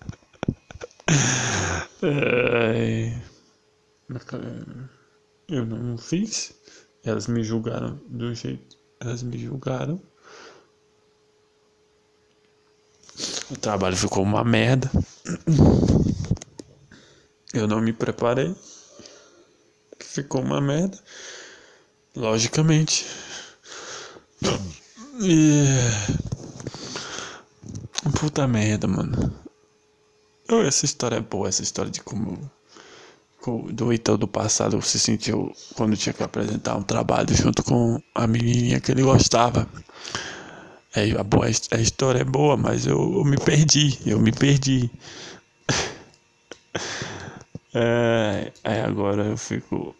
é... 2.02 3.20
Eu 5.48 5.66
não 5.66 5.98
fiz. 5.98 6.54
Elas 7.04 7.26
me 7.26 7.42
julgaram 7.42 8.00
do 8.08 8.34
jeito. 8.34 8.78
Elas 9.00 9.22
me 9.22 9.36
julgaram. 9.36 10.00
O 13.50 13.56
trabalho 13.56 13.96
ficou 13.96 14.22
uma 14.22 14.44
merda. 14.44 14.90
Eu 17.52 17.66
não 17.66 17.80
me 17.80 17.92
preparei. 17.92 18.54
Ficou 20.00 20.40
uma 20.40 20.60
merda. 20.60 20.98
Logicamente. 22.16 23.06
E... 25.20 25.64
Puta 28.18 28.46
merda, 28.46 28.88
mano. 28.88 29.34
Oh, 30.50 30.62
essa 30.62 30.84
história 30.84 31.16
é 31.16 31.20
boa, 31.20 31.48
essa 31.48 31.62
história 31.62 31.90
de 31.90 32.00
como 32.00 32.50
do 33.72 33.90
Heitor 33.90 34.16
do 34.16 34.28
passado 34.28 34.80
se 34.82 35.00
sentiu 35.00 35.52
quando 35.74 35.96
tinha 35.96 36.12
que 36.12 36.22
apresentar 36.22 36.76
um 36.76 36.82
trabalho 36.82 37.34
junto 37.34 37.62
com 37.64 38.00
a 38.14 38.26
menininha 38.26 38.80
que 38.80 38.92
ele 38.92 39.02
gostava. 39.02 39.68
É, 40.94 41.10
a, 41.18 41.24
boa, 41.24 41.46
a 41.46 41.80
história 41.80 42.20
é 42.20 42.24
boa, 42.24 42.56
mas 42.56 42.86
eu, 42.86 42.98
eu 42.98 43.24
me 43.24 43.36
perdi, 43.36 43.98
eu 44.06 44.20
me 44.20 44.30
perdi. 44.30 44.90
é, 47.74 48.52
aí 48.64 48.80
agora 48.80 49.24
eu 49.24 49.37
fico 49.37 49.94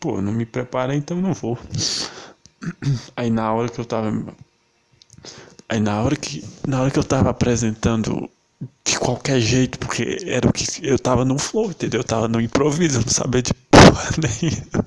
Pô, 0.00 0.20
não 0.20 0.32
me 0.32 0.44
preparei, 0.44 0.96
então 0.98 1.20
não 1.20 1.32
vou. 1.32 1.58
Aí 3.16 3.30
na 3.30 3.52
hora 3.52 3.68
que 3.68 3.78
eu 3.78 3.84
tava. 3.84 4.10
Aí 5.68 5.80
na 5.80 6.02
hora 6.02 6.16
que. 6.16 6.44
Na 6.66 6.80
hora 6.80 6.90
que 6.90 6.98
eu 6.98 7.04
tava 7.04 7.30
apresentando 7.30 8.28
de 8.84 8.98
qualquer 8.98 9.40
jeito, 9.40 9.78
porque 9.78 10.18
era 10.26 10.48
o 10.48 10.52
que. 10.52 10.66
Eu 10.82 10.98
tava 10.98 11.24
no 11.24 11.38
flow, 11.38 11.70
entendeu? 11.70 12.00
Eu 12.00 12.04
tava 12.04 12.26
no 12.28 12.40
improviso, 12.40 12.98
eu 12.98 13.02
não 13.02 13.12
sabia 13.12 13.42
de 13.42 13.54
porra 13.54 14.10
nenhuma. 14.18 14.86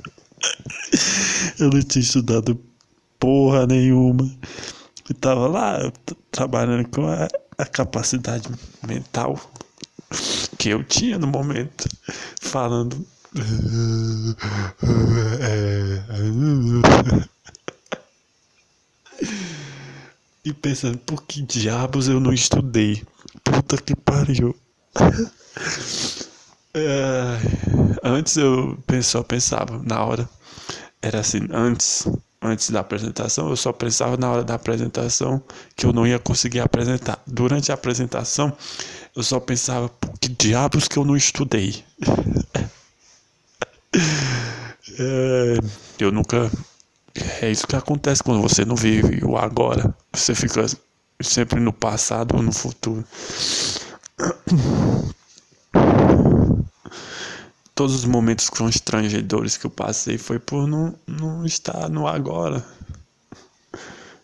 Eu 1.59 1.69
não 1.69 1.81
tinha 1.81 2.03
estudado 2.03 2.59
porra 3.19 3.65
nenhuma. 3.65 4.29
Eu 5.09 5.15
tava 5.15 5.47
lá 5.47 5.91
trabalhando 6.31 6.87
com 6.89 7.07
a, 7.07 7.27
a 7.57 7.65
capacidade 7.65 8.49
mental 8.85 9.39
que 10.61 10.69
eu 10.69 10.83
tinha 10.83 11.17
no 11.17 11.25
momento, 11.25 11.89
falando 12.39 13.03
e 20.45 20.53
pensando, 20.53 20.99
por 20.99 21.23
que 21.23 21.41
diabos 21.41 22.07
eu 22.07 22.19
não 22.19 22.31
estudei? 22.31 23.03
Puta 23.43 23.75
que 23.75 23.95
pariu. 23.95 24.55
É, 26.75 27.39
antes 28.03 28.37
eu 28.37 28.77
só 29.01 29.23
pensava 29.23 29.81
na 29.83 30.05
hora. 30.05 30.29
Era 31.01 31.21
assim, 31.21 31.47
antes, 31.51 32.07
antes 32.39 32.69
da 32.69 32.81
apresentação, 32.81 33.49
eu 33.49 33.55
só 33.55 33.73
pensava 33.73 34.15
na 34.15 34.31
hora 34.31 34.43
da 34.43 34.53
apresentação 34.53 35.41
que 35.75 35.87
eu 35.87 35.91
não 35.91 36.05
ia 36.05 36.19
conseguir 36.19 36.59
apresentar. 36.59 37.19
Durante 37.25 37.71
a 37.71 37.73
apresentação, 37.73 38.55
eu 39.15 39.23
só 39.23 39.39
pensava, 39.39 39.89
por 39.89 40.17
que 40.19 40.29
diabos 40.29 40.87
que 40.87 40.97
eu 40.97 41.05
não 41.05 41.15
estudei? 41.15 41.83
É, 44.99 45.57
eu 45.99 46.11
nunca. 46.11 46.51
É 47.41 47.49
isso 47.49 47.67
que 47.67 47.75
acontece 47.75 48.23
quando 48.23 48.41
você 48.41 48.63
não 48.65 48.75
vive 48.75 49.23
o 49.23 49.37
agora. 49.37 49.93
Você 50.13 50.35
fica 50.35 50.65
sempre 51.21 51.59
no 51.59 51.73
passado 51.73 52.35
ou 52.35 52.41
no 52.41 52.51
futuro. 52.51 53.03
Todos 57.73 57.95
os 57.95 58.05
momentos 58.05 58.49
constrangedores 58.49 59.57
que 59.57 59.65
eu 59.65 59.71
passei 59.71 60.17
foi 60.17 60.39
por 60.39 60.67
não, 60.67 60.93
não 61.07 61.45
estar 61.45 61.89
no 61.89 62.07
agora. 62.07 62.63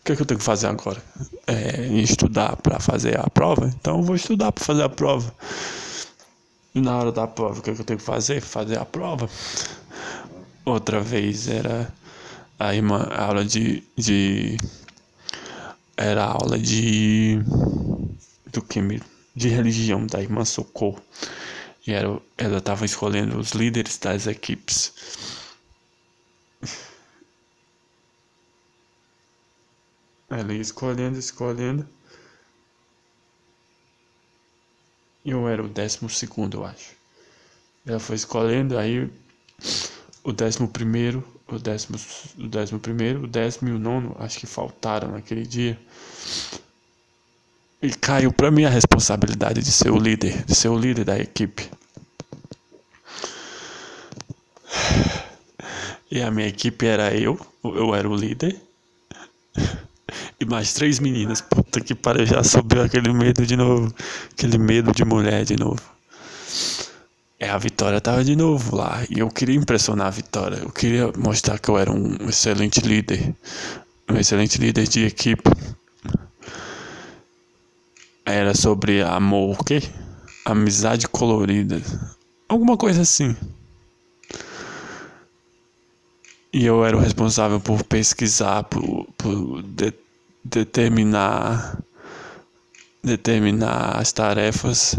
Que, 0.08 0.12
é 0.12 0.16
que 0.16 0.22
eu 0.22 0.26
tenho 0.26 0.38
que 0.38 0.44
fazer 0.46 0.68
agora? 0.68 1.02
É 1.46 1.86
estudar 1.98 2.56
para 2.56 2.80
fazer 2.80 3.20
a 3.20 3.28
prova? 3.28 3.70
Então 3.78 3.98
eu 3.98 4.02
vou 4.02 4.16
estudar 4.16 4.50
para 4.52 4.64
fazer 4.64 4.82
a 4.82 4.88
prova. 4.88 5.30
E 6.74 6.80
na 6.80 6.96
hora 6.96 7.12
da 7.12 7.26
prova, 7.26 7.58
o 7.58 7.62
que, 7.62 7.68
é 7.68 7.74
que 7.74 7.82
eu 7.82 7.84
tenho 7.84 7.98
que 7.98 8.04
fazer? 8.06 8.40
Fazer 8.40 8.78
a 8.78 8.86
prova. 8.86 9.28
Outra 10.64 10.98
vez 11.02 11.46
era 11.46 11.92
a 12.58 12.74
irmã, 12.74 13.06
a 13.10 13.24
aula 13.26 13.44
de, 13.44 13.84
de. 13.98 14.56
Era 15.94 16.24
a 16.24 16.32
aula 16.32 16.58
de. 16.58 17.40
Do 18.50 18.62
que? 18.62 18.80
De 19.36 19.48
religião 19.48 20.06
da 20.06 20.22
irmã 20.22 20.42
Socorro. 20.42 21.02
E 21.86 21.92
era, 21.92 22.18
ela 22.38 22.56
estava 22.56 22.86
escolhendo 22.86 23.38
os 23.38 23.50
líderes 23.50 23.98
das 23.98 24.26
equipes. 24.26 24.90
Ela 30.30 30.52
ia 30.52 30.60
escolhendo, 30.60 31.18
escolhendo. 31.18 31.88
Eu 35.24 35.48
era 35.48 35.62
o 35.62 35.68
décimo 35.68 36.08
segundo, 36.08 36.58
eu 36.58 36.64
acho. 36.64 36.92
Ela 37.86 37.98
foi 37.98 38.16
escolhendo, 38.16 38.76
aí 38.78 39.10
o 40.22 40.32
décimo 40.32 40.68
primeiro, 40.68 41.24
o 41.46 41.58
décimo, 41.58 41.98
o 42.38 42.46
décimo 42.46 42.78
primeiro, 42.78 43.24
o 43.24 43.26
décimo 43.26 43.70
e 43.70 43.72
o 43.72 43.78
nono, 43.78 44.14
acho 44.18 44.38
que 44.38 44.46
faltaram 44.46 45.12
naquele 45.12 45.46
dia. 45.46 45.78
E 47.80 47.90
caiu 47.90 48.32
para 48.32 48.50
mim 48.50 48.64
a 48.64 48.68
responsabilidade 48.68 49.62
de 49.62 49.72
ser 49.72 49.90
o 49.90 49.98
líder, 49.98 50.44
de 50.44 50.54
ser 50.54 50.68
o 50.68 50.78
líder 50.78 51.04
da 51.04 51.18
equipe. 51.18 51.70
E 56.10 56.22
a 56.22 56.30
minha 56.30 56.48
equipe 56.48 56.86
era 56.86 57.14
eu, 57.14 57.38
eu 57.62 57.94
era 57.94 58.08
o 58.08 58.16
líder. 58.16 58.67
E 60.40 60.44
mais 60.44 60.72
três 60.72 61.00
meninas. 61.00 61.40
Puta 61.40 61.80
que 61.80 61.94
pariu, 61.94 62.24
já 62.24 62.44
subiu 62.44 62.82
aquele 62.82 63.12
medo 63.12 63.44
de 63.44 63.56
novo. 63.56 63.92
Aquele 64.32 64.58
medo 64.58 64.92
de 64.92 65.04
mulher 65.04 65.44
de 65.44 65.56
novo. 65.56 65.80
É, 67.40 67.48
a 67.48 67.58
Vitória 67.58 68.00
tava 68.00 68.24
de 68.24 68.36
novo 68.36 68.76
lá. 68.76 69.04
E 69.10 69.18
eu 69.18 69.28
queria 69.28 69.56
impressionar 69.56 70.08
a 70.08 70.10
Vitória. 70.10 70.58
Eu 70.58 70.70
queria 70.70 71.12
mostrar 71.16 71.58
que 71.58 71.68
eu 71.68 71.78
era 71.78 71.90
um 71.90 72.28
excelente 72.28 72.80
líder. 72.80 73.34
Um 74.08 74.16
excelente 74.16 74.58
líder 74.58 74.86
de 74.86 75.04
equipe. 75.04 75.50
Era 78.24 78.54
sobre 78.54 79.02
amor, 79.02 79.56
o 79.58 79.64
quê? 79.64 79.82
Amizade 80.44 81.08
colorida. 81.08 81.80
Alguma 82.48 82.76
coisa 82.76 83.02
assim. 83.02 83.36
E 86.52 86.64
eu 86.64 86.84
era 86.84 86.96
o 86.96 87.00
responsável 87.00 87.60
por 87.60 87.82
pesquisar, 87.84 88.64
por, 88.64 89.06
por 89.16 89.62
determinar 90.50 91.78
determinar 93.02 93.98
as 93.98 94.12
tarefas 94.12 94.98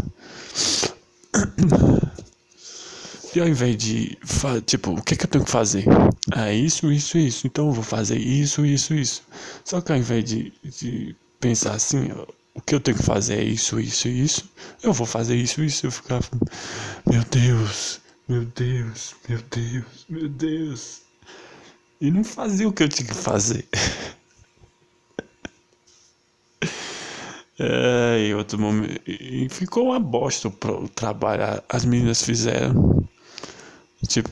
e 3.34 3.40
ao 3.40 3.48
invés 3.48 3.76
de, 3.76 4.18
tipo, 4.66 4.90
o 4.90 5.02
que, 5.02 5.14
é 5.14 5.16
que 5.16 5.24
eu 5.24 5.28
tenho 5.28 5.44
que 5.44 5.50
fazer? 5.50 5.84
É 6.36 6.52
isso, 6.52 6.90
isso, 6.90 7.16
isso. 7.16 7.46
Então 7.46 7.68
eu 7.68 7.72
vou 7.72 7.84
fazer 7.84 8.18
isso, 8.18 8.66
isso, 8.66 8.92
isso. 8.92 9.22
Só 9.64 9.80
que 9.80 9.92
ao 9.92 9.98
invés 9.98 10.24
de, 10.24 10.52
de 10.64 11.14
pensar 11.38 11.74
assim, 11.74 12.10
o 12.54 12.60
que 12.60 12.74
eu 12.74 12.80
tenho 12.80 12.96
que 12.96 13.04
fazer 13.04 13.38
é 13.38 13.44
isso, 13.44 13.78
isso, 13.78 14.08
isso. 14.08 14.50
Eu 14.82 14.92
vou 14.92 15.06
fazer 15.06 15.36
isso, 15.36 15.62
isso. 15.62 15.86
Eu 15.86 15.92
ficava, 15.92 16.24
meu 17.08 17.22
Deus, 17.30 18.00
meu 18.28 18.44
Deus, 18.46 19.14
meu 19.28 19.38
Deus, 19.48 20.06
meu 20.08 20.28
Deus. 20.28 21.02
E 22.00 22.10
não 22.10 22.24
fazia 22.24 22.68
o 22.68 22.72
que 22.72 22.82
eu 22.82 22.88
tinha 22.88 23.06
que 23.06 23.14
fazer. 23.14 23.68
É, 27.62 28.28
e 28.28 28.34
outro 28.34 28.58
momento. 28.58 29.02
E 29.06 29.46
ficou 29.50 29.88
uma 29.88 30.00
bosta 30.00 30.48
o 30.48 30.88
trabalho. 30.88 31.62
As 31.68 31.84
meninas 31.84 32.22
fizeram. 32.22 33.06
Tipo, 34.08 34.30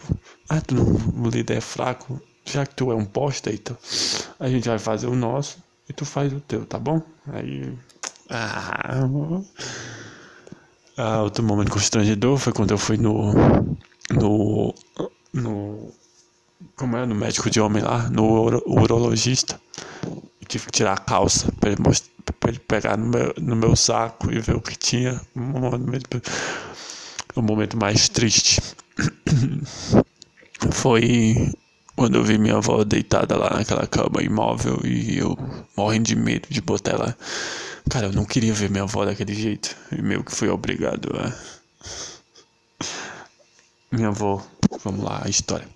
ah, 0.48 0.62
tu 0.62 0.74
não, 0.74 1.26
o 1.26 1.28
líder 1.28 1.58
é 1.58 1.60
fraco, 1.60 2.18
já 2.42 2.64
que 2.64 2.74
tu 2.74 2.90
é 2.90 2.94
um 2.94 3.04
bosta, 3.04 3.52
então 3.52 3.76
a 4.40 4.48
gente 4.48 4.66
vai 4.66 4.78
fazer 4.78 5.08
o 5.08 5.14
nosso 5.14 5.62
e 5.86 5.92
tu 5.92 6.06
faz 6.06 6.32
o 6.32 6.40
teu, 6.40 6.64
tá 6.64 6.78
bom? 6.78 7.02
Aí. 7.26 7.76
Ah, 8.30 9.02
ah, 10.96 11.22
outro 11.22 11.44
momento 11.44 11.70
constrangedor 11.70 12.38
foi 12.38 12.52
quando 12.52 12.70
eu 12.70 12.78
fui 12.78 12.96
no. 12.96 13.34
No. 14.10 14.74
No. 15.34 15.92
Como 16.74 16.96
é? 16.96 17.04
No 17.04 17.14
médico 17.14 17.50
de 17.50 17.60
homem 17.60 17.82
lá, 17.82 18.08
no 18.08 18.24
uro, 18.24 18.62
urologista. 18.66 19.60
tive 20.48 20.66
que 20.66 20.72
tirar 20.72 20.94
a 20.94 20.98
calça 20.98 21.52
pra 21.60 21.70
ele, 21.70 21.82
mostrar, 21.82 22.10
pra 22.38 22.50
ele 22.50 22.58
pegar 22.60 22.96
no 22.96 23.06
meu, 23.06 23.34
no 23.38 23.56
meu 23.56 23.76
saco 23.76 24.32
e 24.32 24.40
ver 24.40 24.56
o 24.56 24.60
que 24.60 24.76
tinha. 24.76 25.20
Um 25.34 25.40
momento, 25.40 26.22
um 27.36 27.42
momento 27.42 27.76
mais 27.76 28.08
triste. 28.08 28.60
Foi 30.72 31.52
quando 31.98 32.16
eu 32.16 32.22
vi 32.22 32.38
minha 32.38 32.56
avó 32.56 32.84
deitada 32.84 33.36
lá 33.36 33.50
naquela 33.50 33.86
cama 33.86 34.22
imóvel 34.22 34.80
e 34.84 35.18
eu 35.18 35.36
morrendo 35.76 36.04
de 36.04 36.16
medo 36.16 36.46
de 36.48 36.60
botar 36.60 36.92
ela. 36.92 37.16
Cara, 37.90 38.06
eu 38.06 38.12
não 38.12 38.24
queria 38.24 38.52
ver 38.52 38.70
minha 38.70 38.84
avó 38.84 39.04
daquele 39.04 39.34
jeito. 39.34 39.74
E 39.90 40.00
meio 40.00 40.22
que 40.22 40.34
fui 40.34 40.48
obrigado 40.48 41.10
a. 41.16 41.32
Minha 43.90 44.08
avó. 44.08 44.46
Vamos 44.84 45.02
lá, 45.02 45.22
a 45.24 45.28
história. 45.28 45.66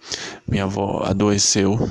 Minha 0.47 0.65
avó 0.65 1.03
adoeceu. 1.05 1.91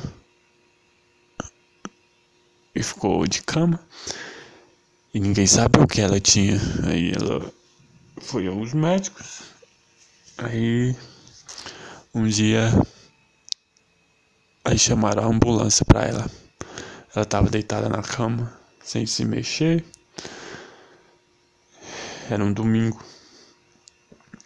E 2.73 2.83
ficou 2.83 3.27
de 3.27 3.41
cama. 3.41 3.79
E 5.13 5.19
ninguém 5.19 5.45
sabe 5.45 5.77
o 5.79 5.87
que 5.87 5.99
ela 5.99 6.19
tinha. 6.19 6.57
Aí 6.87 7.11
ela 7.11 7.51
foi 8.21 8.47
aos 8.47 8.73
médicos. 8.73 9.41
Aí 10.37 10.95
um 12.13 12.27
dia, 12.27 12.71
aí 14.63 14.77
chamaram 14.77 15.23
a 15.23 15.27
ambulância 15.27 15.85
para 15.85 16.05
ela. 16.05 16.31
Ela 17.13 17.23
estava 17.23 17.49
deitada 17.49 17.89
na 17.89 18.01
cama, 18.01 18.57
sem 18.81 19.05
se 19.05 19.25
mexer. 19.25 19.83
Era 22.29 22.43
um 22.43 22.53
domingo. 22.53 23.03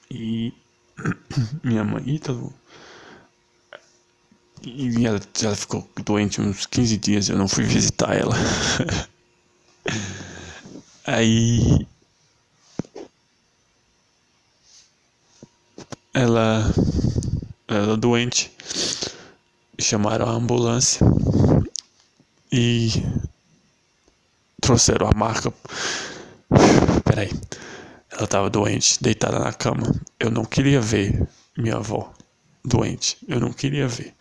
E 0.10 0.52
minha 1.64 1.84
mãe, 1.84 2.04
Ítalo, 2.08 2.52
e 4.64 5.06
ela, 5.06 5.22
ela 5.44 5.56
ficou 5.56 5.88
doente 6.04 6.42
uns 6.42 6.66
15 6.66 6.98
dias, 6.98 7.30
eu 7.30 7.38
não 7.38 7.48
fui 7.48 7.64
visitar 7.66 8.16
ela. 8.16 8.36
Aí 11.06 11.88
ela 16.14 16.64
ela 17.68 17.98
doente. 17.98 18.52
Chamaram 19.80 20.28
a 20.28 20.32
ambulância 20.32 21.06
e 22.52 22.90
trouxeram 24.62 25.08
a 25.08 25.14
marca. 25.14 25.54
Peraí. 27.04 27.30
Ela 28.10 28.24
estava 28.24 28.50
doente, 28.50 29.04
deitada 29.04 29.40
na 29.40 29.52
cama. 29.52 29.94
Eu 30.20 30.32
não 30.32 30.46
queria 30.46 30.80
ver 30.80 31.28
minha 31.58 31.76
avó 31.76 32.14
doente. 32.64 33.18
Eu 33.28 33.40
não 33.40 33.52
queria 33.52 33.88
ver. 33.88 34.14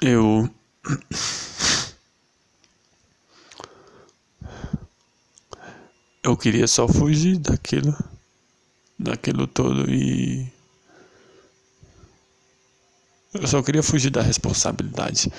Eu. 0.00 0.48
Eu 6.22 6.36
queria 6.36 6.66
só 6.66 6.86
fugir 6.86 7.38
daquilo. 7.38 7.96
Daquilo 8.98 9.46
todo 9.46 9.90
e 9.90 10.52
eu 13.32 13.46
só 13.46 13.62
queria 13.62 13.82
fugir 13.82 14.10
da 14.10 14.22
responsabilidade. 14.22 15.30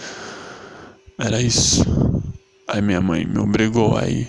Era 1.17 1.41
isso. 1.41 1.83
Aí 2.67 2.81
minha 2.81 3.01
mãe 3.01 3.25
me 3.25 3.39
obrigou 3.39 3.97
a 3.97 4.07
ir. 4.07 4.27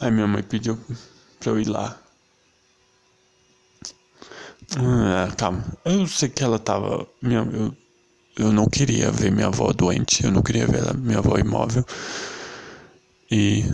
Aí 0.00 0.10
minha 0.10 0.26
mãe 0.28 0.42
pediu 0.42 0.78
pra 1.40 1.50
eu 1.50 1.60
ir 1.60 1.68
lá. 1.68 2.00
Ah, 4.76 5.34
calma. 5.36 5.64
Eu 5.84 6.06
sei 6.06 6.28
que 6.28 6.44
ela 6.44 6.60
tava. 6.60 7.08
Minha, 7.20 7.40
eu, 7.52 7.76
eu 8.40 8.52
não 8.52 8.66
queria 8.66 9.10
ver 9.10 9.30
minha 9.30 9.48
avó 9.48 9.72
doente. 9.72 10.24
Eu 10.24 10.32
não 10.32 10.42
queria 10.42 10.66
ver 10.66 10.94
minha 10.96 11.18
avó 11.18 11.36
imóvel. 11.38 11.84
E 13.30 13.64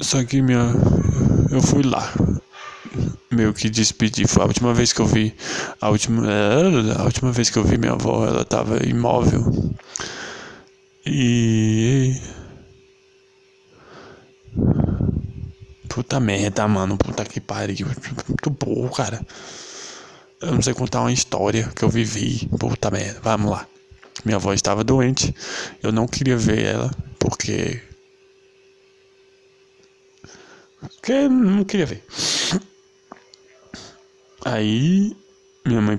Só 0.00 0.22
que 0.24 0.42
minha. 0.42 0.72
Eu 1.50 1.60
fui 1.62 1.82
lá. 1.82 2.12
Meio 3.30 3.52
que 3.54 3.70
despedir. 3.70 4.28
Foi 4.28 4.42
a 4.42 4.46
última 4.46 4.74
vez 4.74 4.92
que 4.92 5.00
eu 5.00 5.06
vi. 5.06 5.34
A 5.80 5.88
última. 5.90 6.26
A 6.98 7.04
última 7.04 7.32
vez 7.32 7.50
que 7.50 7.58
eu 7.58 7.64
vi 7.64 7.78
minha 7.78 7.92
avó, 7.92 8.26
ela 8.26 8.44
tava 8.44 8.84
imóvel. 8.86 9.74
E. 11.06 12.20
Puta 15.88 16.20
merda, 16.20 16.66
mano. 16.68 16.96
Puta 16.98 17.24
que 17.24 17.40
pariu. 17.40 17.86
Muito 18.28 18.50
burro, 18.50 18.90
cara. 18.90 19.24
Eu 20.44 20.52
não 20.52 20.62
sei 20.62 20.74
contar 20.74 21.00
uma 21.00 21.12
história 21.12 21.70
que 21.74 21.82
eu 21.82 21.88
vivi. 21.88 22.48
Puta 22.58 22.90
merda. 22.90 23.20
Vamos 23.22 23.50
lá. 23.50 23.66
Minha 24.24 24.36
avó 24.36 24.52
estava 24.52 24.84
doente. 24.84 25.34
Eu 25.82 25.90
não 25.90 26.06
queria 26.06 26.36
ver 26.36 26.64
ela 26.64 26.90
porque. 27.18 27.82
Porque 30.80 31.28
não 31.28 31.64
queria 31.64 31.86
ver. 31.86 32.04
Aí. 34.44 35.16
Minha 35.66 35.80
mãe. 35.80 35.98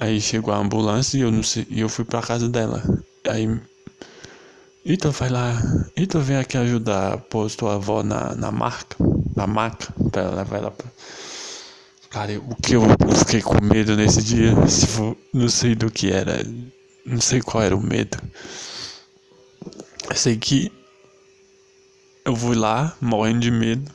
Aí 0.00 0.20
chegou 0.20 0.54
a 0.54 0.58
ambulância 0.58 1.18
e 1.18 1.22
eu 1.22 1.32
não 1.32 1.42
sei. 1.42 1.66
E 1.68 1.80
eu 1.80 1.88
fui 1.88 2.04
pra 2.04 2.22
casa 2.22 2.48
dela. 2.48 2.82
Aí 3.28 3.60
então 4.90 5.10
vai 5.10 5.28
lá, 5.28 5.54
então 5.94 6.18
vem 6.22 6.38
aqui 6.38 6.56
ajudar 6.56 7.12
a 7.12 7.18
pôr 7.18 7.50
tua 7.50 7.74
avó 7.74 8.02
na, 8.02 8.34
na 8.34 8.50
marca, 8.50 8.96
na 9.36 9.46
maca, 9.46 9.92
pra 10.10 10.22
ela 10.22 10.36
levar 10.36 10.56
ela 10.56 10.70
pra... 10.70 10.86
Cara, 12.10 12.38
o 12.38 12.54
que 12.56 12.74
eu 12.74 12.82
fiquei 13.18 13.42
com 13.42 13.62
medo 13.62 13.94
nesse 13.94 14.22
dia, 14.22 14.52
não 15.32 15.48
sei 15.48 15.74
do 15.74 15.90
que 15.90 16.10
era, 16.10 16.42
não 17.04 17.20
sei 17.20 17.40
qual 17.42 17.62
era 17.62 17.76
o 17.76 17.82
medo. 17.82 18.16
Eu 20.08 20.16
sei 20.16 20.36
que 20.38 20.72
eu 22.24 22.34
fui 22.34 22.56
lá, 22.56 22.96
morrendo 23.00 23.40
de 23.40 23.50
medo. 23.50 23.92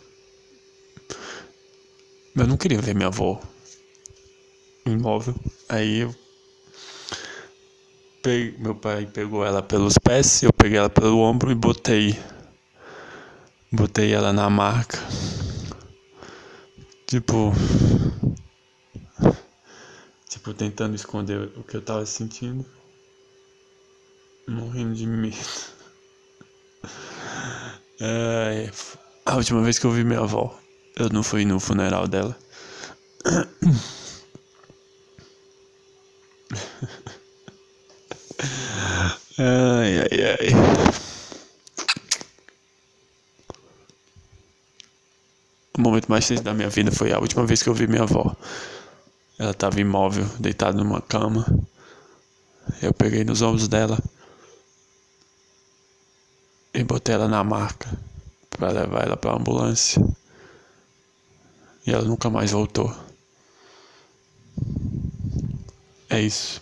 Eu 2.36 2.48
não 2.48 2.58
queria 2.58 2.82
ver 2.82 2.94
minha 2.94 3.08
avó 3.08 3.42
imóvel. 4.86 5.36
Aí 5.70 6.00
eu 6.00 6.16
peguei, 8.22 8.56
meu 8.60 8.76
pai 8.76 9.06
pegou 9.06 9.46
ela 9.46 9.62
pelos 9.62 9.98
pés, 9.98 10.44
eu 10.44 10.54
peguei 10.54 10.78
ela 10.78 10.90
pelo 10.90 11.20
ombro 11.20 11.52
e 11.52 11.56
botei. 11.56 12.20
Botei 13.72 14.14
ela 14.14 14.32
na 14.32 14.50
marca. 14.50 15.00
Tipo. 17.14 17.54
Tipo, 20.28 20.52
tentando 20.56 20.96
esconder 20.96 21.52
o 21.56 21.64
que 21.64 21.78
eu 21.78 21.82
tava 21.84 22.04
sentindo. 22.08 22.66
Morrendo 24.48 24.96
de 24.96 25.06
medo. 25.06 25.38
É, 28.02 28.70
a 29.26 29.36
última 29.36 29.62
vez 29.62 29.80
que 29.80 29.86
eu 29.86 29.92
vi 29.92 30.04
minha 30.04 30.20
avó, 30.20 30.60
eu 30.98 31.08
não 31.10 31.24
fui 31.24 31.46
no 31.46 31.60
funeral 31.60 32.08
dela. 32.08 32.36
Ai, 39.38 40.00
ai, 40.00 40.38
ai. 40.40 40.94
O 45.76 45.82
momento 45.82 46.03
mais 46.14 46.28
triste 46.28 46.44
da 46.44 46.54
minha 46.54 46.70
vida 46.70 46.92
foi 46.92 47.12
a 47.12 47.18
última 47.18 47.44
vez 47.44 47.64
que 47.64 47.70
eu 47.70 47.74
vi 47.74 47.88
minha 47.88 48.04
avó. 48.04 48.36
Ela 49.40 49.50
estava 49.50 49.82
imóvel, 49.82 50.26
deitada 50.40 50.78
numa 50.78 51.02
cama. 51.02 51.44
Eu 52.84 52.94
peguei 52.94 53.24
nos 53.24 53.42
ombros 53.42 53.68
dela 53.68 53.98
e 56.72 56.84
botei 56.84 57.16
ela 57.16 57.28
na 57.28 57.44
marca 57.44 57.90
para 58.52 58.70
levar 58.70 59.06
ela 59.06 59.18
para 59.18 59.32
a 59.32 59.36
ambulância. 59.36 60.06
E 61.88 61.92
ela 61.92 62.04
nunca 62.04 62.30
mais 62.30 62.52
voltou. 62.52 62.96
É 66.12 66.22
isso. 66.22 66.62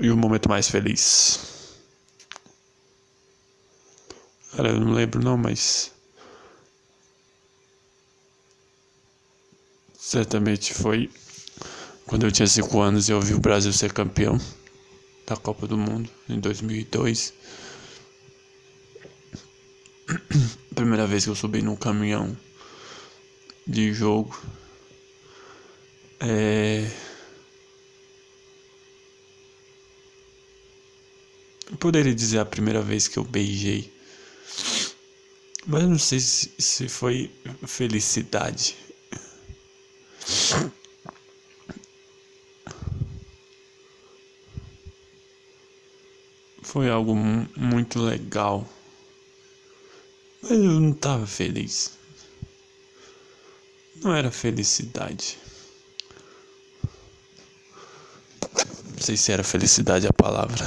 E 0.00 0.10
o 0.10 0.16
momento 0.16 0.48
mais 0.48 0.66
feliz? 0.70 1.53
Cara, 4.56 4.68
eu 4.70 4.80
não 4.80 4.92
lembro 4.92 5.20
não, 5.22 5.36
mas. 5.36 5.92
Certamente 9.98 10.72
foi 10.74 11.10
quando 12.06 12.24
eu 12.26 12.32
tinha 12.32 12.46
5 12.46 12.80
anos 12.80 13.08
e 13.08 13.12
eu 13.12 13.20
vi 13.20 13.34
o 13.34 13.40
Brasil 13.40 13.72
ser 13.72 13.92
campeão 13.92 14.38
da 15.26 15.36
Copa 15.36 15.66
do 15.66 15.76
Mundo 15.76 16.08
em 16.28 16.38
2002. 16.38 17.32
Primeira 20.74 21.06
vez 21.06 21.24
que 21.24 21.30
eu 21.30 21.34
subi 21.34 21.62
num 21.62 21.76
caminhão 21.76 22.36
de 23.66 23.92
jogo. 23.92 24.38
É. 26.20 26.88
Eu 31.70 31.76
poderia 31.78 32.14
dizer 32.14 32.38
a 32.38 32.44
primeira 32.44 32.82
vez 32.82 33.08
que 33.08 33.18
eu 33.18 33.24
beijei. 33.24 33.93
Mas 35.66 35.82
não 35.84 35.98
sei 35.98 36.20
se, 36.20 36.52
se 36.58 36.88
foi 36.88 37.30
felicidade. 37.66 38.76
Foi 46.62 46.90
algo 46.90 47.14
muito 47.14 48.00
legal. 48.00 48.68
Mas 50.42 50.50
eu 50.50 50.80
não 50.80 50.90
estava 50.90 51.26
feliz. 51.26 51.92
Não 54.02 54.14
era 54.14 54.30
felicidade. 54.30 55.38
Não 58.92 58.98
sei 58.98 59.16
se 59.16 59.32
era 59.32 59.42
felicidade 59.42 60.06
a 60.06 60.12
palavra. 60.12 60.64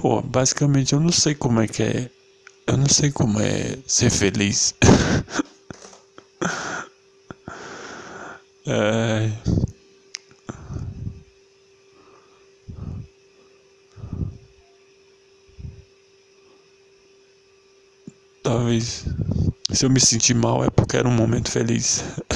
Pô, 0.00 0.22
basicamente 0.22 0.94
eu 0.94 1.00
não 1.00 1.12
sei 1.12 1.34
como 1.34 1.60
é 1.60 1.68
que 1.68 1.82
é. 1.82 2.10
Eu 2.66 2.78
não 2.78 2.88
sei 2.88 3.10
como 3.10 3.38
é 3.38 3.76
ser 3.86 4.08
feliz. 4.08 4.74
é... 8.66 9.30
Talvez 18.42 19.04
se 19.70 19.84
eu 19.84 19.90
me 19.90 20.00
sentir 20.00 20.34
mal 20.34 20.64
é 20.64 20.70
porque 20.70 20.96
era 20.96 21.06
um 21.06 21.12
momento 21.12 21.50
feliz. 21.50 22.02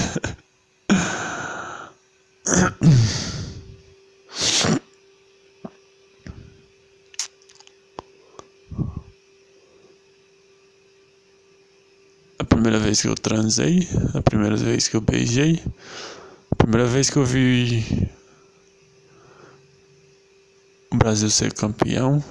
A 12.38 12.44
primeira 12.44 12.78
vez 12.95 13.03
que 13.03 13.09
eu 13.09 13.14
transei, 13.16 13.88
a 14.14 14.22
primeira 14.22 14.57
vez 14.57 14.86
que 14.86 14.95
eu 14.97 15.01
beijei, 15.01 15.61
a 16.49 16.55
primeira 16.55 16.86
vez 16.86 17.11
que 17.11 17.16
eu 17.16 17.24
vi 17.24 18.09
o 20.92 20.97
Brasil 20.97 21.28
ser 21.28 21.53
campeão. 21.53 22.22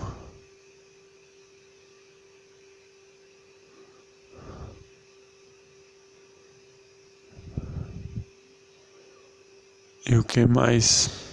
E 10.05 10.15
o 10.15 10.23
que 10.23 10.45
mais? 10.45 11.32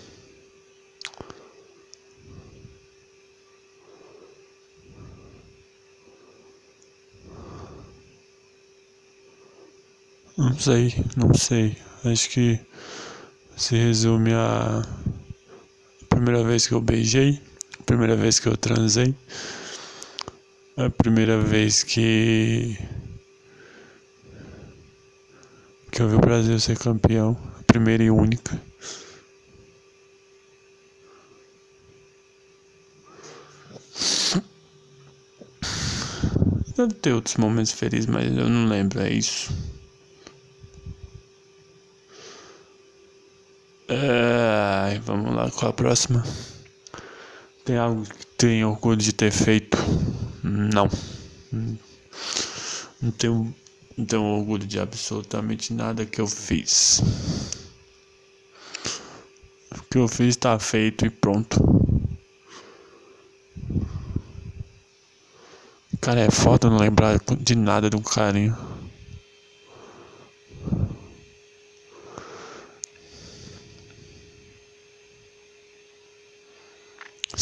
Não 10.41 10.59
sei, 10.59 10.95
não 11.19 11.35
sei. 11.35 11.77
Acho 12.03 12.31
que 12.31 12.59
se 13.59 13.77
resume 13.77 14.33
a 14.33 14.83
primeira 16.09 16.43
vez 16.43 16.67
que 16.67 16.73
eu 16.73 16.81
beijei, 16.81 17.39
a 17.79 17.83
primeira 17.83 18.17
vez 18.17 18.41
que 18.41 18.49
eu 18.49 18.57
transei, 18.57 19.15
a 20.79 20.89
primeira 20.89 21.39
vez 21.39 21.83
que 21.83 22.75
que 25.93 26.01
eu 26.01 26.09
vi 26.09 26.15
o 26.15 26.21
Brasil 26.21 26.59
ser 26.59 26.79
campeão, 26.79 27.37
a 27.59 27.63
primeira 27.65 28.03
e 28.03 28.11
única. 28.11 28.59
Deve 36.75 36.95
ter 36.95 37.13
outros 37.13 37.37
momentos 37.37 37.73
felizes, 37.73 38.07
mas 38.07 38.35
eu 38.35 38.49
não 38.49 38.67
lembro, 38.67 39.03
é 39.03 39.13
isso. 39.13 39.53
É, 43.93 45.01
vamos 45.01 45.35
lá, 45.35 45.51
qual 45.51 45.73
a 45.73 45.75
próxima? 45.75 46.25
Tem 47.65 47.77
algo 47.77 48.05
que 48.05 48.25
tem 48.39 48.65
orgulho 48.65 48.97
de 48.97 49.13
ter 49.13 49.33
feito? 49.33 49.77
Não. 50.45 50.89
Não 53.03 53.11
tenho, 53.11 53.53
não 53.99 54.07
tenho 54.07 54.23
orgulho 54.23 54.65
de 54.65 54.79
absolutamente 54.79 55.75
nada 55.75 56.07
que 56.07 56.21
eu 56.21 56.29
fiz. 56.29 57.03
O 59.73 59.83
que 59.91 59.99
eu 59.99 60.07
fiz 60.07 60.29
está 60.29 60.57
feito 60.61 61.05
e 61.05 61.11
pronto. 61.11 61.59
Cara, 66.01 66.21
é 66.21 66.31
foda 66.31 66.71
não 66.71 66.79
lembrar 66.79 67.19
de 67.41 67.57
nada 67.57 67.91
do 67.91 68.01
carinho. 68.01 68.57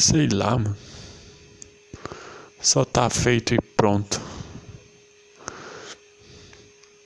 Sei 0.09 0.27
lá, 0.27 0.53
mano. 0.53 0.75
Só 2.63 2.83
tá 2.83 3.11
feito 3.11 3.53
e 3.53 3.61
pronto. 3.61 4.19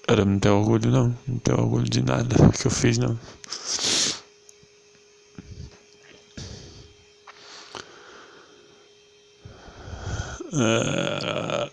Cara, 0.06 0.24
não 0.24 0.38
tenho 0.38 0.54
orgulho 0.54 0.88
não. 0.88 1.18
Não 1.26 1.38
tenho 1.40 1.58
orgulho 1.58 1.88
de 1.88 2.00
nada 2.00 2.36
que 2.50 2.64
eu 2.64 2.70
fiz 2.70 2.98
não. 2.98 3.18
Uh, 10.52 11.66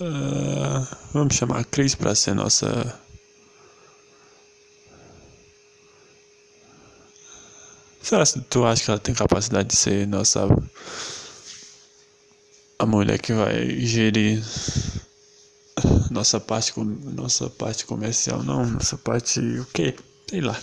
uh, 0.00 0.96
vamos 1.12 1.36
chamar 1.36 1.60
a 1.60 1.64
Cris 1.64 1.94
para 1.94 2.12
ser 2.16 2.34
nossa 2.34 3.03
Será 8.04 8.22
que 8.26 8.38
tu 8.42 8.66
acha 8.66 8.84
que 8.84 8.90
ela 8.90 9.00
tem 9.00 9.14
capacidade 9.14 9.70
de 9.70 9.76
ser 9.76 10.06
nossa. 10.06 10.46
a 12.78 12.84
mulher 12.84 13.18
que 13.18 13.32
vai 13.32 13.80
gerir 13.80 14.44
nossa 16.10 16.38
parte, 16.38 16.74
nossa 16.78 17.48
parte 17.48 17.86
comercial? 17.86 18.42
Não, 18.42 18.66
nossa 18.66 18.98
parte. 18.98 19.40
o 19.40 19.64
quê? 19.72 19.94
Sei 20.28 20.42
lá. 20.42 20.54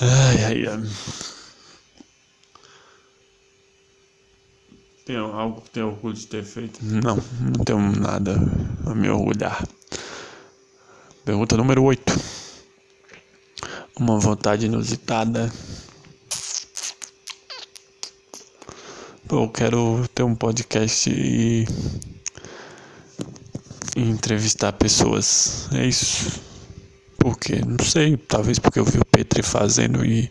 Ai, 0.00 0.44
ai, 0.44 0.66
ai. 0.66 0.90
Tem 5.04 5.16
algo 5.18 5.60
que 5.60 5.70
tem 5.70 5.82
orgulho 5.82 6.14
de 6.14 6.26
ter 6.26 6.42
feito? 6.42 6.82
Não, 6.82 7.16
não 7.38 7.64
tenho 7.66 8.00
nada 8.00 8.34
a 8.86 8.94
me 8.94 9.10
orgulhar. 9.10 9.62
Pergunta 11.22 11.54
número 11.58 11.82
8 11.82 12.39
uma 14.00 14.18
vontade 14.18 14.64
inusitada. 14.64 15.52
Eu 19.30 19.48
quero 19.48 20.08
ter 20.14 20.22
um 20.22 20.34
podcast 20.34 21.10
e, 21.10 21.66
e 23.94 24.00
entrevistar 24.00 24.72
pessoas. 24.72 25.68
É 25.72 25.86
isso. 25.86 26.40
Porque, 27.18 27.60
não 27.60 27.84
sei, 27.84 28.16
talvez 28.16 28.58
porque 28.58 28.80
eu 28.80 28.84
vi 28.84 28.98
o 28.98 29.04
Petri 29.04 29.42
fazendo 29.42 30.04
e 30.04 30.30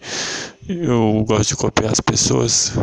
eu 0.68 1.24
gosto 1.28 1.50
de 1.50 1.56
copiar 1.56 1.92
as 1.92 2.02
pessoas. 2.02 2.74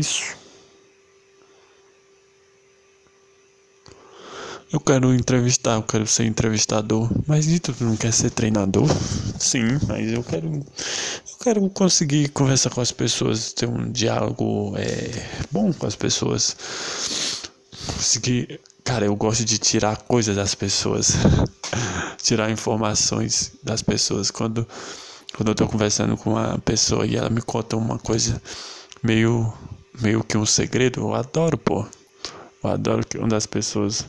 Isso. 0.00 0.34
Eu 4.72 4.80
quero 4.80 5.12
entrevistar, 5.12 5.74
eu 5.74 5.82
quero 5.82 6.06
ser 6.06 6.24
entrevistador. 6.24 7.10
Mas 7.26 7.46
e 7.48 7.58
tu 7.58 7.74
não 7.80 7.98
quer 7.98 8.10
ser 8.12 8.30
treinador? 8.30 8.88
Sim, 9.38 9.78
mas 9.86 10.10
eu 10.10 10.24
quero. 10.24 10.46
Eu 10.46 11.36
quero 11.42 11.68
conseguir 11.68 12.30
conversar 12.30 12.70
com 12.70 12.80
as 12.80 12.92
pessoas, 12.92 13.52
ter 13.52 13.68
um 13.68 13.92
diálogo 13.92 14.72
é, 14.78 15.10
bom 15.50 15.70
com 15.70 15.86
as 15.86 15.96
pessoas. 15.96 16.56
Conseguir. 17.86 18.58
Cara, 18.82 19.04
eu 19.04 19.14
gosto 19.14 19.44
de 19.44 19.58
tirar 19.58 19.98
coisas 19.98 20.34
das 20.34 20.54
pessoas. 20.54 21.12
tirar 22.22 22.50
informações 22.50 23.52
das 23.62 23.82
pessoas. 23.82 24.30
Quando, 24.30 24.66
quando 25.36 25.48
eu 25.48 25.54
tô 25.54 25.66
conversando 25.66 26.16
com 26.16 26.30
uma 26.30 26.58
pessoa 26.58 27.04
e 27.04 27.16
ela 27.16 27.28
me 27.28 27.42
conta 27.42 27.76
uma 27.76 27.98
coisa 27.98 28.40
meio, 29.02 29.52
meio 30.00 30.22
que 30.22 30.36
um 30.36 30.46
segredo. 30.46 31.00
Eu 31.00 31.14
adoro, 31.14 31.56
pô. 31.56 31.86
Eu 32.62 32.70
adoro 32.70 33.06
que 33.06 33.16
uma 33.18 33.28
das 33.28 33.46
pessoas 33.46 34.06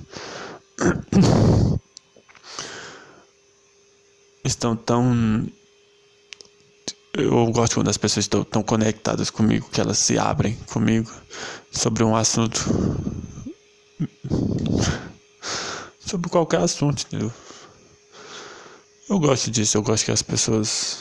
estão 4.44 4.76
tão. 4.76 5.48
Eu 7.14 7.46
gosto 7.48 7.76
quando 7.76 7.90
as 7.90 7.98
pessoas 7.98 8.26
estão 8.26 8.44
tão 8.44 8.64
conectadas 8.64 9.30
comigo, 9.30 9.70
que 9.70 9.82
elas 9.82 9.98
se 9.98 10.18
abrem 10.18 10.56
comigo 10.72 11.12
sobre 11.72 12.04
um 12.04 12.16
assunto. 12.16 12.60
Sobre 16.00 16.30
qualquer 16.30 16.62
assunto, 16.62 17.04
entendeu? 17.04 17.32
Eu 19.10 19.20
gosto 19.20 19.52
disso, 19.52 19.78
eu 19.78 19.82
gosto 19.82 20.06
que 20.06 20.12
as 20.12 20.22
pessoas 20.22 21.00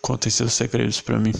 contem 0.00 0.30
seus 0.30 0.52
segredos 0.52 1.00
para 1.00 1.18
mim. 1.18 1.32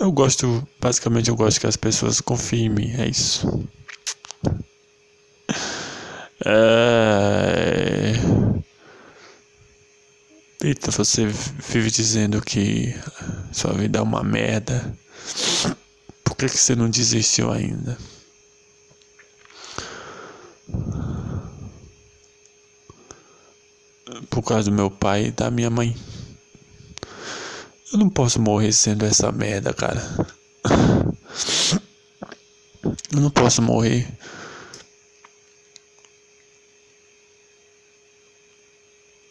Eu 0.00 0.10
gosto, 0.10 0.66
basicamente 0.80 1.28
eu 1.28 1.36
gosto 1.36 1.60
que 1.60 1.66
as 1.66 1.76
pessoas 1.76 2.22
confiem 2.22 2.64
em 2.64 2.68
mim, 2.70 2.90
é 2.98 3.06
isso. 3.06 3.68
É... 6.42 8.14
Eita, 10.62 10.90
você 10.90 11.26
vive 11.26 11.90
dizendo 11.90 12.40
que 12.40 12.94
sua 13.52 13.74
vida 13.74 13.98
é 13.98 14.02
uma 14.02 14.24
merda. 14.24 14.90
Por 16.24 16.34
que, 16.34 16.48
que 16.48 16.56
você 16.56 16.74
não 16.74 16.88
desistiu 16.88 17.52
ainda? 17.52 17.98
Por 24.30 24.42
causa 24.42 24.70
do 24.70 24.74
meu 24.74 24.90
pai 24.90 25.26
e 25.26 25.30
da 25.30 25.50
minha 25.50 25.68
mãe. 25.68 25.94
Eu 27.92 27.98
não 27.98 28.08
posso 28.08 28.40
morrer 28.40 28.72
sendo 28.72 29.04
essa 29.04 29.32
merda, 29.32 29.74
cara. 29.74 30.00
Eu 33.12 33.20
não 33.20 33.30
posso 33.30 33.60
morrer. 33.60 34.06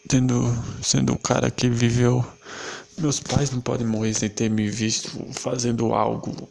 Tendo, 0.06 0.44
sendo 0.82 1.14
o 1.14 1.18
cara 1.18 1.50
que 1.50 1.70
viveu. 1.70 2.22
Meus 2.98 3.18
pais 3.18 3.50
não 3.50 3.62
podem 3.62 3.86
morrer 3.86 4.12
sem 4.12 4.28
ter 4.28 4.50
me 4.50 4.68
visto 4.68 5.08
fazendo 5.32 5.94
algo 5.94 6.46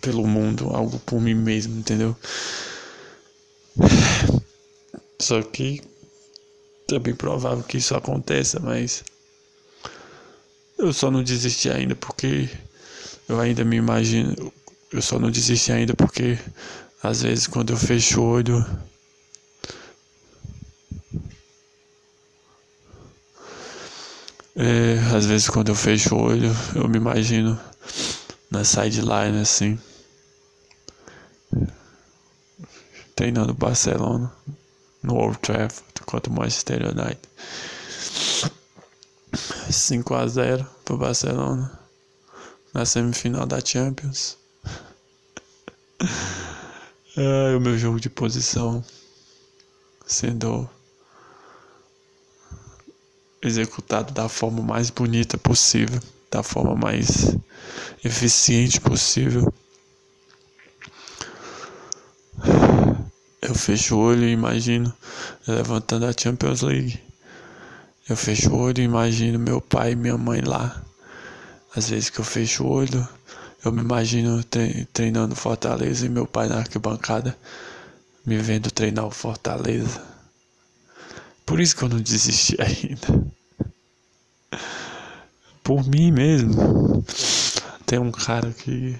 pelo 0.00 0.24
mundo, 0.26 0.70
algo 0.70 0.98
por 1.00 1.20
mim 1.20 1.34
mesmo, 1.34 1.76
entendeu? 1.76 2.14
Só 5.20 5.42
que 5.42 5.82
é 6.92 6.98
bem 7.00 7.16
provável 7.16 7.64
que 7.64 7.78
isso 7.78 7.96
aconteça, 7.96 8.60
mas. 8.60 9.02
Eu 10.78 10.92
só 10.92 11.10
não 11.10 11.22
desisti 11.22 11.70
ainda 11.70 11.94
porque 11.96 12.48
eu 13.28 13.40
ainda 13.40 13.64
me 13.64 13.76
imagino. 13.76 14.52
Eu 14.92 15.00
só 15.02 15.18
não 15.18 15.30
desisti 15.30 15.72
ainda 15.72 15.94
porque 15.94 16.38
às 17.02 17.22
vezes 17.22 17.46
quando 17.46 17.72
eu 17.72 17.76
fecho 17.76 18.20
o 18.20 18.24
olho. 18.24 18.64
É, 24.54 24.98
às 25.14 25.26
vezes 25.26 25.48
quando 25.48 25.68
eu 25.68 25.74
fecho 25.74 26.14
o 26.14 26.18
olho 26.22 26.50
eu 26.74 26.88
me 26.88 26.96
imagino 26.96 27.58
na 28.50 28.64
sideline 28.64 29.40
assim. 29.40 29.78
Treinando 33.14 33.54
Barcelona 33.54 34.30
no 35.02 35.14
Old 35.14 35.38
Trafford 35.38 35.84
contra 36.04 36.30
o 36.30 36.36
Manchester 36.36 36.82
United. 36.82 37.20
5 39.36 40.14
a 40.14 40.26
0 40.26 40.66
pro 40.84 40.96
Barcelona 40.96 41.78
na 42.72 42.84
semifinal 42.84 43.46
da 43.46 43.60
Champions. 43.64 44.36
o 47.56 47.60
meu 47.60 47.78
jogo 47.78 47.98
de 47.98 48.10
posição 48.10 48.84
sendo 50.06 50.68
executado 53.42 54.12
da 54.12 54.28
forma 54.28 54.62
mais 54.62 54.90
bonita 54.90 55.38
possível, 55.38 56.00
da 56.30 56.42
forma 56.42 56.74
mais 56.74 57.36
eficiente 58.04 58.80
possível. 58.80 59.52
Eu 63.40 63.54
fecho 63.54 63.96
o 63.96 64.00
olho 64.00 64.24
e 64.24 64.32
imagino 64.32 64.92
levantando 65.46 66.06
a 66.06 66.12
Champions 66.12 66.62
League. 66.62 67.05
Eu 68.08 68.16
fecho 68.16 68.50
o 68.50 68.58
olho 68.58 68.80
e 68.80 68.84
imagino 68.84 69.36
meu 69.36 69.60
pai 69.60 69.92
e 69.92 69.96
minha 69.96 70.16
mãe 70.16 70.40
lá. 70.40 70.80
Às 71.74 71.90
vezes 71.90 72.08
que 72.08 72.20
eu 72.20 72.24
fecho 72.24 72.62
o 72.62 72.68
olho, 72.68 73.06
eu 73.64 73.72
me 73.72 73.80
imagino 73.80 74.44
treinando 74.92 75.34
Fortaleza 75.34 76.06
e 76.06 76.08
meu 76.08 76.24
pai 76.24 76.48
na 76.48 76.58
arquibancada 76.58 77.36
me 78.24 78.36
vendo 78.38 78.70
treinar 78.70 79.06
o 79.06 79.10
Fortaleza. 79.10 80.00
Por 81.44 81.60
isso 81.60 81.76
que 81.76 81.82
eu 81.82 81.88
não 81.88 82.00
desisti 82.00 82.56
ainda. 82.62 83.26
Por 85.64 85.84
mim 85.88 86.12
mesmo. 86.12 87.04
Tem 87.84 87.98
um 87.98 88.12
cara 88.12 88.52
que 88.52 88.98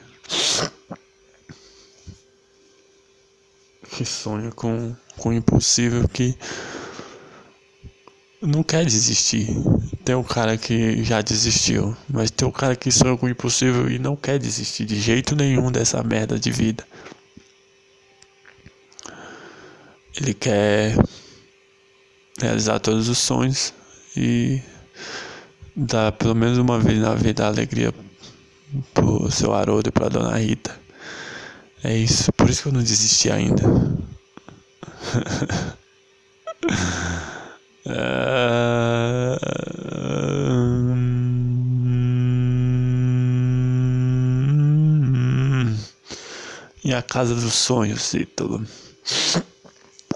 que 3.96 4.04
sonha 4.04 4.50
com, 4.50 4.94
com 5.16 5.30
o 5.30 5.32
impossível 5.32 6.06
que 6.08 6.36
não 8.46 8.62
quer 8.62 8.84
desistir. 8.84 9.48
Tem 10.04 10.14
um 10.14 10.22
cara 10.22 10.56
que 10.56 11.02
já 11.02 11.20
desistiu, 11.20 11.96
mas 12.08 12.30
tem 12.30 12.46
um 12.46 12.52
cara 12.52 12.76
que 12.76 12.92
sonha 12.92 13.16
com 13.16 13.26
o 13.26 13.28
impossível 13.28 13.90
e 13.90 13.98
não 13.98 14.14
quer 14.14 14.38
desistir 14.38 14.84
de 14.84 15.00
jeito 15.00 15.34
nenhum 15.34 15.70
dessa 15.70 16.02
merda 16.02 16.38
de 16.38 16.50
vida. 16.50 16.86
Ele 20.16 20.32
quer 20.32 20.96
realizar 22.40 22.78
todos 22.78 23.08
os 23.08 23.18
sonhos 23.18 23.74
e 24.16 24.62
dar 25.74 26.12
pelo 26.12 26.34
menos 26.34 26.56
uma 26.56 26.78
vez 26.78 26.98
na 26.98 27.14
vida 27.14 27.46
alegria 27.46 27.92
pro 28.94 29.30
seu 29.30 29.52
Haroldo 29.52 29.88
e 29.88 29.92
pra 29.92 30.08
dona 30.08 30.38
Rita. 30.38 30.78
É 31.82 31.94
isso, 31.94 32.32
por 32.32 32.48
isso 32.48 32.62
que 32.62 32.68
eu 32.68 32.72
não 32.72 32.82
desisti 32.82 33.30
ainda. 33.30 33.62
E 46.84 46.92
a 46.92 47.00
casa 47.00 47.32
dos 47.34 47.54
sonhos, 47.54 48.12
Ítalo. 48.12 48.66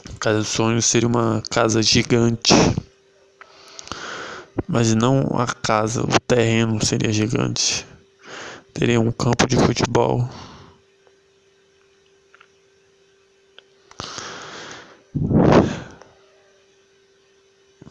A 0.09 0.19
casa 0.19 0.39
dos 0.39 0.49
sonhos 0.49 0.85
seria 0.85 1.07
uma 1.07 1.41
casa 1.49 1.81
gigante. 1.81 2.55
Mas 4.67 4.93
não 4.95 5.39
a 5.39 5.47
casa, 5.47 6.03
o 6.03 6.21
terreno 6.27 6.85
seria 6.85 7.13
gigante. 7.13 7.87
Teria 8.75 9.01
um 9.01 9.13
campo 9.13 9.47
de 9.47 9.57
futebol 9.57 10.29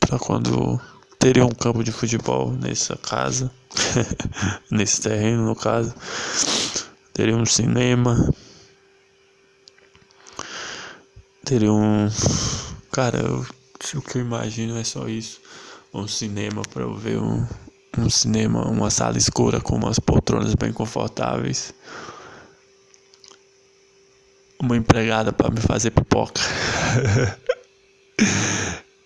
para 0.09 0.17
quando 0.17 0.81
teria 1.19 1.45
um 1.45 1.51
campo 1.51 1.83
de 1.83 1.91
futebol 1.91 2.51
nessa 2.51 2.97
casa, 2.97 3.51
nesse 4.71 5.01
terreno 5.01 5.45
no 5.45 5.55
caso, 5.55 5.93
teria 7.13 7.35
um 7.35 7.45
cinema, 7.45 8.33
teria 11.45 11.71
um, 11.71 12.09
cara, 12.91 13.19
eu, 13.19 13.45
o 13.93 14.01
que 14.01 14.17
eu 14.17 14.21
imagino 14.21 14.79
é 14.79 14.83
só 14.83 15.07
isso, 15.07 15.39
um 15.93 16.07
cinema 16.07 16.63
para 16.63 16.81
eu 16.81 16.95
ver 16.95 17.19
um, 17.19 17.45
um 17.95 18.09
cinema, 18.09 18.67
uma 18.67 18.89
sala 18.89 19.15
escura 19.15 19.61
com 19.61 19.75
umas 19.75 19.99
poltronas 19.99 20.55
bem 20.55 20.73
confortáveis. 20.73 21.71
Uma 24.59 24.75
empregada 24.75 25.31
para 25.31 25.49
me 25.49 25.61
fazer 25.61 25.91
pipoca. 25.91 26.41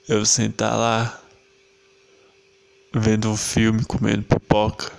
eu 0.08 0.26
sentar 0.26 0.78
lá 0.78 1.20
vendo 2.94 3.30
um 3.30 3.38
filme, 3.38 3.84
comendo 3.86 4.24
pipoca. 4.24 4.92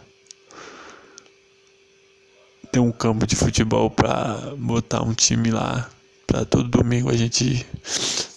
Tem 2.73 2.83
um 2.83 2.91
campo 2.91 3.27
de 3.27 3.37
futebol 3.37 3.91
para 3.91 4.55
botar 4.57 5.03
um 5.03 5.15
time 5.15 5.51
lá. 5.51 5.89
Pra 6.27 6.45
todo 6.45 6.69
domingo 6.69 7.11
a 7.11 7.17
gente. 7.17 7.65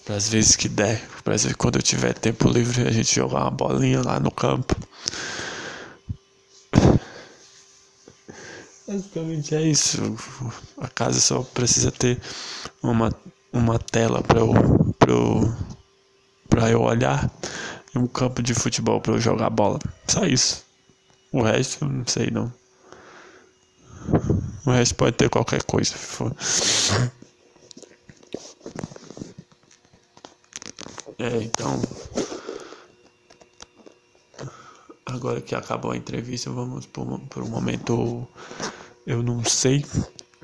Às 0.09 0.30
vezes 0.30 0.55
que 0.55 0.70
der. 0.70 1.01
Pra 1.24 1.36
quando 1.57 1.78
eu 1.78 1.82
tiver 1.82 2.13
tempo 2.13 2.47
livre 2.47 2.88
a 2.88 2.91
gente 2.91 3.15
jogar 3.15 3.41
uma 3.41 3.51
bolinha 3.51 4.01
lá 4.03 4.20
no 4.20 4.32
campo. 4.32 4.76
Basicamente 8.88 9.53
é 9.53 9.61
isso. 9.63 10.15
A 10.78 10.88
casa 10.88 11.20
só 11.20 11.41
precisa 11.41 11.91
ter 11.91 12.22
uma, 12.82 13.13
uma 13.51 13.78
tela 13.78 14.22
para 14.22 14.39
eu, 14.39 14.53
pra 14.97 15.11
eu, 15.11 15.53
pra 16.50 16.70
eu 16.70 16.82
olhar 16.82 17.30
e 17.93 17.98
um 17.98 18.08
campo 18.08 18.41
de 18.41 18.54
futebol 18.54 19.02
para 19.02 19.14
eu 19.14 19.20
jogar 19.20 19.50
bola. 19.50 19.80
Só 20.08 20.26
isso. 20.26 20.66
O 21.32 21.41
resto 21.41 21.86
não 21.86 22.06
sei 22.06 22.32
não. 22.32 22.52
O 24.66 24.72
resto 24.72 24.95
pode 24.95 25.16
ter 25.16 25.30
qualquer 25.30 25.64
coisa. 25.64 25.95
É, 31.20 31.41
então. 31.41 31.82
Agora 35.06 35.41
que 35.41 35.56
acabou 35.56 35.91
a 35.91 35.98
entrevista, 35.98 36.52
vamos 36.52 36.86
por, 36.86 37.20
por 37.22 37.41
um 37.41 37.48
momento 37.48 38.28
eu 39.08 39.24
não 39.24 39.43
sei 39.43 39.86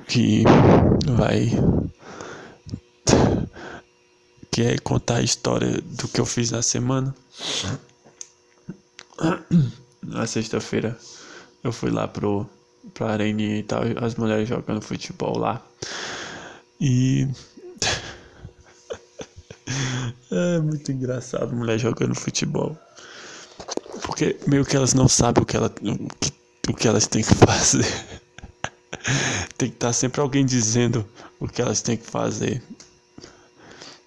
que 0.08 0.44
vai 1.06 1.52
que 4.54 4.62
é 4.62 4.78
contar 4.78 5.16
a 5.16 5.22
história 5.24 5.82
do 5.82 6.08
que 6.08 6.22
eu 6.22 6.28
fiz 6.28 6.52
na 6.52 6.62
semana. 6.62 7.16
Na 10.04 10.28
sexta-feira 10.28 10.96
eu 11.64 11.72
fui 11.72 11.90
lá 11.90 12.08
pro 12.08 12.48
pra 12.94 13.14
areninha 13.14 13.58
e 13.58 13.64
tal, 13.64 13.82
as 14.00 14.14
mulheres 14.14 14.48
jogando 14.48 14.80
futebol 14.80 15.40
lá. 15.40 15.60
E 16.80 17.28
é 20.30 20.60
muito 20.60 20.92
engraçado 20.92 21.56
mulher 21.56 21.80
jogando 21.80 22.14
futebol. 22.14 22.78
Porque 24.04 24.38
meio 24.46 24.64
que 24.64 24.76
elas 24.76 24.94
não 24.94 25.08
sabem 25.08 25.42
o 25.42 25.46
que, 25.48 25.58
ela, 25.58 25.74
o 25.82 26.08
que, 26.20 26.32
o 26.70 26.74
que 26.76 26.88
elas 26.88 27.08
têm 27.08 27.24
que 27.24 27.34
fazer. 27.34 27.86
tem 29.58 29.70
que 29.70 29.76
estar 29.76 29.88
tá 29.88 29.94
sempre 29.94 30.22
alguém 30.22 30.46
dizendo 30.46 31.04
o 31.40 31.48
que 31.48 31.60
elas 31.60 31.82
têm 31.82 31.98
que 31.98 32.06
fazer. 32.06 32.62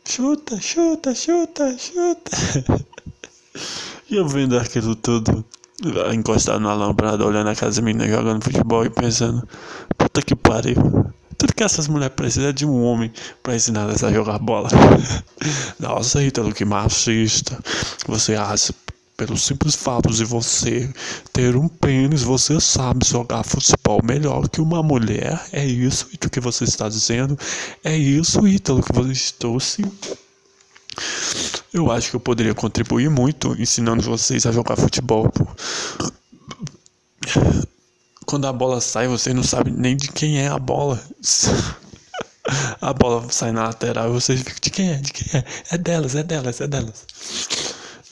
Chuta, 0.08 0.60
chuta, 0.60 1.12
chuta, 1.14 1.76
chuta. 1.76 2.30
e 4.08 4.14
eu 4.16 4.28
vendo 4.28 4.56
aquilo 4.56 4.94
tudo, 4.94 5.44
encostado 6.14 6.60
na 6.60 6.72
lambrada, 6.74 7.26
olhando 7.26 7.50
a 7.50 7.56
casa 7.56 7.82
meninas 7.82 8.08
jogando 8.08 8.44
futebol 8.44 8.86
e 8.86 8.90
pensando, 8.90 9.46
puta 9.98 10.22
que 10.22 10.36
pariu. 10.36 10.76
Tudo 11.36 11.52
que 11.52 11.64
essas 11.64 11.88
mulheres 11.88 12.14
precisam 12.14 12.50
é 12.50 12.52
de 12.52 12.64
um 12.64 12.84
homem 12.84 13.12
para 13.42 13.56
ensinar 13.56 13.82
elas 13.82 14.04
a 14.04 14.12
jogar 14.12 14.38
bola. 14.38 14.68
Nossa, 15.80 16.22
Ítalo, 16.22 16.54
que 16.54 16.64
machista. 16.64 17.58
Você 18.06 18.36
acha 18.36 18.72
pelo 19.16 19.36
simples 19.36 19.74
fato 19.74 20.12
de 20.12 20.24
você 20.24 20.92
ter 21.32 21.56
um 21.56 21.68
pênis, 21.68 22.22
você 22.22 22.60
sabe 22.60 23.06
jogar 23.06 23.42
futebol 23.44 24.00
melhor 24.04 24.48
que 24.48 24.60
uma 24.60 24.82
mulher. 24.82 25.42
É 25.52 25.64
isso 25.64 26.08
o 26.12 26.30
que 26.30 26.40
você 26.40 26.64
está 26.64 26.88
dizendo. 26.88 27.38
É 27.82 27.96
isso, 27.96 28.46
Ítalo, 28.46 28.82
que 28.82 28.92
você 28.92 29.12
estou. 29.12 29.58
Eu 31.72 31.90
acho 31.90 32.10
que 32.10 32.16
eu 32.16 32.20
poderia 32.20 32.54
contribuir 32.54 33.08
muito 33.08 33.54
ensinando 33.60 34.02
vocês 34.02 34.44
a 34.44 34.52
jogar 34.52 34.76
futebol. 34.76 35.32
Quando 38.26 38.46
a 38.46 38.52
bola 38.52 38.80
sai, 38.80 39.08
você 39.08 39.32
não 39.32 39.42
sabe 39.42 39.70
nem 39.70 39.96
de 39.96 40.08
quem 40.08 40.40
é 40.40 40.48
a 40.48 40.58
bola. 40.58 41.00
A 42.80 42.92
bola 42.92 43.26
sai 43.28 43.50
na 43.50 43.64
lateral 43.64 44.08
e 44.08 44.12
vocês 44.12 44.38
ficam 44.38 44.54
de 44.60 44.70
quem 44.70 44.90
é? 44.92 44.96
De 44.98 45.12
quem 45.12 45.40
é? 45.40 45.44
É 45.72 45.76
delas, 45.76 46.14
é 46.14 46.22
delas, 46.22 46.60
é 46.60 46.68
delas. 46.68 47.04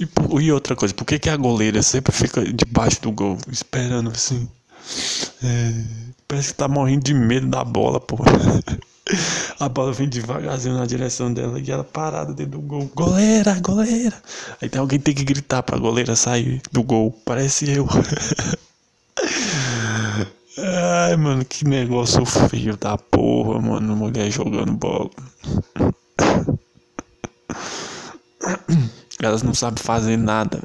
E, 0.01 0.09
e 0.43 0.53
outra 0.53 0.75
coisa, 0.75 0.93
por 0.93 1.05
que, 1.05 1.19
que 1.19 1.31
a 1.31 1.37
goleira 1.37 1.83
sempre 1.83 2.13
fica 2.13 2.45
debaixo 2.45 3.01
do 3.03 3.13
gol, 3.13 3.39
esperando 3.51 4.11
assim? 4.11 4.49
É, 5.43 5.85
parece 6.27 6.49
que 6.49 6.55
tá 6.55 6.67
morrendo 6.67 7.05
de 7.05 7.15
medo 7.15 7.47
da 7.47 7.65
bola, 7.65 8.01
pô. 8.01 8.19
A 9.61 9.69
bola 9.69 9.93
vem 9.93 10.09
devagarzinho 10.09 10.79
na 10.79 10.87
direção 10.87 11.31
dela 11.33 11.61
e 11.61 11.71
ela 11.71 11.85
parada 11.85 12.33
dentro 12.33 12.53
do 12.53 12.61
gol. 12.67 12.91
Goleira, 12.95 13.61
goleira! 13.61 14.15
Aí 14.61 14.69
tem 14.69 14.81
alguém 14.81 14.99
que 14.99 15.05
tem 15.05 15.15
que 15.15 15.25
gritar 15.25 15.63
pra 15.63 15.77
goleira 15.77 16.17
sair 16.17 16.63
do 16.73 16.83
gol. 16.83 17.13
Parece 17.25 17.71
eu. 17.71 17.87
Ai, 20.57 21.17
mano, 21.17 21.45
que 21.45 21.67
negócio 21.67 22.25
feio 22.25 22.79
da 22.79 22.97
porra, 22.97 23.61
mano. 23.61 23.95
Mulher 23.95 24.31
jogando 24.31 24.73
bola. 24.73 25.11
Elas 29.23 29.43
não 29.43 29.55
sabem 29.55 29.83
fazer 29.83 30.17
nada. 30.17 30.61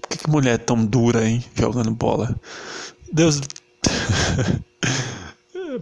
Por 0.00 0.08
que, 0.08 0.18
que 0.18 0.30
mulher 0.30 0.54
é 0.54 0.58
tão 0.58 0.84
dura, 0.84 1.26
hein? 1.26 1.44
Jogando 1.54 1.90
bola. 1.90 2.38
Deus. 3.12 3.40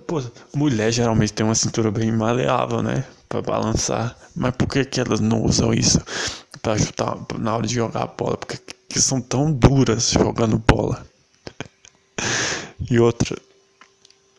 Pô, 0.06 0.22
mulher 0.54 0.90
geralmente 0.92 1.32
tem 1.32 1.46
uma 1.46 1.54
cintura 1.54 1.90
bem 1.90 2.10
maleável, 2.10 2.82
né? 2.82 3.04
Pra 3.28 3.40
balançar. 3.40 4.16
Mas 4.34 4.54
por 4.56 4.66
que, 4.68 4.84
que 4.84 5.00
elas 5.00 5.20
não 5.20 5.42
usam 5.42 5.72
isso 5.72 6.00
pra 6.60 6.76
chutar 6.76 7.16
na 7.38 7.56
hora 7.56 7.66
de 7.66 7.74
jogar 7.74 8.06
bola? 8.08 8.36
Porque 8.36 8.58
que 8.88 9.00
são 9.00 9.20
tão 9.20 9.52
duras 9.52 10.10
jogando 10.10 10.56
bola. 10.56 11.04
e 12.88 12.98
outra, 13.00 13.36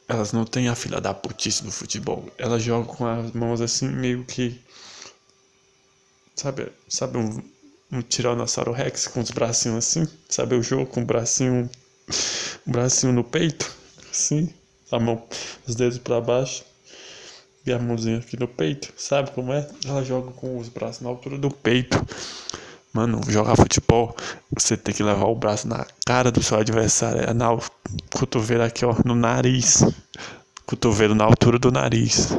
elas 0.07 0.31
não 0.31 0.45
têm 0.45 0.69
a 0.69 0.75
filha 0.75 1.01
da 1.01 1.13
putice 1.13 1.61
do 1.61 1.71
futebol. 1.71 2.29
Elas 2.37 2.63
jogam 2.63 2.85
com 2.85 3.05
as 3.05 3.31
mãos 3.33 3.59
assim, 3.59 3.89
meio 3.89 4.23
que. 4.23 4.57
Sabe, 6.35 6.71
sabe 6.89 7.17
um, 7.17 7.41
um 7.91 8.01
Tiranossauro 8.01 8.73
Rex 8.73 9.07
com 9.07 9.21
os 9.21 9.31
bracinhos 9.31 9.77
assim? 9.77 10.07
Sabe 10.29 10.55
o 10.55 10.61
jogo 10.61 10.85
com 10.85 11.01
o 11.01 11.05
bracinho. 11.05 11.69
Um 12.67 12.71
bracinho 12.71 13.13
no 13.13 13.23
peito? 13.23 13.73
Assim, 14.11 14.53
a 14.91 14.99
mão, 14.99 15.23
os 15.65 15.75
dedos 15.75 15.97
para 15.97 16.19
baixo 16.19 16.63
e 17.65 17.71
a 17.71 17.79
mãozinha 17.79 18.19
aqui 18.19 18.37
no 18.37 18.47
peito. 18.47 18.93
Sabe 18.97 19.31
como 19.31 19.53
é? 19.53 19.67
Ela 19.85 20.03
joga 20.03 20.31
com 20.31 20.57
os 20.57 20.67
braços 20.67 21.01
na 21.01 21.09
altura 21.09 21.37
do 21.37 21.49
peito. 21.49 21.97
Mano, 22.93 23.21
jogar 23.27 23.55
futebol, 23.55 24.15
você 24.51 24.77
tem 24.77 24.93
que 24.93 25.03
levar 25.03 25.25
o 25.25 25.35
braço 25.35 25.67
na 25.67 25.85
cara 26.05 26.31
do 26.31 26.41
seu 26.41 26.57
adversário, 26.57 27.21
é 27.21 27.33
na 27.33 27.47
cotovelo 28.13 28.63
aqui, 28.63 28.85
ó, 28.85 28.95
no 29.03 29.15
nariz. 29.15 29.83
Cotovelo 30.65 31.15
na 31.15 31.25
altura 31.25 31.59
do 31.59 31.71
nariz. 31.71 32.29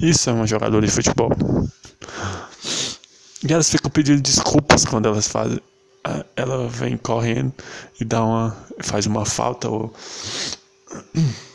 Isso 0.00 0.30
é 0.30 0.32
uma 0.32 0.46
jogadora 0.46 0.86
de 0.86 0.92
futebol. 0.92 1.30
E 3.44 3.52
elas 3.52 3.68
ficam 3.70 3.90
pedindo 3.90 4.20
desculpas 4.20 4.84
quando 4.84 5.06
elas 5.06 5.26
fazem. 5.26 5.60
Ela 6.36 6.68
vem 6.68 6.96
correndo 6.96 7.52
e 8.00 8.04
dá 8.04 8.24
uma. 8.24 8.56
faz 8.80 9.06
uma 9.06 9.24
falta 9.24 9.68
ou. 9.68 9.92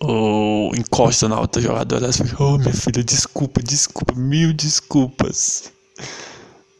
ou 0.00 0.74
encosta 0.74 1.28
na 1.28 1.40
outra 1.40 1.60
jogadora. 1.62 2.04
Elas 2.04 2.16
ficam, 2.16 2.54
oh 2.54 2.58
minha 2.58 2.72
filha, 2.72 3.02
desculpa, 3.02 3.62
desculpa, 3.62 4.14
mil 4.14 4.52
desculpas. 4.52 5.72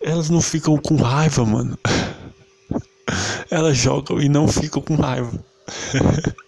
Elas 0.01 0.29
não 0.29 0.41
ficam 0.41 0.77
com 0.77 0.97
raiva, 0.97 1.45
mano. 1.45 1.79
Elas 3.51 3.77
jogam 3.77 4.21
e 4.21 4.29
não 4.29 4.47
ficam 4.49 4.83
com 4.83 4.97
raiva. 4.97 5.33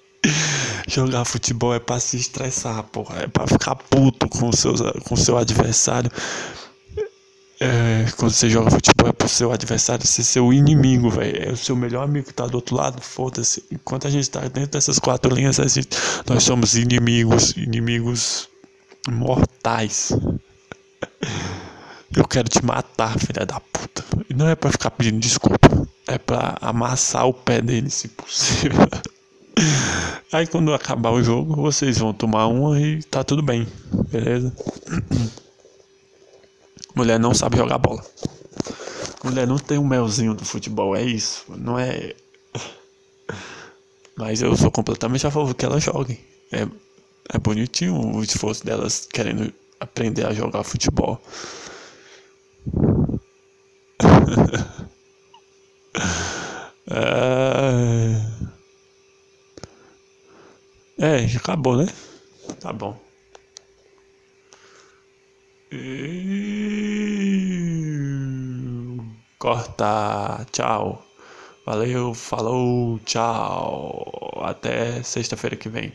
Jogar 0.88 1.24
futebol 1.24 1.74
é 1.74 1.80
pra 1.80 1.98
se 1.98 2.16
estressar, 2.16 2.82
porra. 2.84 3.20
É 3.22 3.26
pra 3.26 3.46
ficar 3.46 3.74
puto 3.74 4.28
com 4.28 4.48
o 4.48 4.56
seu, 4.56 4.74
com 5.04 5.16
seu 5.16 5.36
adversário. 5.36 6.10
É, 7.58 8.04
quando 8.18 8.32
você 8.32 8.50
joga 8.50 8.70
futebol 8.70 9.08
é 9.08 9.12
pro 9.12 9.28
seu 9.28 9.50
adversário 9.50 10.06
ser 10.06 10.22
seu 10.24 10.52
inimigo, 10.52 11.08
velho. 11.08 11.50
É 11.50 11.52
o 11.52 11.56
seu 11.56 11.74
melhor 11.74 12.04
amigo 12.04 12.26
que 12.26 12.34
tá 12.34 12.46
do 12.46 12.56
outro 12.56 12.76
lado, 12.76 13.00
foda-se. 13.00 13.64
Enquanto 13.70 14.06
a 14.06 14.10
gente 14.10 14.28
tá 14.30 14.40
dentro 14.40 14.72
dessas 14.72 14.98
quatro 14.98 15.34
linhas, 15.34 15.56
gente, 15.56 15.88
nós 16.28 16.42
somos 16.42 16.76
inimigos, 16.76 17.56
inimigos 17.56 18.48
mortais. 19.08 20.12
Eu 22.14 22.26
quero 22.26 22.48
te 22.48 22.64
matar, 22.64 23.18
filha 23.18 23.44
da 23.44 23.60
puta. 23.60 24.04
E 24.30 24.34
não 24.34 24.48
é 24.48 24.54
pra 24.54 24.70
ficar 24.70 24.90
pedindo 24.90 25.18
desculpa. 25.18 25.68
É 26.06 26.18
pra 26.18 26.56
amassar 26.60 27.26
o 27.26 27.34
pé 27.34 27.60
dele, 27.60 27.90
se 27.90 28.08
possível. 28.08 28.86
Aí 30.32 30.46
quando 30.46 30.72
acabar 30.72 31.10
o 31.10 31.22
jogo, 31.22 31.56
vocês 31.56 31.98
vão 31.98 32.12
tomar 32.12 32.46
uma 32.46 32.80
e 32.80 33.02
tá 33.02 33.24
tudo 33.24 33.42
bem. 33.42 33.66
Beleza? 34.10 34.52
Mulher 36.96 37.20
não 37.20 37.34
sabe 37.34 37.58
jogar 37.58 37.76
bola. 37.76 38.02
Mulher 39.22 39.46
não 39.46 39.58
tem 39.58 39.76
um 39.76 39.86
melzinho 39.86 40.32
do 40.34 40.46
futebol, 40.46 40.96
é 40.96 41.02
isso. 41.02 41.44
Não 41.48 41.78
é. 41.78 42.14
Mas 44.16 44.40
eu 44.40 44.56
sou 44.56 44.70
completamente 44.70 45.26
a 45.26 45.30
favor 45.30 45.54
que 45.54 45.66
elas 45.66 45.82
joguem. 45.82 46.18
É, 46.50 46.66
é 47.34 47.38
bonitinho 47.38 48.16
o 48.16 48.22
esforço 48.22 48.64
delas 48.64 49.06
querendo 49.12 49.52
aprender 49.78 50.24
a 50.26 50.32
jogar 50.32 50.64
futebol. 50.64 51.20
é, 60.98 61.24
é, 61.24 61.36
acabou, 61.36 61.76
né? 61.76 61.86
Tá 62.58 62.72
bom. 62.72 63.05
Corta. 69.38 70.46
Tchau. 70.52 71.02
Valeu, 71.64 72.14
falou, 72.14 72.98
tchau. 73.04 74.40
Até 74.42 75.02
sexta-feira 75.02 75.56
que 75.56 75.68
vem. 75.68 75.92